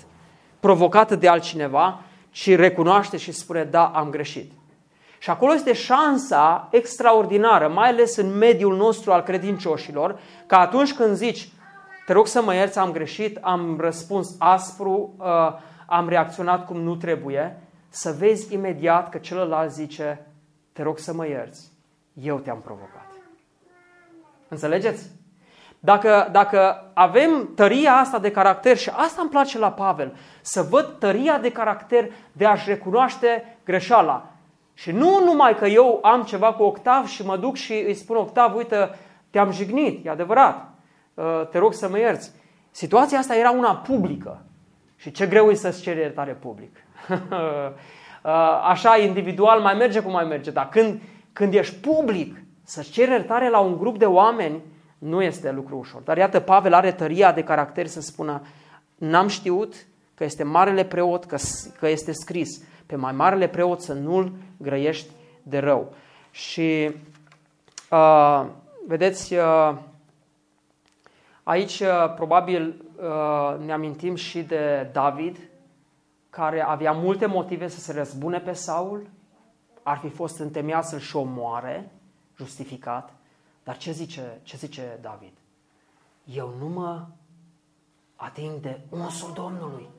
provocată 0.59 1.16
de 1.16 1.28
altcineva, 1.28 1.99
și 2.36 2.55
recunoaște 2.55 3.18
și 3.18 3.32
spune, 3.32 3.63
da, 3.63 3.86
am 3.86 4.09
greșit. 4.09 4.51
Și 5.20 5.30
acolo 5.30 5.53
este 5.53 5.74
șansa 5.74 6.68
extraordinară, 6.72 7.68
mai 7.68 7.89
ales 7.89 8.16
în 8.16 8.38
mediul 8.38 8.76
nostru 8.76 9.11
al 9.11 9.22
credincioșilor, 9.22 10.20
că 10.45 10.55
atunci 10.55 10.93
când 10.93 11.16
zici, 11.16 11.49
te 12.05 12.13
rog 12.13 12.28
să 12.28 12.41
mă 12.41 12.53
ierți, 12.53 12.80
am 12.80 12.91
greșit, 12.91 13.38
am 13.41 13.78
răspuns 13.80 14.36
aspru, 14.38 15.13
uh, 15.18 15.26
am 15.86 16.09
reacționat 16.09 16.66
cum 16.66 16.82
nu 16.82 16.95
trebuie, 16.95 17.61
să 17.89 18.16
vezi 18.18 18.53
imediat 18.53 19.09
că 19.09 19.18
celălalt 19.18 19.72
zice, 19.72 20.26
te 20.74 20.84
rog 20.84 20.97
să 20.97 21.13
mă 21.13 21.28
ierți, 21.28 21.72
eu 22.13 22.38
te-am 22.38 22.61
provocat. 22.61 23.07
Înțelegeți? 24.47 25.09
Dacă, 25.86 26.30
dacă 26.32 26.92
avem 26.94 27.50
tăria 27.56 27.94
asta 27.94 28.20
de 28.20 28.32
caracter, 28.32 28.78
și 28.78 28.90
asta 28.90 29.22
îmi 29.22 29.30
place 29.30 29.58
la 29.58 29.72
Pavel, 29.72 30.16
să 30.42 30.62
văd 30.62 30.96
tăria 31.00 31.38
de 31.38 31.52
caracter 31.52 32.12
de 32.32 32.46
a-și 32.46 32.70
recunoaște 32.70 33.58
greșeala. 33.66 34.30
Și 34.74 34.92
nu 34.92 35.24
numai 35.24 35.56
că 35.56 35.66
eu 35.66 36.00
am 36.02 36.24
ceva 36.24 36.54
cu 36.54 36.64
Octav 36.64 37.08
și 37.08 37.26
mă 37.26 37.38
duc 37.38 37.56
și 37.56 37.74
îi 37.74 37.94
spun 37.94 38.16
Octav, 38.16 38.56
uite, 38.56 38.90
te-am 39.30 39.52
jignit, 39.52 40.06
e 40.06 40.10
adevărat, 40.10 40.70
uh, 41.14 41.48
te 41.52 41.58
rog 41.58 41.74
să 41.74 41.90
mă 41.90 42.00
ierți. 42.00 42.32
Situația 42.72 43.18
asta 43.18 43.36
era 43.36 43.52
una 43.52 43.76
publică. 43.76 44.42
Și 44.96 45.12
ce 45.12 45.28
greu 45.28 45.50
e 45.50 45.54
să-ți 45.54 45.82
ceri 45.82 46.00
iertare 46.00 46.32
public. 46.32 46.76
Uh, 48.26 48.32
așa, 48.70 48.98
individual, 48.98 49.60
mai 49.60 49.74
merge 49.74 50.00
cum 50.00 50.12
mai 50.12 50.26
merge, 50.26 50.52
dar 50.52 50.70
când, 50.70 51.02
când 51.34 51.54
ești 51.54 51.76
public, 51.76 52.38
să-ți 52.64 52.90
ceri 52.90 53.12
iertare 53.12 53.50
la 53.50 53.60
un 53.60 53.78
grup 53.78 53.98
de 53.98 54.06
oameni, 54.06 54.62
Nu 54.98 55.22
este 55.22 55.52
lucru 55.52 55.78
ușor. 55.78 56.02
Dar 56.02 56.18
iată, 56.18 56.39
Pavel 56.39 56.74
are 56.74 56.91
tăria 56.91 57.32
de 57.32 57.43
caracter 57.43 57.88
să 57.88 58.02
spună 58.02 58.41
n-am 58.96 59.28
știut 59.28 59.86
că 60.14 60.24
este 60.24 60.43
marele 60.43 60.86
preot, 60.86 61.26
că, 61.26 61.38
că 61.80 61.88
este 61.88 62.12
scris 62.12 62.64
pe 62.86 62.96
mai 62.96 63.12
marele 63.12 63.48
preot 63.48 63.82
să 63.82 63.93
nu-l 63.93 64.32
grăiești 64.58 65.12
de 65.43 65.60
rău. 65.60 65.93
Și 66.32 66.91
uh, 67.91 68.46
vedeți, 68.88 69.34
uh, 69.34 69.76
aici 71.43 71.80
uh, 71.80 72.14
probabil 72.16 72.86
uh, 72.96 73.66
ne 73.66 73.74
amintim 73.74 74.16
și 74.16 74.41
de 74.41 74.89
David, 74.93 75.38
care 76.30 76.62
avea 76.62 76.91
multe 76.91 77.26
motive 77.26 77.68
să 77.68 77.80
se 77.80 77.93
răzbune 77.93 78.39
pe 78.39 78.54
Saul, 78.54 79.10
ar 79.84 79.98
fi 79.98 80.10
fost 80.10 80.39
întemeiat 80.39 80.86
să-l 80.86 81.00
și 81.00 81.16
omoare, 81.16 81.91
justificat, 82.38 83.14
dar 83.66 83.78
ce 83.78 83.91
zice, 83.91 84.39
ce 84.43 84.57
zice 84.57 84.99
David? 85.01 85.34
Eu 86.24 86.53
nu 86.59 86.68
mă 86.68 87.05
ating 88.16 88.59
de 88.59 88.80
unsul 88.89 89.34
Domnului. 89.34 89.89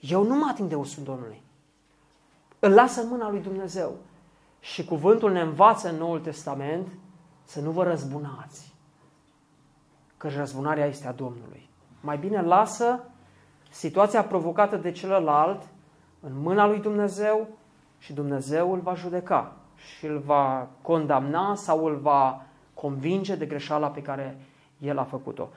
Eu 0.00 0.22
nu 0.22 0.34
mă 0.34 0.46
ating 0.50 0.68
de 0.68 0.74
unsul 0.74 1.02
Domnului. 1.02 1.42
Îl 2.58 2.72
lasă 2.72 3.00
în 3.00 3.08
mâna 3.08 3.30
lui 3.30 3.40
Dumnezeu. 3.40 3.96
Și 4.60 4.84
cuvântul 4.84 5.32
ne 5.32 5.40
învață 5.40 5.88
în 5.88 5.96
Noul 5.96 6.20
Testament 6.20 6.88
să 7.44 7.60
nu 7.60 7.70
vă 7.70 7.82
răzbunați. 7.82 8.74
Că 10.16 10.28
răzbunarea 10.28 10.86
este 10.86 11.06
a 11.06 11.12
Domnului. 11.12 11.68
Mai 12.00 12.18
bine 12.18 12.42
lasă 12.42 13.04
situația 13.70 14.24
provocată 14.24 14.76
de 14.76 14.90
celălalt 14.90 15.62
în 16.20 16.40
mâna 16.40 16.66
lui 16.66 16.80
Dumnezeu 16.80 17.48
și 17.98 18.12
Dumnezeu 18.12 18.72
îl 18.72 18.80
va 18.80 18.94
judeca 18.94 19.56
și 19.76 20.06
îl 20.06 20.18
va 20.18 20.68
condamna 20.82 21.54
sau 21.54 21.84
îl 21.84 21.96
va 21.96 22.45
convinge 22.76 23.34
de 23.34 23.46
greșeala 23.46 23.88
pe 23.88 24.02
care 24.02 24.36
el 24.78 24.98
a 24.98 25.04
făcut-o. 25.04 25.48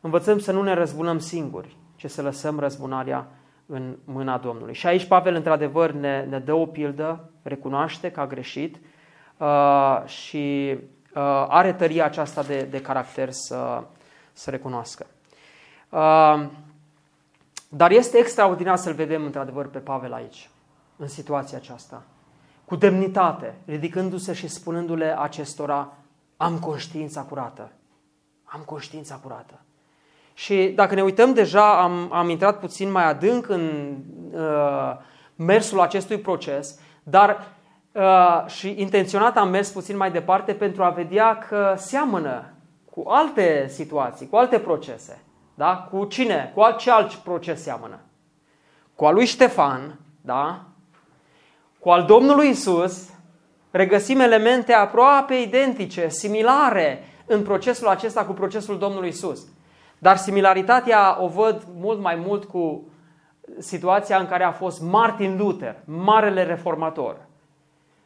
Învățăm 0.00 0.38
să 0.38 0.52
nu 0.52 0.62
ne 0.62 0.74
răzbunăm 0.74 1.18
singuri, 1.18 1.76
ci 1.96 2.10
să 2.10 2.22
lăsăm 2.22 2.58
răzbunarea 2.58 3.26
în 3.66 3.96
mâna 4.04 4.38
Domnului. 4.38 4.74
Și 4.74 4.86
aici 4.86 5.04
Pavel, 5.04 5.34
într-adevăr, 5.34 5.90
ne, 5.90 6.24
ne 6.24 6.38
dă 6.38 6.52
o 6.52 6.66
pildă, 6.66 7.30
recunoaște 7.42 8.10
că 8.10 8.20
a 8.20 8.26
greșit 8.26 8.76
uh, 9.36 10.02
și 10.06 10.76
uh, 11.14 11.46
are 11.48 11.72
tăria 11.72 12.04
aceasta 12.04 12.42
de, 12.42 12.62
de 12.62 12.80
caracter 12.80 13.28
să, 13.30 13.82
să 14.32 14.50
recunoască. 14.50 15.06
Uh, 15.88 16.46
dar 17.68 17.90
este 17.90 18.18
extraordinar 18.18 18.76
să-l 18.76 18.94
vedem, 18.94 19.24
într-adevăr, 19.24 19.68
pe 19.68 19.78
Pavel 19.78 20.12
aici, 20.12 20.50
în 20.96 21.08
situația 21.08 21.58
aceasta, 21.58 22.02
cu 22.64 22.76
demnitate, 22.76 23.54
ridicându-se 23.64 24.32
și 24.32 24.48
spunându-le 24.48 25.16
acestora, 25.18 25.92
am 26.36 26.58
conștiința 26.58 27.22
curată. 27.22 27.72
Am 28.44 28.60
conștiința 28.60 29.14
curată. 29.14 29.60
Și 30.34 30.72
dacă 30.74 30.94
ne 30.94 31.02
uităm 31.02 31.32
deja, 31.34 31.82
am, 31.82 32.12
am 32.12 32.28
intrat 32.28 32.58
puțin 32.58 32.90
mai 32.90 33.04
adânc 33.04 33.48
în 33.48 33.96
uh, 34.32 34.96
mersul 35.36 35.80
acestui 35.80 36.18
proces, 36.18 36.78
dar 37.02 37.46
uh, 37.92 38.46
și 38.46 38.74
intenționat 38.76 39.36
am 39.36 39.48
mers 39.48 39.70
puțin 39.70 39.96
mai 39.96 40.10
departe 40.10 40.54
pentru 40.54 40.82
a 40.84 40.90
vedea 40.90 41.38
că 41.38 41.74
seamănă 41.76 42.44
cu 42.90 43.04
alte 43.08 43.66
situații, 43.68 44.28
cu 44.28 44.36
alte 44.36 44.58
procese. 44.58 45.22
Da? 45.54 45.88
Cu 45.90 46.04
cine? 46.04 46.52
Cu 46.54 46.60
alt, 46.60 46.78
ce 46.78 46.90
alt 46.90 47.12
proces 47.12 47.62
seamănă? 47.62 47.98
Cu 48.94 49.04
al 49.04 49.14
lui 49.14 49.26
Ștefan, 49.26 49.98
da? 50.20 50.66
cu 51.86 51.92
al 51.92 52.04
Domnului 52.04 52.48
Isus, 52.48 53.08
regăsim 53.76 54.20
elemente 54.20 54.72
aproape 54.72 55.34
identice, 55.34 56.08
similare 56.08 57.04
în 57.26 57.42
procesul 57.42 57.86
acesta 57.86 58.24
cu 58.24 58.32
procesul 58.32 58.78
Domnului 58.78 59.08
Isus. 59.08 59.46
Dar 59.98 60.16
similaritatea 60.16 61.18
o 61.20 61.28
văd 61.28 61.62
mult 61.78 62.00
mai 62.00 62.22
mult 62.26 62.44
cu 62.44 62.88
situația 63.58 64.18
în 64.18 64.26
care 64.26 64.44
a 64.44 64.52
fost 64.52 64.82
Martin 64.82 65.36
Luther, 65.36 65.76
marele 65.84 66.42
reformator. 66.42 67.16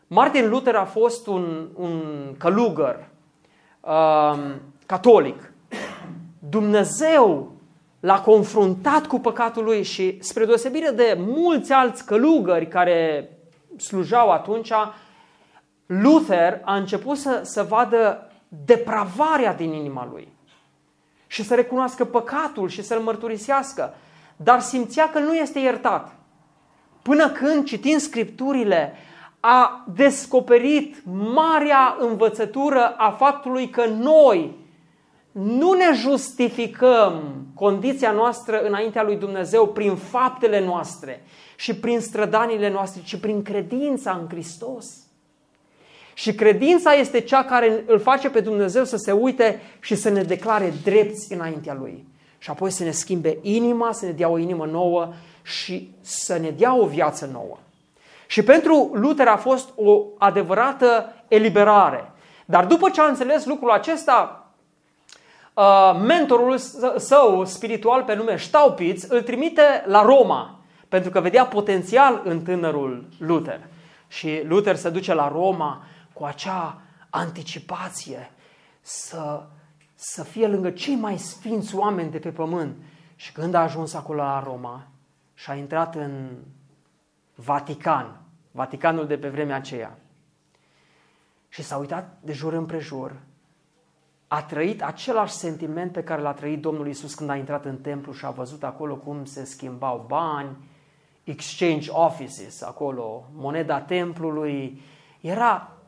Martin 0.06 0.48
Luther 0.48 0.74
a 0.74 0.84
fost 0.84 1.26
un, 1.26 1.68
un 1.74 2.02
călugăr 2.38 3.08
um, 3.80 4.40
catolic. 4.86 5.52
Dumnezeu 6.38 7.52
l-a 8.00 8.20
confruntat 8.20 9.06
cu 9.06 9.18
păcatul 9.18 9.64
lui 9.64 9.82
și 9.82 10.18
spre 10.20 10.44
deosebire 10.44 10.90
de 10.90 11.16
mulți 11.18 11.72
alți 11.72 12.06
călugări 12.06 12.68
care 12.68 13.28
slujau 13.76 14.30
atunci, 14.30 14.72
Luther 15.92 16.60
a 16.64 16.76
început 16.76 17.16
să, 17.16 17.40
să 17.44 17.62
vadă 17.62 18.30
depravarea 18.64 19.54
din 19.54 19.72
inima 19.72 20.08
lui 20.12 20.32
și 21.26 21.44
să 21.44 21.54
recunoască 21.54 22.04
păcatul 22.04 22.68
și 22.68 22.82
să-l 22.82 23.00
mărturisească, 23.00 23.94
dar 24.36 24.60
simțea 24.60 25.10
că 25.10 25.18
nu 25.18 25.34
este 25.34 25.58
iertat. 25.58 26.14
Până 27.02 27.30
când, 27.30 27.64
citind 27.64 28.00
scripturile, 28.00 28.92
a 29.40 29.84
descoperit 29.94 31.02
marea 31.34 31.96
învățătură 31.98 32.94
a 32.96 33.10
faptului 33.10 33.68
că 33.68 33.86
noi 33.86 34.56
nu 35.32 35.72
ne 35.72 35.92
justificăm 35.94 37.46
condiția 37.54 38.12
noastră 38.12 38.62
înaintea 38.62 39.02
lui 39.02 39.16
Dumnezeu 39.16 39.66
prin 39.66 39.96
faptele 39.96 40.64
noastre 40.64 41.24
și 41.56 41.76
prin 41.76 42.00
strădanile 42.00 42.70
noastre, 42.70 43.02
ci 43.04 43.16
prin 43.16 43.42
credința 43.42 44.18
în 44.20 44.28
Hristos. 44.28 44.99
Și 46.20 46.34
credința 46.34 46.92
este 46.92 47.20
cea 47.20 47.44
care 47.44 47.84
îl 47.86 47.98
face 47.98 48.30
pe 48.30 48.40
Dumnezeu 48.40 48.84
să 48.84 48.96
se 48.96 49.12
uite 49.12 49.60
și 49.80 49.94
să 49.94 50.08
ne 50.08 50.22
declare 50.22 50.72
drepți 50.84 51.32
înaintea 51.32 51.76
Lui. 51.80 52.04
Și 52.38 52.50
apoi 52.50 52.70
să 52.70 52.84
ne 52.84 52.90
schimbe 52.90 53.38
inima, 53.42 53.92
să 53.92 54.04
ne 54.04 54.10
dea 54.10 54.28
o 54.28 54.38
inimă 54.38 54.66
nouă 54.66 55.12
și 55.42 55.90
să 56.00 56.38
ne 56.38 56.50
dea 56.50 56.76
o 56.76 56.86
viață 56.86 57.28
nouă. 57.32 57.58
Și 58.26 58.42
pentru 58.42 58.90
Luther 58.92 59.28
a 59.28 59.36
fost 59.36 59.68
o 59.76 60.02
adevărată 60.18 61.12
eliberare. 61.28 62.12
Dar 62.44 62.66
după 62.66 62.90
ce 62.90 63.00
a 63.00 63.04
înțeles 63.04 63.44
lucrul 63.44 63.70
acesta, 63.70 64.50
uh, 65.54 66.00
mentorul 66.06 66.56
său 66.96 67.44
spiritual 67.44 68.02
pe 68.02 68.14
nume 68.14 68.36
Staupitz 68.36 69.02
îl 69.08 69.22
trimite 69.22 69.84
la 69.86 70.02
Roma, 70.02 70.58
pentru 70.88 71.10
că 71.10 71.20
vedea 71.20 71.46
potențial 71.46 72.20
în 72.24 72.42
tânărul 72.42 73.04
Luther. 73.18 73.60
Și 74.08 74.42
Luther 74.46 74.76
se 74.76 74.88
duce 74.88 75.14
la 75.14 75.28
Roma 75.28 75.84
cu 76.20 76.26
acea 76.26 76.82
anticipație 77.10 78.30
să, 78.80 79.46
să 79.94 80.22
fie 80.22 80.46
lângă 80.46 80.70
cei 80.70 80.94
mai 80.94 81.18
sfinți 81.18 81.74
oameni 81.74 82.10
de 82.10 82.18
pe 82.18 82.30
pământ. 82.30 82.76
Și 83.16 83.32
când 83.32 83.54
a 83.54 83.60
ajuns 83.60 83.94
acolo 83.94 84.22
la 84.22 84.42
Roma 84.42 84.86
și 85.34 85.50
a 85.50 85.54
intrat 85.54 85.94
în 85.94 86.36
Vatican, 87.34 88.20
Vaticanul 88.50 89.06
de 89.06 89.18
pe 89.18 89.28
vremea 89.28 89.56
aceea, 89.56 89.98
și 91.48 91.62
s-a 91.62 91.76
uitat 91.76 92.18
de 92.22 92.32
jur 92.32 92.52
împrejur, 92.52 93.16
a 94.28 94.42
trăit 94.42 94.82
același 94.82 95.32
sentiment 95.32 95.92
pe 95.92 96.02
care 96.02 96.22
l-a 96.22 96.32
trăit 96.32 96.60
Domnul 96.60 96.88
Isus 96.88 97.14
când 97.14 97.30
a 97.30 97.36
intrat 97.36 97.64
în 97.64 97.76
templu 97.76 98.12
și 98.12 98.24
a 98.24 98.30
văzut 98.30 98.64
acolo 98.64 98.96
cum 98.96 99.24
se 99.24 99.44
schimbau 99.44 100.04
bani, 100.08 100.56
exchange 101.24 101.90
offices 101.90 102.62
acolo, 102.62 103.24
moneda 103.32 103.80
templului. 103.80 104.80
Era 105.20 105.79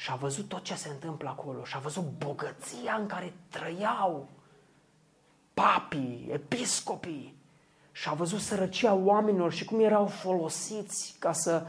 și 0.00 0.10
a 0.10 0.14
văzut 0.14 0.48
tot 0.48 0.62
ce 0.62 0.74
se 0.74 0.88
întâmplă 0.88 1.28
acolo 1.28 1.64
și 1.64 1.76
a 1.76 1.78
văzut 1.78 2.04
bogăția 2.18 2.96
în 3.00 3.06
care 3.06 3.32
trăiau 3.48 4.28
papii, 5.54 6.28
episcopii 6.32 7.36
și 7.92 8.08
a 8.08 8.12
văzut 8.12 8.40
sărăcia 8.40 8.94
oamenilor 8.94 9.52
și 9.52 9.64
cum 9.64 9.80
erau 9.80 10.06
folosiți 10.06 11.16
ca 11.18 11.32
să 11.32 11.66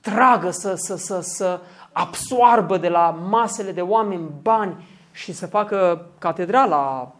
tragă, 0.00 0.50
să, 0.50 0.74
să, 0.74 0.96
să, 0.96 1.20
să 1.20 1.60
absoarbă 1.92 2.78
de 2.78 2.88
la 2.88 3.10
masele 3.10 3.72
de 3.72 3.82
oameni 3.82 4.30
bani 4.42 4.86
și 5.12 5.32
să 5.32 5.46
facă 5.46 6.08
catedrala 6.18 7.14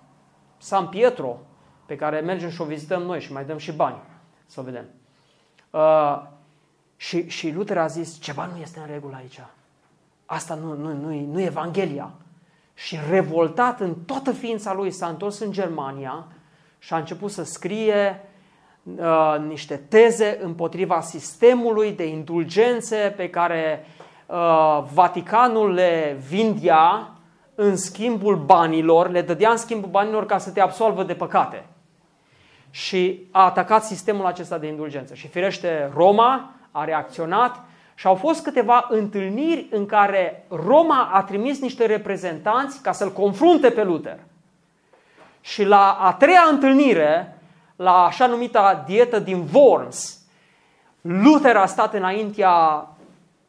San 0.59 0.89
Pietro, 0.89 1.39
pe 1.87 1.97
care 1.97 2.20
mergem 2.20 2.51
și 2.51 2.61
o 2.61 2.64
vizităm 2.64 3.03
noi 3.03 3.20
și 3.20 3.32
mai 3.32 3.45
dăm 3.45 3.59
și 3.59 3.72
bani 3.72 3.99
să 4.47 4.61
o 4.61 4.62
vedem. 4.62 4.84
Uh, 5.70 6.22
și, 6.97 7.28
și 7.28 7.51
Luther 7.51 7.78
a 7.78 7.87
zis, 7.87 8.20
ceva 8.20 8.47
nu 8.47 8.57
este 8.61 8.78
în 8.78 8.87
regulă 8.87 9.16
aici. 9.16 9.41
Asta 10.27 10.55
nu, 10.55 10.74
nu, 10.74 10.93
nu, 10.93 11.27
nu 11.33 11.41
e 11.41 11.45
Evanghelia. 11.45 12.11
Și 12.74 12.99
revoltat 13.11 13.81
în 13.81 13.95
toată 13.95 14.33
ființa 14.33 14.74
lui 14.74 14.91
s-a 14.91 15.07
întors 15.07 15.39
în 15.39 15.53
Germania 15.53 16.27
și 16.79 16.95
a 16.95 16.97
început 16.97 17.31
să 17.31 17.45
scrie 17.45 18.24
uh, 18.83 19.37
niște 19.49 19.77
teze 19.77 20.39
împotriva 20.43 21.01
sistemului 21.01 21.93
de 21.93 22.07
indulgențe 22.07 23.14
pe 23.16 23.31
care 23.31 23.87
uh, 24.27 24.83
Vaticanul 24.93 25.72
le 25.72 26.16
vindea 26.29 27.11
în 27.55 27.77
schimbul 27.77 28.37
banilor, 28.37 29.11
le 29.11 29.22
dădea 29.22 29.51
în 29.51 29.57
schimbul 29.57 29.91
banilor 29.91 30.27
ca 30.27 30.39
să 30.39 30.51
te 30.51 30.61
absolvă 30.61 31.03
de 31.03 31.14
păcate. 31.14 31.66
Și 32.70 33.29
a 33.31 33.45
atacat 33.45 33.85
sistemul 33.85 34.27
acesta 34.27 34.59
de 34.59 34.66
indulgență. 34.66 35.14
Și 35.14 35.29
firește 35.29 35.91
Roma 35.95 36.51
a 36.70 36.85
reacționat 36.85 37.64
Și 37.99 38.07
au 38.07 38.15
fost 38.15 38.43
câteva 38.43 38.87
întâlniri 38.91 39.67
în 39.71 39.87
care 39.87 40.47
Roma 40.49 41.11
a 41.13 41.23
trimis 41.23 41.61
niște 41.61 41.87
reprezentanți 41.87 42.83
ca 42.83 42.93
să-l 42.93 43.13
confrunte 43.13 43.71
pe 43.71 43.85
Luther. 43.85 44.19
Și 45.41 45.65
la 45.65 45.91
a 46.01 46.13
treia 46.13 46.47
întâlnire, 46.51 47.39
la 47.77 48.05
așa 48.05 48.27
numita 48.27 48.85
dietă 48.87 49.19
din 49.19 49.45
Worms, 49.53 50.19
Luther 51.01 51.57
a 51.57 51.67
stat 51.67 51.95
înaintea 51.95 52.87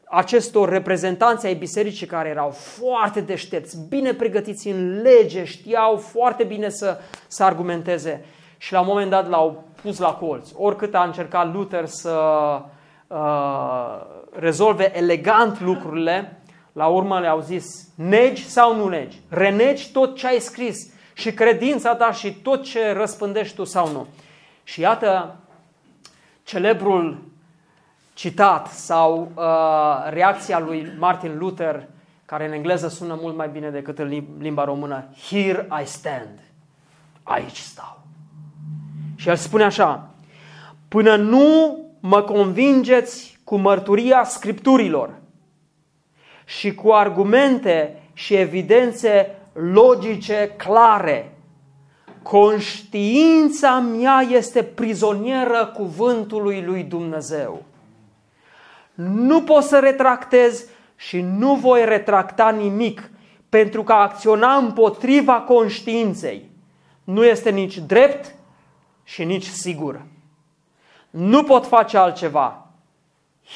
acestor 0.04 0.68
reprezentanți 0.68 1.46
ai 1.46 1.54
bisericii 1.54 2.06
care 2.06 2.28
erau 2.28 2.50
foarte 2.50 3.20
deștepți, 3.20 3.78
bine 3.88 4.14
pregătiți 4.14 4.68
în 4.68 5.00
lege, 5.00 5.44
știau 5.44 5.96
foarte 5.96 6.44
bine 6.44 6.68
să, 6.68 6.98
să 7.26 7.44
argumenteze 7.44 8.24
și 8.56 8.72
la 8.72 8.80
un 8.80 8.86
moment 8.86 9.10
dat 9.10 9.28
l-au 9.28 9.64
pus 9.82 9.98
la 9.98 10.12
colț. 10.12 10.50
Oricât 10.56 10.94
a 10.94 11.02
încercat 11.02 11.52
Luther 11.52 11.86
să 11.86 12.18
uh, 13.06 14.17
rezolve 14.32 14.98
elegant 14.98 15.60
lucrurile, 15.60 16.42
la 16.72 16.86
urmă 16.86 17.20
le-au 17.20 17.40
zis, 17.40 17.64
negi 17.94 18.44
sau 18.44 18.76
nu 18.76 18.88
negi? 18.88 19.20
Renegi 19.28 19.92
tot 19.92 20.16
ce 20.16 20.26
ai 20.26 20.38
scris 20.38 20.92
și 21.12 21.32
credința 21.32 21.94
ta 21.94 22.12
și 22.12 22.32
tot 22.32 22.62
ce 22.62 22.92
răspândești 22.92 23.56
tu 23.56 23.64
sau 23.64 23.92
nu. 23.92 24.06
Și 24.64 24.80
iată 24.80 25.36
celebrul 26.42 27.22
citat 28.14 28.66
sau 28.66 29.32
uh, 29.34 29.44
reacția 30.08 30.58
lui 30.58 30.92
Martin 30.98 31.38
Luther, 31.38 31.88
care 32.24 32.46
în 32.46 32.52
engleză 32.52 32.88
sună 32.88 33.18
mult 33.20 33.36
mai 33.36 33.48
bine 33.48 33.70
decât 33.70 33.98
în 33.98 34.22
limba 34.38 34.64
română, 34.64 35.04
Here 35.28 35.68
I 35.82 35.86
stand. 35.86 36.38
Aici 37.22 37.56
stau. 37.56 38.02
Și 39.16 39.28
el 39.28 39.36
spune 39.36 39.64
așa, 39.64 40.10
până 40.88 41.16
nu 41.16 41.78
mă 42.00 42.22
convingeți 42.22 43.37
cu 43.48 43.56
mărturia 43.56 44.24
scripturilor 44.24 45.10
și 46.44 46.74
cu 46.74 46.90
argumente 46.90 48.02
și 48.12 48.34
evidențe 48.34 49.36
logice 49.52 50.54
clare, 50.56 51.36
conștiința 52.22 53.78
mea 53.78 54.20
este 54.30 54.62
prizonieră 54.62 55.66
cuvântului 55.66 56.62
lui 56.62 56.82
Dumnezeu. 56.82 57.62
Nu 58.94 59.42
pot 59.42 59.62
să 59.62 59.78
retractez 59.78 60.64
și 60.96 61.20
nu 61.20 61.54
voi 61.54 61.84
retracta 61.84 62.50
nimic 62.50 63.10
pentru 63.48 63.82
că 63.82 63.92
acționa 63.92 64.54
împotriva 64.54 65.40
conștiinței 65.40 66.50
nu 67.04 67.24
este 67.24 67.50
nici 67.50 67.78
drept 67.78 68.34
și 69.04 69.24
nici 69.24 69.46
sigur. 69.46 70.02
Nu 71.10 71.42
pot 71.42 71.66
face 71.66 71.96
altceva. 71.96 72.67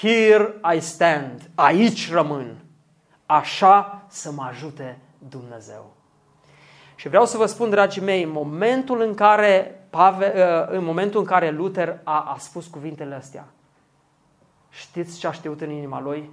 Here 0.01 0.55
I 0.75 0.81
stand. 0.81 1.51
Aici 1.55 2.11
rămân. 2.13 2.57
Așa 3.27 4.05
să 4.09 4.31
mă 4.31 4.43
ajute 4.43 4.99
Dumnezeu. 5.29 5.93
Și 6.95 7.09
vreau 7.09 7.25
să 7.25 7.37
vă 7.37 7.47
spun, 7.47 7.71
dragii 7.71 8.03
mei, 8.03 8.23
în 8.23 8.31
momentul 8.31 9.01
în 9.01 9.15
care, 9.15 9.87
Pave, 9.91 10.33
uh, 10.37 10.77
în 10.77 10.85
momentul 10.85 11.21
în 11.21 11.27
care 11.27 11.51
Luther 11.51 12.01
a, 12.03 12.21
a 12.33 12.37
spus 12.39 12.67
cuvintele 12.67 13.15
astea, 13.15 13.49
știți 14.69 15.19
ce 15.19 15.27
a 15.27 15.33
știut 15.33 15.61
în 15.61 15.71
inima 15.71 16.01
lui? 16.01 16.31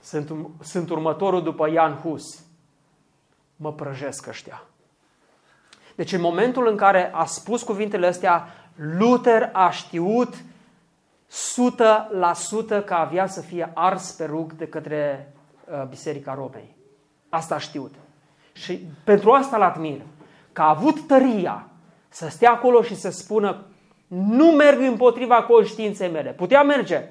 Sunt, 0.00 0.32
sunt 0.60 0.90
următorul 0.90 1.42
după 1.42 1.70
Ian 1.70 1.94
Hus. 1.94 2.44
Mă 3.56 3.72
prăjesc 3.72 4.26
ăștia. 4.26 4.62
Deci 5.94 6.12
în 6.12 6.20
momentul 6.20 6.68
în 6.68 6.76
care 6.76 7.10
a 7.14 7.24
spus 7.24 7.62
cuvintele 7.62 8.06
astea, 8.06 8.48
Luther 8.74 9.50
a 9.52 9.70
știut 9.70 10.34
100% 11.30 12.84
că 12.84 12.94
avea 12.94 13.26
să 13.26 13.40
fie 13.40 13.70
ars 13.74 14.10
pe 14.10 14.24
rug 14.24 14.52
de 14.52 14.66
către 14.66 15.32
uh, 15.64 15.84
Biserica 15.88 16.34
Romei. 16.34 16.76
Asta 17.28 17.54
a 17.54 17.58
știut. 17.58 17.94
Și 18.52 18.86
pentru 19.04 19.30
asta 19.30 19.56
l 19.56 19.62
admir. 19.62 20.00
Că 20.52 20.62
a 20.62 20.68
avut 20.68 21.06
tăria 21.06 21.66
să 22.08 22.28
stea 22.28 22.50
acolo 22.50 22.82
și 22.82 22.94
să 22.94 23.10
spună 23.10 23.64
nu 24.06 24.46
merg 24.46 24.80
împotriva 24.80 25.42
conștiinței 25.42 26.10
mele. 26.10 26.30
Putea 26.30 26.62
merge. 26.62 27.04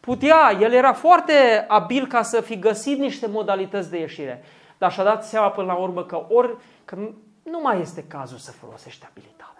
Putea. 0.00 0.56
El 0.60 0.72
era 0.72 0.92
foarte 0.92 1.64
abil 1.68 2.06
ca 2.06 2.22
să 2.22 2.40
fi 2.40 2.58
găsit 2.58 2.98
niște 2.98 3.26
modalități 3.26 3.90
de 3.90 3.98
ieșire. 3.98 4.44
Dar 4.78 4.92
și-a 4.92 5.04
dat 5.04 5.24
seama 5.24 5.50
până 5.50 5.66
la 5.66 5.74
urmă 5.74 6.04
că, 6.04 6.24
ori, 6.28 6.56
că 6.84 6.96
nu 7.42 7.60
mai 7.62 7.80
este 7.80 8.04
cazul 8.04 8.38
să 8.38 8.52
folosești 8.52 9.06
abilitatea. 9.10 9.57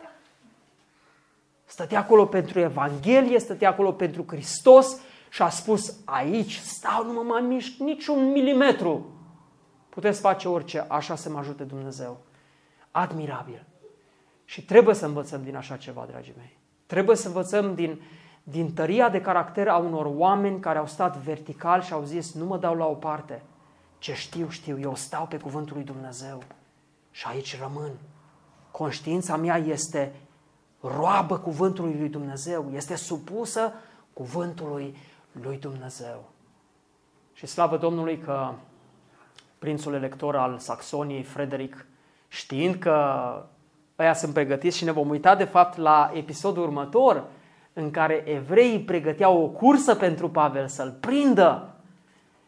Stătea 1.78 1.98
acolo 1.98 2.26
pentru 2.26 2.60
Evanghelie, 2.60 3.38
stătea 3.38 3.68
acolo 3.68 3.92
pentru 3.92 4.24
Hristos 4.28 5.00
și 5.30 5.42
a 5.42 5.48
spus, 5.48 5.96
aici 6.04 6.56
stau, 6.56 7.04
nu 7.04 7.12
mă 7.12 7.22
mai 7.22 7.40
mișc 7.40 7.78
niciun 7.78 8.30
milimetru. 8.30 9.06
Puteți 9.88 10.20
face 10.20 10.48
orice, 10.48 10.84
așa 10.88 11.16
să 11.16 11.30
mă 11.30 11.38
ajute 11.38 11.64
Dumnezeu. 11.64 12.20
Admirabil. 12.90 13.66
Și 14.44 14.64
trebuie 14.64 14.94
să 14.94 15.06
învățăm 15.06 15.42
din 15.42 15.56
așa 15.56 15.76
ceva, 15.76 16.06
dragii 16.10 16.34
mei. 16.36 16.58
Trebuie 16.86 17.16
să 17.16 17.26
învățăm 17.26 17.74
din, 17.74 18.00
din 18.42 18.72
tăria 18.72 19.08
de 19.08 19.20
caracter 19.20 19.68
a 19.68 19.76
unor 19.76 20.06
oameni 20.16 20.60
care 20.60 20.78
au 20.78 20.86
stat 20.86 21.16
vertical 21.16 21.82
și 21.82 21.92
au 21.92 22.02
zis, 22.02 22.34
nu 22.34 22.44
mă 22.44 22.58
dau 22.58 22.74
la 22.76 22.86
o 22.86 22.94
parte. 22.94 23.42
Ce 23.98 24.14
știu, 24.14 24.48
știu, 24.48 24.78
eu 24.80 24.94
stau 24.94 25.26
pe 25.26 25.36
cuvântul 25.36 25.76
lui 25.76 25.84
Dumnezeu 25.84 26.42
și 27.10 27.26
aici 27.28 27.60
rămân. 27.60 27.90
Conștiința 28.70 29.36
mea 29.36 29.56
este 29.56 30.12
roabă 30.80 31.38
cuvântului 31.38 31.96
lui 31.98 32.08
Dumnezeu, 32.08 32.70
este 32.74 32.96
supusă 32.96 33.72
cuvântului 34.12 34.96
lui 35.42 35.58
Dumnezeu. 35.58 36.24
Și 37.32 37.46
slavă 37.46 37.76
Domnului 37.76 38.18
că 38.18 38.52
prințul 39.58 39.94
elector 39.94 40.36
al 40.36 40.58
Saxoniei, 40.58 41.22
Frederic, 41.22 41.86
știind 42.28 42.74
că 42.74 42.96
ăia 43.98 44.14
sunt 44.14 44.32
pregătiți 44.32 44.76
și 44.76 44.84
ne 44.84 44.90
vom 44.90 45.08
uita 45.08 45.34
de 45.34 45.44
fapt 45.44 45.76
la 45.76 46.10
episodul 46.14 46.62
următor 46.62 47.24
în 47.72 47.90
care 47.90 48.22
evreii 48.26 48.80
pregăteau 48.80 49.42
o 49.42 49.46
cursă 49.46 49.94
pentru 49.94 50.30
Pavel 50.30 50.68
să-l 50.68 50.96
prindă 51.00 51.74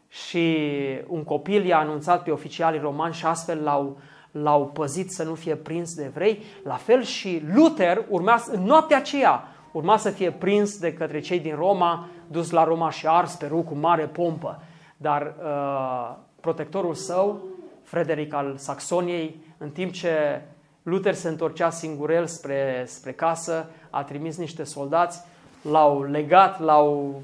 și 0.09 0.59
un 1.07 1.25
copil 1.25 1.65
i-a 1.65 1.79
anunțat 1.79 2.23
pe 2.23 2.31
oficialii 2.31 2.81
romani 2.81 3.15
și 3.15 3.27
astfel 3.27 3.63
l-au, 3.63 3.99
l-au 4.31 4.67
păzit 4.67 5.13
să 5.13 5.23
nu 5.23 5.35
fie 5.35 5.55
prins 5.55 5.95
de 5.95 6.05
evrei. 6.05 6.43
La 6.65 6.75
fel 6.75 7.03
și 7.03 7.43
Luther 7.55 8.05
urma, 8.09 8.43
în 8.51 8.63
noaptea 8.63 8.97
aceea 8.97 9.45
urma 9.73 9.97
să 9.97 10.11
fie 10.11 10.31
prins 10.31 10.79
de 10.79 10.93
către 10.93 11.21
cei 11.21 11.41
din 11.41 11.55
Roma, 11.55 12.09
dus 12.27 12.51
la 12.51 12.65
Roma 12.65 12.91
și 12.91 13.07
ars 13.07 13.35
pe 13.35 13.47
cu 13.47 13.75
mare 13.75 14.07
pompă. 14.07 14.63
Dar 14.97 15.35
uh, 15.43 16.17
protectorul 16.41 16.95
său, 16.95 17.41
Frederic 17.83 18.35
al 18.35 18.55
Saxoniei, 18.57 19.45
în 19.59 19.71
timp 19.71 19.93
ce 19.93 20.43
Luther 20.83 21.15
se 21.15 21.29
întorcea 21.29 21.71
singurel 21.71 22.27
spre, 22.27 22.85
spre 22.87 23.13
casă, 23.13 23.71
a 23.91 24.05
trimis 24.05 24.37
niște 24.37 24.65
soldați, 24.65 25.21
l-au 25.63 26.03
legat, 26.03 26.61
l-au 26.61 27.23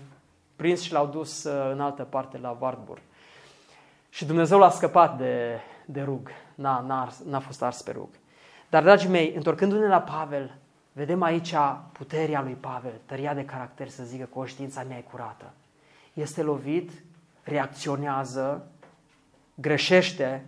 prins 0.57 0.81
și 0.83 0.93
l-au 0.93 1.07
dus 1.07 1.45
uh, 1.45 1.71
în 1.73 1.81
altă 1.81 2.03
parte 2.03 2.39
la 2.39 2.57
Wartburg. 2.61 3.01
Și 4.09 4.25
Dumnezeu 4.25 4.59
l-a 4.59 4.71
scăpat 4.71 5.19
de, 5.19 5.61
de 5.85 6.03
rug, 6.03 6.31
n-a, 6.57 6.81
n-a, 6.81 7.09
n-a 7.29 7.39
fost 7.39 7.63
ars 7.63 7.83
pe 7.83 7.91
rug. 7.91 8.09
Dar, 8.71 8.83
dragii 8.83 9.09
mei, 9.09 9.33
întorcându-ne 9.37 9.87
la 9.87 10.01
Pavel, 10.01 10.59
vedem 10.93 11.23
aici 11.23 11.55
puterea 11.93 12.43
lui 12.43 12.57
Pavel, 12.61 12.93
tăria 13.07 13.35
de 13.35 13.45
caracter 13.45 13.89
să 13.89 14.03
zică 14.05 14.25
conștiința 14.25 14.83
mea 14.83 14.99
e 14.99 15.05
curată. 15.11 15.53
Este 16.13 16.43
lovit, 16.43 16.91
reacționează, 17.43 18.71
greșește, 19.55 20.45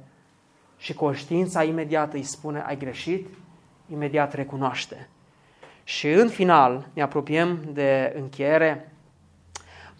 și 0.79 0.95
conștiința 0.95 1.63
imediat 1.63 2.13
îi 2.13 2.23
spune 2.23 2.63
ai 2.67 2.77
greșit, 2.77 3.29
imediat 3.91 4.35
recunoaște. 4.35 5.09
Și 5.85 6.09
în 6.09 6.29
final 6.29 6.87
ne 6.93 7.03
apropiem 7.03 7.61
de 7.73 8.15
încheiere. 8.17 8.93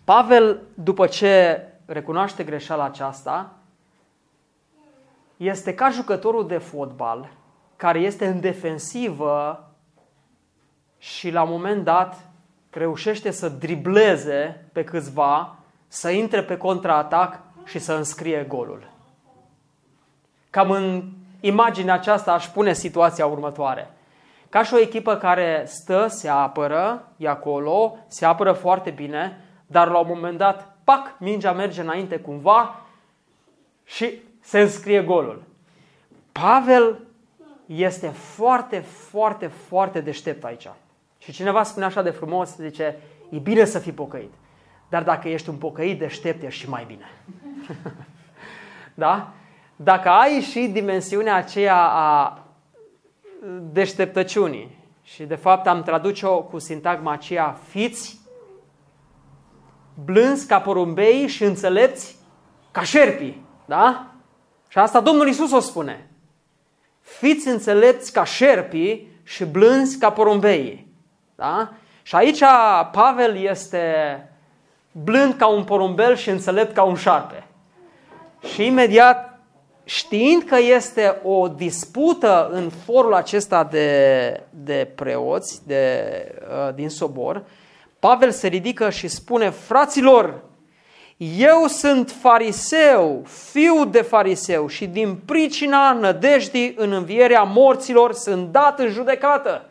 Pavel, 0.05 0.63
după 0.75 1.07
ce 1.07 1.63
recunoaște 1.85 2.45
greșeala 2.45 2.85
aceasta, 2.85 3.58
este 5.39 5.75
ca 5.75 5.91
jucătorul 5.91 6.47
de 6.47 6.59
fotbal 6.59 7.31
care 7.77 7.99
este 7.99 8.27
în 8.27 8.41
defensivă 8.41 9.69
și 10.99 11.31
la 11.31 11.43
un 11.43 11.51
moment 11.51 11.85
dat 11.85 12.29
reușește 12.71 13.31
să 13.31 13.49
dribleze 13.49 14.69
pe 14.73 14.85
câțiva, 14.85 15.57
să 15.89 16.11
intre 16.11 16.43
pe 16.43 16.57
contraatac 16.57 17.41
și 17.65 17.79
să 17.79 17.93
înscrie 17.93 18.45
golul. 18.49 18.91
Cam 20.51 20.71
în 20.71 21.05
imaginea 21.41 21.95
aceasta 21.95 22.33
aș 22.33 22.47
pune 22.47 22.73
situația 22.73 23.27
următoare. 23.27 23.91
Ca 24.49 24.63
și 24.63 24.75
o 24.75 24.79
echipă 24.79 25.17
care 25.17 25.65
stă, 25.67 26.07
se 26.07 26.29
apără, 26.29 27.09
e 27.17 27.29
acolo, 27.29 27.99
se 28.07 28.25
apără 28.25 28.53
foarte 28.53 28.91
bine, 28.91 29.45
dar 29.67 29.89
la 29.89 29.99
un 29.99 30.07
moment 30.09 30.39
dat, 30.39 30.77
pac, 30.85 31.15
mingea 31.19 31.53
merge 31.53 31.81
înainte 31.81 32.19
cumva 32.19 32.81
și 33.85 34.21
se 34.49 34.61
înscrie 34.61 35.03
golul. 35.03 35.43
Pavel 36.33 37.01
este 37.67 38.09
foarte, 38.09 38.79
foarte, 38.79 39.47
foarte 39.47 40.01
deștept 40.01 40.45
aici. 40.45 40.69
Și 41.19 41.33
cineva 41.33 41.63
spune 41.63 41.85
așa 41.85 42.03
de 42.03 42.11
frumos, 42.11 42.57
zice, 42.57 42.97
e 43.31 43.39
bine 43.39 43.65
să 43.65 43.79
fii 43.79 43.93
pocăit. 43.93 44.33
Dar 44.89 45.03
dacă 45.03 45.29
ești 45.29 45.49
un 45.49 45.57
pocăit 45.57 45.99
deștept, 45.99 46.43
ești 46.43 46.61
și 46.61 46.69
mai 46.69 46.85
bine. 46.87 47.05
da? 49.05 49.33
Dacă 49.77 50.09
ai 50.09 50.41
și 50.41 50.67
dimensiunea 50.73 51.35
aceea 51.35 51.89
a 51.91 52.39
deșteptăciunii, 53.73 54.79
și 55.03 55.25
de 55.25 55.35
fapt 55.35 55.67
am 55.67 55.83
traduce-o 55.83 56.43
cu 56.43 56.59
sintagma 56.59 57.13
aceea, 57.13 57.59
fiți 57.69 58.21
blânzi 60.05 60.47
ca 60.47 60.61
porumbei 60.61 61.27
și 61.27 61.45
înțelepți 61.45 62.17
ca 62.71 62.83
șerpii. 62.83 63.45
Da? 63.65 64.13
Și 64.69 64.79
asta 64.79 65.01
Domnul 65.01 65.29
Isus 65.29 65.53
o 65.53 65.61
spune. 65.61 66.07
Fiți 67.01 67.49
înțelepți 67.49 68.13
ca 68.13 68.25
șerpii 68.25 69.21
și 69.23 69.45
blânzi 69.45 69.99
ca 69.99 70.11
porumbei. 70.11 70.87
Da? 71.35 71.73
Și 72.03 72.15
aici 72.15 72.43
Pavel 72.93 73.37
este 73.37 73.85
blând 74.93 75.35
ca 75.35 75.47
un 75.47 75.65
porumbel 75.65 76.17
și 76.17 76.31
înțelept 76.31 76.75
ca 76.75 76.83
un 76.83 76.95
șarpe. 76.95 77.47
Și 78.55 78.67
imediat, 78.67 79.39
știind 79.85 80.43
că 80.43 80.57
este 80.59 81.21
o 81.23 81.49
dispută 81.49 82.49
în 82.53 82.71
forul 82.85 83.15
acesta 83.15 83.65
de, 83.65 84.41
de 84.51 84.91
preoți 84.95 85.67
de, 85.67 86.03
uh, 86.41 86.75
din 86.75 86.89
sobor, 86.89 87.45
Pavel 87.99 88.31
se 88.31 88.47
ridică 88.47 88.91
și 88.91 89.09
spune, 89.09 89.51
fraților, 89.51 90.43
eu 91.19 91.67
sunt 91.67 92.11
fariseu, 92.11 93.23
fiu 93.51 93.85
de 93.85 94.03
fariseu 94.03 94.69
și 94.69 94.87
din 94.87 95.15
pricina 95.25 95.93
nădejdii 95.93 96.75
în 96.77 96.93
învierea 96.93 97.43
morților 97.43 98.13
sunt 98.13 98.53
dat 98.53 98.79
în 98.79 98.89
judecată. 98.89 99.65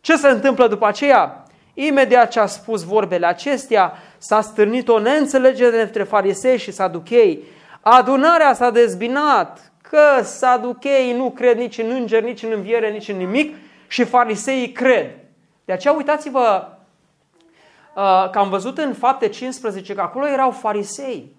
Ce 0.00 0.16
se 0.16 0.28
întâmplă 0.28 0.66
după 0.68 0.86
aceea? 0.86 1.42
Imediat 1.74 2.30
ce 2.30 2.40
a 2.40 2.46
spus 2.46 2.82
vorbele 2.82 3.26
acestea, 3.26 3.92
s-a 4.18 4.40
stârnit 4.40 4.88
o 4.88 4.98
neînțelegere 4.98 5.80
între 5.80 6.02
farisei 6.02 6.58
și 6.58 6.72
saduchei. 6.72 7.42
Adunarea 7.80 8.54
s-a 8.54 8.70
dezbinat 8.70 9.72
că 9.82 10.22
saducheii 10.22 11.12
nu 11.12 11.30
cred 11.30 11.56
nici 11.56 11.78
în 11.78 11.90
înger, 11.90 12.22
nici 12.22 12.42
în 12.42 12.52
înviere, 12.54 12.90
nici 12.90 13.08
în 13.08 13.16
nimic 13.16 13.54
și 13.88 14.04
fariseii 14.04 14.72
cred. 14.72 15.10
De 15.64 15.72
aceea 15.72 15.94
uitați-vă 15.94 16.66
uh, 16.68 16.73
că 18.30 18.38
am 18.38 18.48
văzut 18.48 18.78
în 18.78 18.92
fapte 18.92 19.28
15 19.28 19.94
că 19.94 20.00
acolo 20.00 20.26
erau 20.26 20.50
farisei 20.50 21.36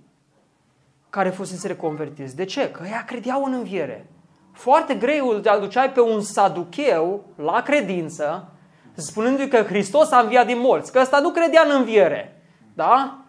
care 1.10 1.30
fusese 1.30 1.68
reconvertiți. 1.68 2.36
De 2.36 2.46
ce? 2.46 2.72
Că 2.72 2.84
ea 2.92 3.04
credeau 3.06 3.44
în 3.44 3.54
înviere. 3.54 4.10
Foarte 4.54 4.94
greu 4.94 5.28
îl 5.28 5.48
aduceai 5.48 5.92
pe 5.92 6.02
un 6.02 6.22
saducheu 6.22 7.24
la 7.36 7.62
credință 7.62 8.50
spunându-i 8.96 9.48
că 9.48 9.58
Hristos 9.58 10.12
a 10.12 10.20
înviat 10.20 10.46
din 10.46 10.60
morți, 10.60 10.92
că 10.92 11.00
ăsta 11.02 11.20
nu 11.20 11.30
credea 11.30 11.64
în 11.66 11.76
înviere. 11.76 12.42
Da? 12.74 13.20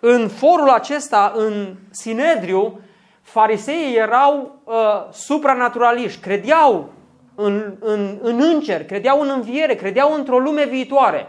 În 0.00 0.28
forul 0.28 0.68
acesta, 0.68 1.32
în 1.36 1.76
Sinedriu, 1.90 2.80
fariseii 3.22 3.96
erau 3.96 4.60
uh, 4.64 4.74
supranaturaliști, 5.12 6.20
credeau 6.20 6.92
în, 7.34 7.74
în, 7.80 8.18
în 8.22 8.40
înger, 8.40 8.84
credeau 8.84 9.20
în 9.20 9.30
înviere, 9.34 9.74
credeau 9.74 10.14
într-o 10.14 10.38
lume 10.38 10.64
viitoare. 10.64 11.28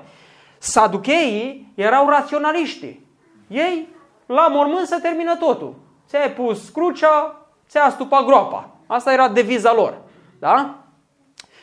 Saducheii 0.57 1.71
erau 1.75 2.09
raționaliști. 2.09 2.99
Ei, 3.47 3.87
la 4.25 4.47
mormânt 4.47 4.87
se 4.87 4.99
termină 5.01 5.35
totul. 5.35 5.75
Ți-ai 6.07 6.31
pus 6.31 6.69
crucea, 6.69 7.41
ți-ai 7.67 7.85
astupat 7.85 8.25
groapa. 8.25 8.69
Asta 8.87 9.13
era 9.13 9.29
deviza 9.29 9.73
lor. 9.73 9.97
Da? 10.39 10.75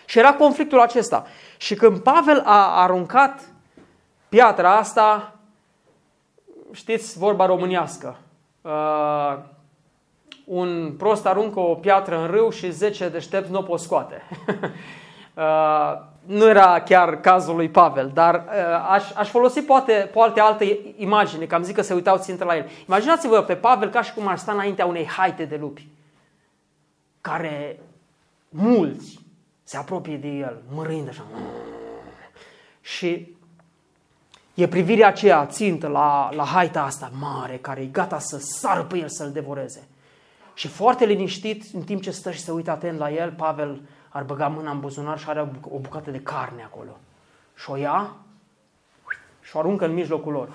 Și 0.05 0.19
era 0.19 0.35
conflictul 0.35 0.81
acesta. 0.81 1.27
Și 1.57 1.75
când 1.75 1.99
Pavel 1.99 2.43
a 2.45 2.83
aruncat 2.83 3.41
piatra 4.29 4.77
asta, 4.77 5.37
știți 6.73 7.19
vorba 7.19 7.47
românească, 7.47 8.17
uh, 8.63 9.39
un 10.45 10.95
prost 10.99 11.27
aruncă 11.27 11.61
o 11.61 11.75
piatră 11.75 12.19
în 12.19 12.27
râu 12.27 12.51
și 12.51 12.71
10 12.71 13.09
deștepți 13.09 13.51
nu 13.51 13.59
o 13.59 13.63
pot 13.63 13.81
scoate. 13.81 14.23
uh, 15.35 16.11
nu 16.27 16.49
era 16.49 16.81
chiar 16.81 17.21
cazul 17.21 17.57
lui 17.57 17.69
Pavel, 17.69 18.11
dar 18.15 18.35
uh, 18.35 18.89
aș, 18.91 19.11
aș 19.15 19.29
folosi 19.29 19.61
poate, 19.61 20.11
poate 20.13 20.41
alte 20.41 20.79
imagine, 20.97 21.45
că 21.45 21.55
am 21.55 21.63
zis 21.63 21.75
că 21.75 21.83
se 21.83 21.95
uitau 21.95 22.19
țintă 22.19 22.45
la 22.45 22.57
el. 22.57 22.69
Imaginați-vă 22.87 23.43
pe 23.43 23.55
Pavel 23.55 23.91
ca 23.91 24.03
și 24.03 24.15
cum 24.15 24.27
ar 24.27 24.39
sta 24.39 24.53
înaintea 24.53 24.87
unei 24.87 25.07
haite 25.07 25.45
de 25.45 25.57
lupi, 25.57 25.89
care 27.21 27.81
mulți 28.49 29.19
se 29.65 29.77
apropie 29.77 30.17
de 30.17 30.29
el, 30.29 30.63
mărâind 30.75 31.09
așa. 31.09 31.25
Și 32.81 33.37
e 34.55 34.69
privirea 34.69 35.09
aceea 35.09 35.47
țintă 35.47 35.87
la, 35.87 36.35
la 36.35 36.45
haita 36.45 36.83
asta 36.83 37.11
mare, 37.19 37.57
care 37.57 37.81
e 37.81 37.87
gata 37.87 38.19
să 38.19 38.39
sară 38.39 38.83
pe 38.83 38.99
el 38.99 39.09
să-l 39.09 39.33
devoreze. 39.33 39.89
Și 40.55 40.69
foarte 40.69 41.05
liniștit, 41.05 41.65
în 41.75 41.83
timp 41.83 42.03
ce 42.03 42.11
stă 42.11 42.31
și 42.31 42.41
se 42.41 42.51
uită 42.51 42.71
atent 42.71 42.99
la 42.99 43.11
el, 43.11 43.33
Pavel 43.33 43.81
ar 44.13 44.23
băga 44.23 44.49
mâna 44.49 44.71
în 44.71 44.81
buzunar 44.81 45.19
și 45.19 45.29
are 45.29 45.51
o 45.71 45.79
bucată 45.79 46.11
de 46.11 46.21
carne 46.21 46.63
acolo. 46.63 46.99
Și 47.55 47.71
o 47.71 47.77
ia 47.77 48.17
și 49.43 49.57
o 49.57 49.59
aruncă 49.59 49.85
în 49.85 49.93
mijlocul 49.93 50.33
lor. 50.33 50.49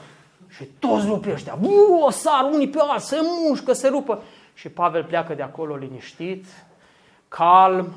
Și 0.47 0.63
toți 0.63 1.07
lupii 1.07 1.31
ăștia, 1.31 1.59
o 2.05 2.09
sar 2.09 2.49
unii 2.53 2.69
pe 2.69 2.77
alții, 2.81 3.07
se 3.07 3.17
mușcă, 3.21 3.73
se 3.73 3.87
rupă. 3.87 4.21
Și 4.53 4.69
Pavel 4.69 5.03
pleacă 5.03 5.33
de 5.33 5.41
acolo 5.41 5.75
liniștit, 5.75 6.45
calm, 7.27 7.93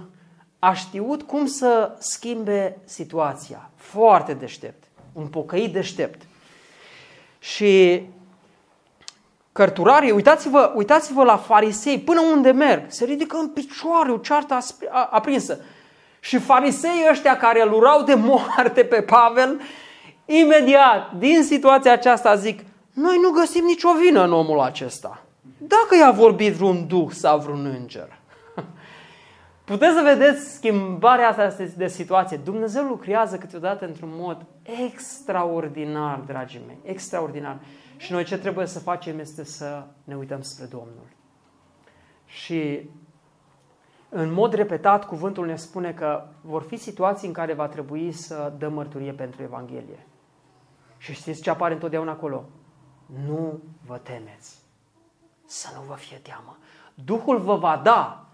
a 0.59 0.73
știut 0.73 1.23
cum 1.23 1.47
să 1.47 1.97
schimbe 1.99 2.79
situația. 2.85 3.71
Foarte 3.75 4.35
deștept. 4.35 4.85
Un 5.13 5.27
pocăit 5.27 5.73
deștept. 5.73 6.23
Și 7.39 8.03
cărturarii, 9.53 10.11
uitați-vă, 10.11 10.73
uitați-vă 10.75 11.25
la 11.25 11.37
farisei, 11.37 11.99
până 11.99 12.21
unde 12.21 12.51
merg, 12.51 12.85
se 12.87 13.05
ridică 13.05 13.37
în 13.37 13.49
picioare, 13.49 14.11
o 14.11 14.17
ceartă 14.17 14.59
aprinsă. 15.11 15.61
Și 16.21 16.39
farisei 16.39 17.07
ăștia 17.11 17.37
care 17.37 17.63
îl 17.63 17.73
urau 17.73 18.03
de 18.03 18.15
moarte 18.15 18.85
pe 18.85 19.03
Pavel, 19.03 19.61
imediat, 20.25 21.13
din 21.19 21.43
situația 21.43 21.93
aceasta 21.93 22.35
zic, 22.35 22.61
noi 22.93 23.19
nu 23.23 23.31
găsim 23.31 23.65
nicio 23.65 23.89
vină 24.05 24.25
în 24.25 24.33
omul 24.33 24.61
acesta. 24.61 25.23
Dacă 25.59 25.97
i-a 26.01 26.11
vorbit 26.11 26.53
vreun 26.53 26.87
duh 26.87 27.11
sau 27.11 27.39
vreun 27.39 27.77
înger. 27.81 28.19
Puteți 29.65 29.95
să 29.95 30.03
vedeți 30.03 30.55
schimbarea 30.55 31.29
asta 31.29 31.65
de 31.77 31.89
situație. 31.89 32.41
Dumnezeu 32.45 32.85
lucrează 32.85 33.37
câteodată 33.37 33.85
într-un 33.85 34.11
mod 34.13 34.47
extraordinar, 34.85 36.21
dragii 36.27 36.61
mei, 36.67 36.79
extraordinar. 36.83 37.57
Și 38.01 38.13
noi 38.13 38.25
ce 38.25 38.39
trebuie 38.39 38.67
să 38.67 38.79
facem 38.79 39.19
este 39.19 39.45
să 39.45 39.87
ne 40.05 40.17
uităm 40.17 40.43
spre 40.43 40.65
Domnul. 40.65 41.07
Și 42.25 42.91
în 44.09 44.33
mod 44.33 44.53
repetat, 44.53 45.07
cuvântul 45.07 45.47
ne 45.47 45.57
spune 45.57 45.93
că 45.93 46.27
vor 46.41 46.63
fi 46.63 46.77
situații 46.77 47.27
în 47.27 47.33
care 47.33 47.55
va 47.55 47.69
trebui 47.69 48.13
să 48.13 48.53
dăm 48.59 48.73
mărturie 48.73 49.13
pentru 49.13 49.43
Evanghelie. 49.43 50.07
Și 50.97 51.13
știți 51.13 51.43
ce 51.43 51.51
apare 51.51 51.75
întotdeauna 51.75 52.11
acolo? 52.11 52.45
Nu 53.27 53.61
vă 53.87 53.97
temeți. 53.97 54.59
Să 55.47 55.69
nu 55.75 55.83
vă 55.89 55.95
fie 55.95 56.17
teamă. 56.17 56.59
Duhul 56.95 57.39
vă 57.39 57.57
va 57.57 57.81
da 57.85 58.27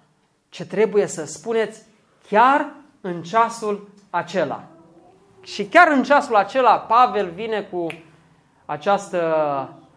ce 0.49 0.67
trebuie 0.67 1.07
să 1.07 1.25
spuneți 1.25 1.83
chiar 2.29 2.73
în 3.01 3.23
ceasul 3.23 3.89
acela. 4.11 4.65
Și 5.43 5.67
chiar 5.67 5.89
în 5.89 6.03
ceasul 6.03 6.37
acela 6.37 6.79
Pavel 6.79 7.31
vine 7.31 7.63
cu 7.63 7.87
această 8.67 9.21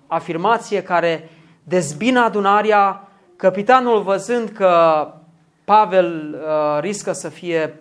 afirmație 0.08 0.84
care 0.84 1.30
dezbină 1.64 2.20
adunarea, 2.20 3.08
capitanul 3.36 4.02
văzând 4.02 4.50
că 4.50 5.08
Pavel 5.66 6.34
uh, 6.34 6.80
riscă 6.80 7.12
să 7.12 7.30
fie 7.30 7.80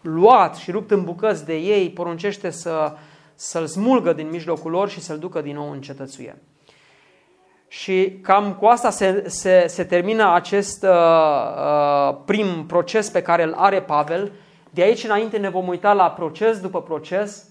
luat 0.00 0.56
și 0.56 0.70
rupt 0.70 0.90
în 0.90 1.04
bucăți 1.04 1.44
de 1.44 1.56
ei, 1.56 1.90
poruncește 1.90 2.50
să, 2.50 2.92
să-l 3.34 3.66
smulgă 3.66 4.12
din 4.12 4.28
mijlocul 4.28 4.70
lor 4.70 4.88
și 4.88 5.00
să-l 5.00 5.18
ducă 5.18 5.40
din 5.40 5.54
nou 5.54 5.70
în 5.70 5.80
cetățuie. 5.80 6.36
Și 7.68 8.18
cam 8.22 8.54
cu 8.54 8.66
asta 8.66 8.90
se, 8.90 9.24
se, 9.26 9.64
se 9.66 9.84
termină 9.84 10.32
acest 10.34 10.82
uh, 10.82 10.90
uh, 10.90 12.16
prim 12.24 12.66
proces 12.66 13.10
pe 13.10 13.22
care 13.22 13.42
îl 13.42 13.52
are 13.56 13.82
Pavel. 13.82 14.32
De 14.70 14.82
aici 14.82 15.04
înainte 15.04 15.36
ne 15.36 15.48
vom 15.48 15.68
uita 15.68 15.92
la 15.92 16.10
proces 16.10 16.60
după 16.60 16.82
proces 16.82 17.49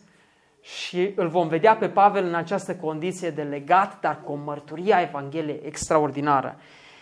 și 0.75 1.11
îl 1.15 1.27
vom 1.27 1.47
vedea 1.47 1.75
pe 1.75 1.89
Pavel 1.89 2.25
în 2.25 2.33
această 2.33 2.75
condiție 2.75 3.29
de 3.29 3.41
legat, 3.41 3.99
dar 3.99 4.21
cu 4.23 4.31
o 4.31 4.35
mărturie 4.35 4.93
a 4.93 5.01
Evangheliei 5.01 5.61
extraordinară. 5.65 6.59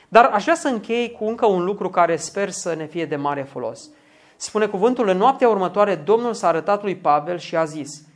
Dar 0.07 0.25
aș 0.25 0.43
vrea 0.43 0.55
să 0.55 0.67
închei 0.67 1.11
cu 1.11 1.25
încă 1.25 1.45
un 1.45 1.63
lucru 1.63 1.89
care 1.89 2.15
sper 2.15 2.49
să 2.49 2.73
ne 2.73 2.85
fie 2.85 3.05
de 3.05 3.15
mare 3.15 3.43
folos. 3.43 3.89
Spune 4.35 4.67
cuvântul, 4.67 5.07
în 5.07 5.17
noaptea 5.17 5.49
următoare 5.49 5.95
Domnul 5.95 6.33
s-a 6.33 6.47
arătat 6.47 6.83
lui 6.83 6.95
Pavel 6.95 7.37
și 7.37 7.55
a 7.55 7.63
zis, 7.63 8.07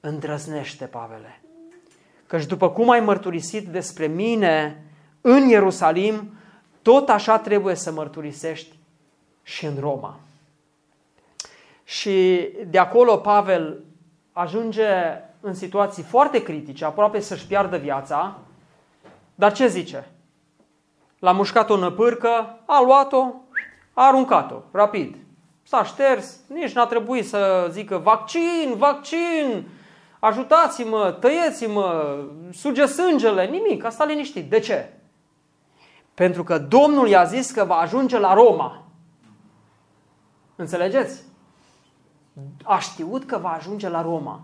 îndrăznește, 0.00 0.84
Pavele, 0.84 1.40
Căci 2.26 2.46
după 2.46 2.70
cum 2.70 2.90
ai 2.90 3.00
mărturisit 3.00 3.66
despre 3.66 4.06
mine 4.06 4.84
în 5.20 5.48
Ierusalim, 5.48 6.34
tot 6.82 7.08
așa 7.08 7.38
trebuie 7.38 7.74
să 7.74 7.92
mărturisești 7.92 8.78
și 9.42 9.66
în 9.66 9.76
Roma. 9.80 10.20
Și 11.84 12.48
de 12.66 12.78
acolo 12.78 13.16
Pavel 13.16 13.84
ajunge 14.36 14.88
în 15.40 15.54
situații 15.54 16.02
foarte 16.02 16.42
critice, 16.42 16.84
aproape 16.84 17.20
să-și 17.20 17.46
piardă 17.46 17.76
viața, 17.76 18.38
dar 19.34 19.52
ce 19.52 19.66
zice? 19.66 20.08
L-a 21.18 21.32
mușcat 21.32 21.70
o 21.70 21.76
năpârcă, 21.76 22.58
a 22.64 22.82
luat-o, 22.82 23.32
a 23.92 24.06
aruncat-o, 24.06 24.56
rapid. 24.72 25.16
S-a 25.62 25.84
șters, 25.84 26.40
nici 26.48 26.72
n-a 26.72 26.86
trebuit 26.86 27.28
să 27.28 27.68
zică 27.70 27.98
vaccin, 27.98 28.74
vaccin, 28.76 29.68
ajutați-mă, 30.18 31.16
tăieți-mă, 31.20 32.18
suge 32.52 32.86
sângele, 32.86 33.46
nimic, 33.46 33.84
a 33.84 33.90
stat 33.90 34.08
liniștit. 34.08 34.50
De 34.50 34.58
ce? 34.58 34.92
Pentru 36.14 36.44
că 36.44 36.58
Domnul 36.58 37.08
i-a 37.08 37.24
zis 37.24 37.50
că 37.50 37.64
va 37.64 37.74
ajunge 37.74 38.18
la 38.18 38.34
Roma. 38.34 38.82
Înțelegeți? 40.56 41.22
A 42.64 42.78
știut 42.78 43.24
că 43.24 43.38
va 43.38 43.52
ajunge 43.52 43.88
la 43.88 44.02
Roma. 44.02 44.40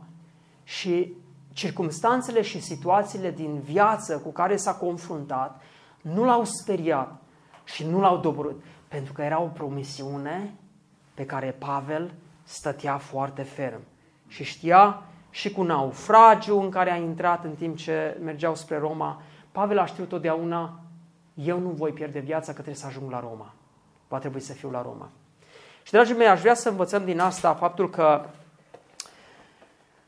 Și 0.64 1.14
circumstanțele 1.52 2.42
și 2.42 2.60
situațiile 2.60 3.30
din 3.30 3.60
viață 3.60 4.18
cu 4.18 4.32
care 4.32 4.56
s-a 4.56 4.74
confruntat 4.74 5.60
nu 6.00 6.24
l-au 6.24 6.44
speriat 6.44 7.22
și 7.64 7.86
nu 7.86 8.00
l-au 8.00 8.16
doborât. 8.16 8.62
Pentru 8.88 9.12
că 9.12 9.22
era 9.22 9.40
o 9.40 9.46
promisiune 9.46 10.54
pe 11.14 11.26
care 11.26 11.56
Pavel 11.58 12.14
stătea 12.42 12.98
foarte 12.98 13.42
ferm. 13.42 13.80
Și 14.26 14.44
știa 14.44 15.02
și 15.30 15.52
cu 15.52 15.62
naufragiu 15.62 16.60
în 16.60 16.70
care 16.70 16.90
a 16.90 16.96
intrat 16.96 17.44
în 17.44 17.54
timp 17.54 17.76
ce 17.76 18.18
mergeau 18.22 18.54
spre 18.54 18.78
Roma, 18.78 19.22
Pavel 19.52 19.78
a 19.78 19.86
știut 19.86 20.08
totdeauna, 20.08 20.80
eu 21.34 21.58
nu 21.58 21.68
voi 21.68 21.92
pierde 21.92 22.18
viața 22.18 22.46
că 22.46 22.52
trebuie 22.52 22.74
să 22.74 22.86
ajung 22.86 23.10
la 23.10 23.20
Roma. 23.20 23.54
Va 24.08 24.18
trebui 24.18 24.40
să 24.40 24.52
fiu 24.52 24.70
la 24.70 24.82
Roma. 24.82 25.08
Și, 25.82 25.92
dragii 25.92 26.14
mei, 26.14 26.26
aș 26.26 26.40
vrea 26.40 26.54
să 26.54 26.68
învățăm 26.68 27.04
din 27.04 27.20
asta 27.20 27.54
faptul 27.54 27.90
că 27.90 28.24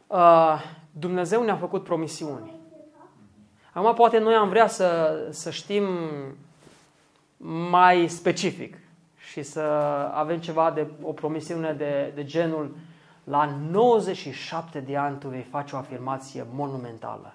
uh, 0.07 0.63
Dumnezeu 0.91 1.43
ne-a 1.43 1.57
făcut 1.57 1.85
promisiuni. 1.85 2.61
Acum, 3.73 3.95
poate 3.95 4.19
noi 4.19 4.35
am 4.35 4.49
vrea 4.49 4.67
să, 4.67 5.19
să 5.31 5.51
știm 5.51 5.85
mai 7.71 8.09
specific 8.09 8.77
și 9.17 9.43
să 9.43 9.61
avem 10.15 10.39
ceva 10.39 10.71
de 10.71 10.87
o 11.03 11.13
promisiune 11.13 11.73
de, 11.73 12.13
de 12.15 12.25
genul 12.25 12.75
la 13.25 13.51
97 13.71 14.81
de 14.81 14.97
ani 14.97 15.19
tu 15.19 15.29
vei 15.29 15.47
face 15.51 15.75
o 15.75 15.79
afirmație 15.79 16.47
monumentală. 16.55 17.35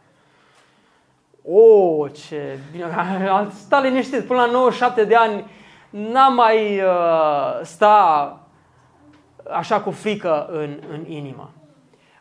O, 1.44 1.60
oh, 1.60 2.12
ce 2.14 2.60
bine, 2.72 2.84
am 3.30 3.52
stat 3.52 3.84
liniștit, 3.84 4.24
până 4.24 4.40
la 4.40 4.52
97 4.52 5.04
de 5.04 5.16
ani 5.16 5.46
n-am 5.98 6.34
mai 6.34 6.82
uh, 6.82 7.60
sta 7.64 8.40
așa 9.52 9.82
cu 9.82 9.92
frică 9.92 10.46
în, 10.46 10.80
în 10.90 11.06
inimă. 11.06 11.52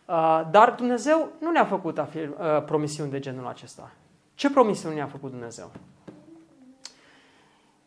Uh, 0.04 0.42
dar 0.50 0.74
Dumnezeu 0.76 1.28
nu 1.40 1.50
ne-a 1.50 1.64
făcut 1.64 1.98
afirm, 1.98 2.36
uh, 2.38 2.64
promisiuni 2.64 3.10
de 3.10 3.18
genul 3.18 3.46
acesta. 3.46 3.90
Ce 4.34 4.50
promisiuni 4.50 4.94
ne-a 4.94 5.06
făcut 5.06 5.30
Dumnezeu? 5.30 5.70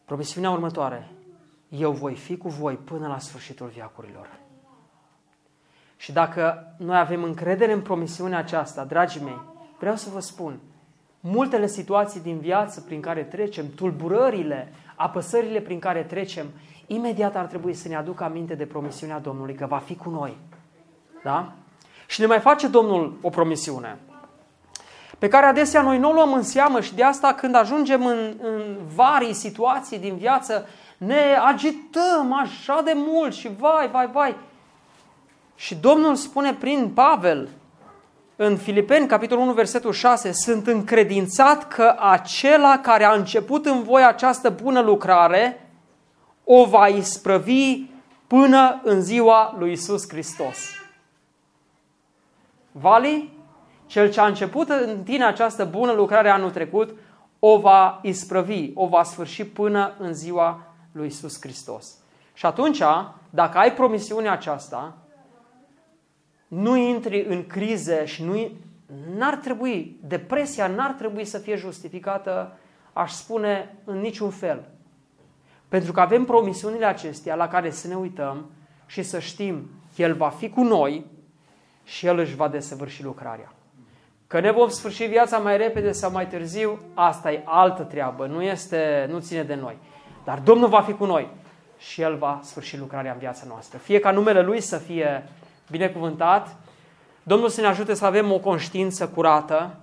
Promisiunea 0.05 0.51
următoare. 0.51 1.07
Eu 1.69 1.91
voi 1.91 2.15
fi 2.15 2.37
cu 2.37 2.47
voi 2.47 2.75
până 2.75 3.07
la 3.07 3.19
sfârșitul 3.19 3.67
viacurilor. 3.67 4.29
Și 5.97 6.11
dacă 6.11 6.73
noi 6.77 6.97
avem 6.97 7.23
încredere 7.23 7.71
în 7.71 7.81
promisiunea 7.81 8.37
aceasta, 8.37 8.83
dragii 8.83 9.21
mei, 9.21 9.41
vreau 9.79 9.95
să 9.95 10.09
vă 10.09 10.19
spun, 10.19 10.59
multele 11.19 11.67
situații 11.67 12.21
din 12.21 12.39
viață 12.39 12.81
prin 12.81 13.01
care 13.01 13.23
trecem, 13.23 13.65
tulburările, 13.75 14.71
apăsările 14.99 15.59
prin 15.59 15.79
care 15.79 16.03
trecem, 16.03 16.45
imediat 16.87 17.35
ar 17.35 17.45
trebui 17.45 17.73
să 17.73 17.87
ne 17.87 17.95
aducă 17.95 18.23
aminte 18.23 18.55
de 18.55 18.65
promisiunea 18.65 19.19
Domnului 19.19 19.55
că 19.55 19.65
va 19.65 19.77
fi 19.77 19.95
cu 19.95 20.09
noi. 20.09 20.37
Da? 21.23 21.51
Și 22.07 22.19
ne 22.19 22.25
mai 22.25 22.39
face 22.39 22.67
Domnul 22.67 23.17
o 23.21 23.29
promisiune 23.29 23.97
pe 25.19 25.27
care 25.27 25.45
adesea 25.45 25.81
noi 25.81 25.97
nu 25.97 26.09
o 26.09 26.13
luăm 26.13 26.33
în 26.33 26.43
seamă 26.43 26.81
și 26.81 26.95
de 26.95 27.03
asta 27.03 27.33
când 27.33 27.55
ajungem 27.55 28.05
în, 28.05 28.33
în 28.41 28.77
varii 28.95 29.33
situații 29.33 29.99
din 29.99 30.15
viață 30.15 30.67
ne 30.97 31.37
agităm 31.47 32.33
așa 32.41 32.81
de 32.85 32.93
mult 32.95 33.33
și 33.33 33.49
vai, 33.57 33.89
vai, 33.91 34.09
vai. 34.11 34.35
Și 35.55 35.75
Domnul 35.75 36.15
spune 36.15 36.53
prin 36.53 36.91
Pavel 36.93 37.49
în 38.41 38.57
Filipeni, 38.57 39.07
capitolul 39.07 39.43
1, 39.43 39.53
versetul 39.53 39.91
6, 39.91 40.31
sunt 40.31 40.67
încredințat 40.67 41.67
că 41.67 41.95
acela 41.99 42.79
care 42.79 43.03
a 43.03 43.13
început 43.13 43.65
în 43.65 43.83
voi 43.83 44.03
această 44.03 44.49
bună 44.49 44.81
lucrare 44.81 45.69
o 46.43 46.65
va 46.65 46.87
isprăvi 46.87 47.83
până 48.27 48.81
în 48.83 49.01
ziua 49.01 49.55
lui 49.57 49.71
Isus 49.71 50.09
Hristos. 50.09 50.57
Vali, 52.71 53.33
cel 53.85 54.11
ce 54.11 54.19
a 54.19 54.25
început 54.25 54.69
în 54.69 55.03
tine 55.03 55.25
această 55.25 55.65
bună 55.65 55.91
lucrare 55.91 56.29
anul 56.29 56.51
trecut, 56.51 56.89
o 57.39 57.59
va 57.59 57.99
isprăvi, 58.03 58.71
o 58.73 58.87
va 58.87 59.03
sfârși 59.03 59.45
până 59.45 59.95
în 59.97 60.13
ziua 60.13 60.61
lui 60.91 61.07
Isus 61.07 61.37
Hristos. 61.41 61.97
Și 62.33 62.45
atunci, 62.45 62.81
dacă 63.29 63.57
ai 63.57 63.73
promisiunea 63.73 64.31
aceasta, 64.31 64.97
nu 66.49 66.75
intri 66.75 67.25
în 67.25 67.47
crize 67.47 68.05
și 68.05 68.23
nu 68.23 68.51
n-ar 69.17 69.35
trebui, 69.35 69.97
depresia 70.07 70.67
n-ar 70.67 70.91
trebui 70.91 71.25
să 71.25 71.37
fie 71.37 71.55
justificată, 71.55 72.57
aș 72.93 73.11
spune, 73.11 73.75
în 73.83 73.99
niciun 73.99 74.29
fel. 74.29 74.69
Pentru 75.67 75.91
că 75.91 75.99
avem 75.99 76.25
promisiunile 76.25 76.85
acestea 76.85 77.35
la 77.35 77.47
care 77.47 77.69
să 77.69 77.87
ne 77.87 77.95
uităm 77.95 78.51
și 78.85 79.03
să 79.03 79.19
știm 79.19 79.69
că 79.95 80.01
El 80.01 80.13
va 80.13 80.29
fi 80.29 80.49
cu 80.49 80.63
noi 80.63 81.05
și 81.83 82.05
El 82.05 82.17
își 82.17 82.35
va 82.35 82.47
desăvârși 82.47 83.03
lucrarea. 83.03 83.53
Că 84.27 84.39
ne 84.39 84.51
vom 84.51 84.69
sfârși 84.69 85.05
viața 85.05 85.37
mai 85.37 85.57
repede 85.57 85.91
sau 85.91 86.11
mai 86.11 86.27
târziu, 86.27 86.79
asta 86.93 87.31
e 87.31 87.41
altă 87.45 87.83
treabă, 87.83 88.25
nu, 88.25 88.41
este, 88.41 89.07
nu 89.09 89.19
ține 89.19 89.43
de 89.43 89.55
noi. 89.55 89.77
Dar 90.23 90.39
Domnul 90.39 90.69
va 90.69 90.81
fi 90.81 90.93
cu 90.93 91.05
noi 91.05 91.29
și 91.77 92.01
El 92.01 92.15
va 92.15 92.39
sfârși 92.43 92.77
lucrarea 92.77 93.11
în 93.11 93.17
viața 93.17 93.43
noastră. 93.47 93.77
Fie 93.77 93.99
ca 93.99 94.11
numele 94.11 94.41
Lui 94.41 94.61
să 94.61 94.77
fie 94.77 95.29
binecuvântat, 95.69 96.55
Domnul 97.23 97.49
să 97.49 97.61
ne 97.61 97.67
ajute 97.67 97.93
să 97.93 98.05
avem 98.05 98.31
o 98.31 98.37
conștiință 98.37 99.07
curată, 99.07 99.77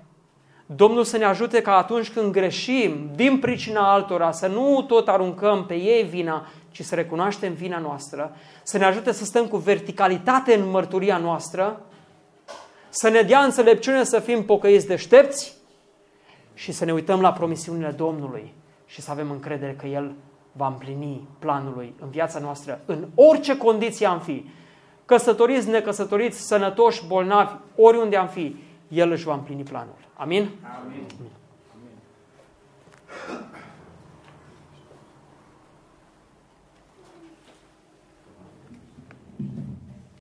Domnul 0.67 1.05
să 1.05 1.17
ne 1.17 1.25
ajute 1.25 1.63
ca 1.63 1.77
atunci 1.77 2.11
când 2.11 2.33
greșim 2.33 3.11
din 3.15 3.39
pricina 3.39 3.93
altora 3.93 4.33
să 4.33 4.47
nu 4.47 4.83
tot 4.83 5.09
aruncăm 5.09 5.67
pe 5.67 5.75
ei 5.75 6.03
vina, 6.03 6.47
ci 6.71 6.83
să 6.83 6.95
recunoaștem 6.95 7.53
vina 7.53 7.79
noastră, 7.79 8.37
să 8.63 8.79
ne 8.79 8.85
ajute 8.85 9.13
să 9.13 9.25
stăm 9.25 9.47
cu 9.47 9.57
verticalitate 9.57 10.55
în 10.55 10.71
mărturia 10.71 11.19
noastră, 11.19 11.81
să 12.89 13.09
ne 13.09 13.21
dea 13.21 13.41
înțelepciune 13.41 14.05
să 14.05 14.19
fim 14.19 14.45
pocăiți 14.45 14.87
deștepți. 14.87 15.55
Și 16.55 16.73
să 16.73 16.85
ne 16.85 16.93
uităm 16.93 17.21
la 17.21 17.33
promisiunile 17.33 17.91
Domnului 17.91 18.53
și 18.87 19.01
să 19.01 19.11
avem 19.11 19.31
încredere 19.31 19.77
că 19.81 19.87
El 19.87 20.15
va 20.53 20.67
împlini 20.67 21.29
planul 21.39 21.73
Lui 21.77 21.95
în 22.01 22.11
viața 22.11 22.39
noastră, 22.39 22.81
în 22.85 23.07
orice 23.15 23.57
condiție 23.57 24.07
am 24.07 24.21
fi. 24.21 24.45
Căsătoriți, 25.07 25.69
necăsătoriți, 25.69 26.47
sănătoși, 26.47 27.07
bolnavi, 27.07 27.53
oriunde 27.77 28.17
am 28.17 28.29
fi, 28.29 28.57
El 28.89 29.11
își 29.11 29.25
va 29.25 29.35
împlini 29.35 29.63
planul. 29.63 29.95
Amin? 30.15 30.51
Amin. 30.85 31.07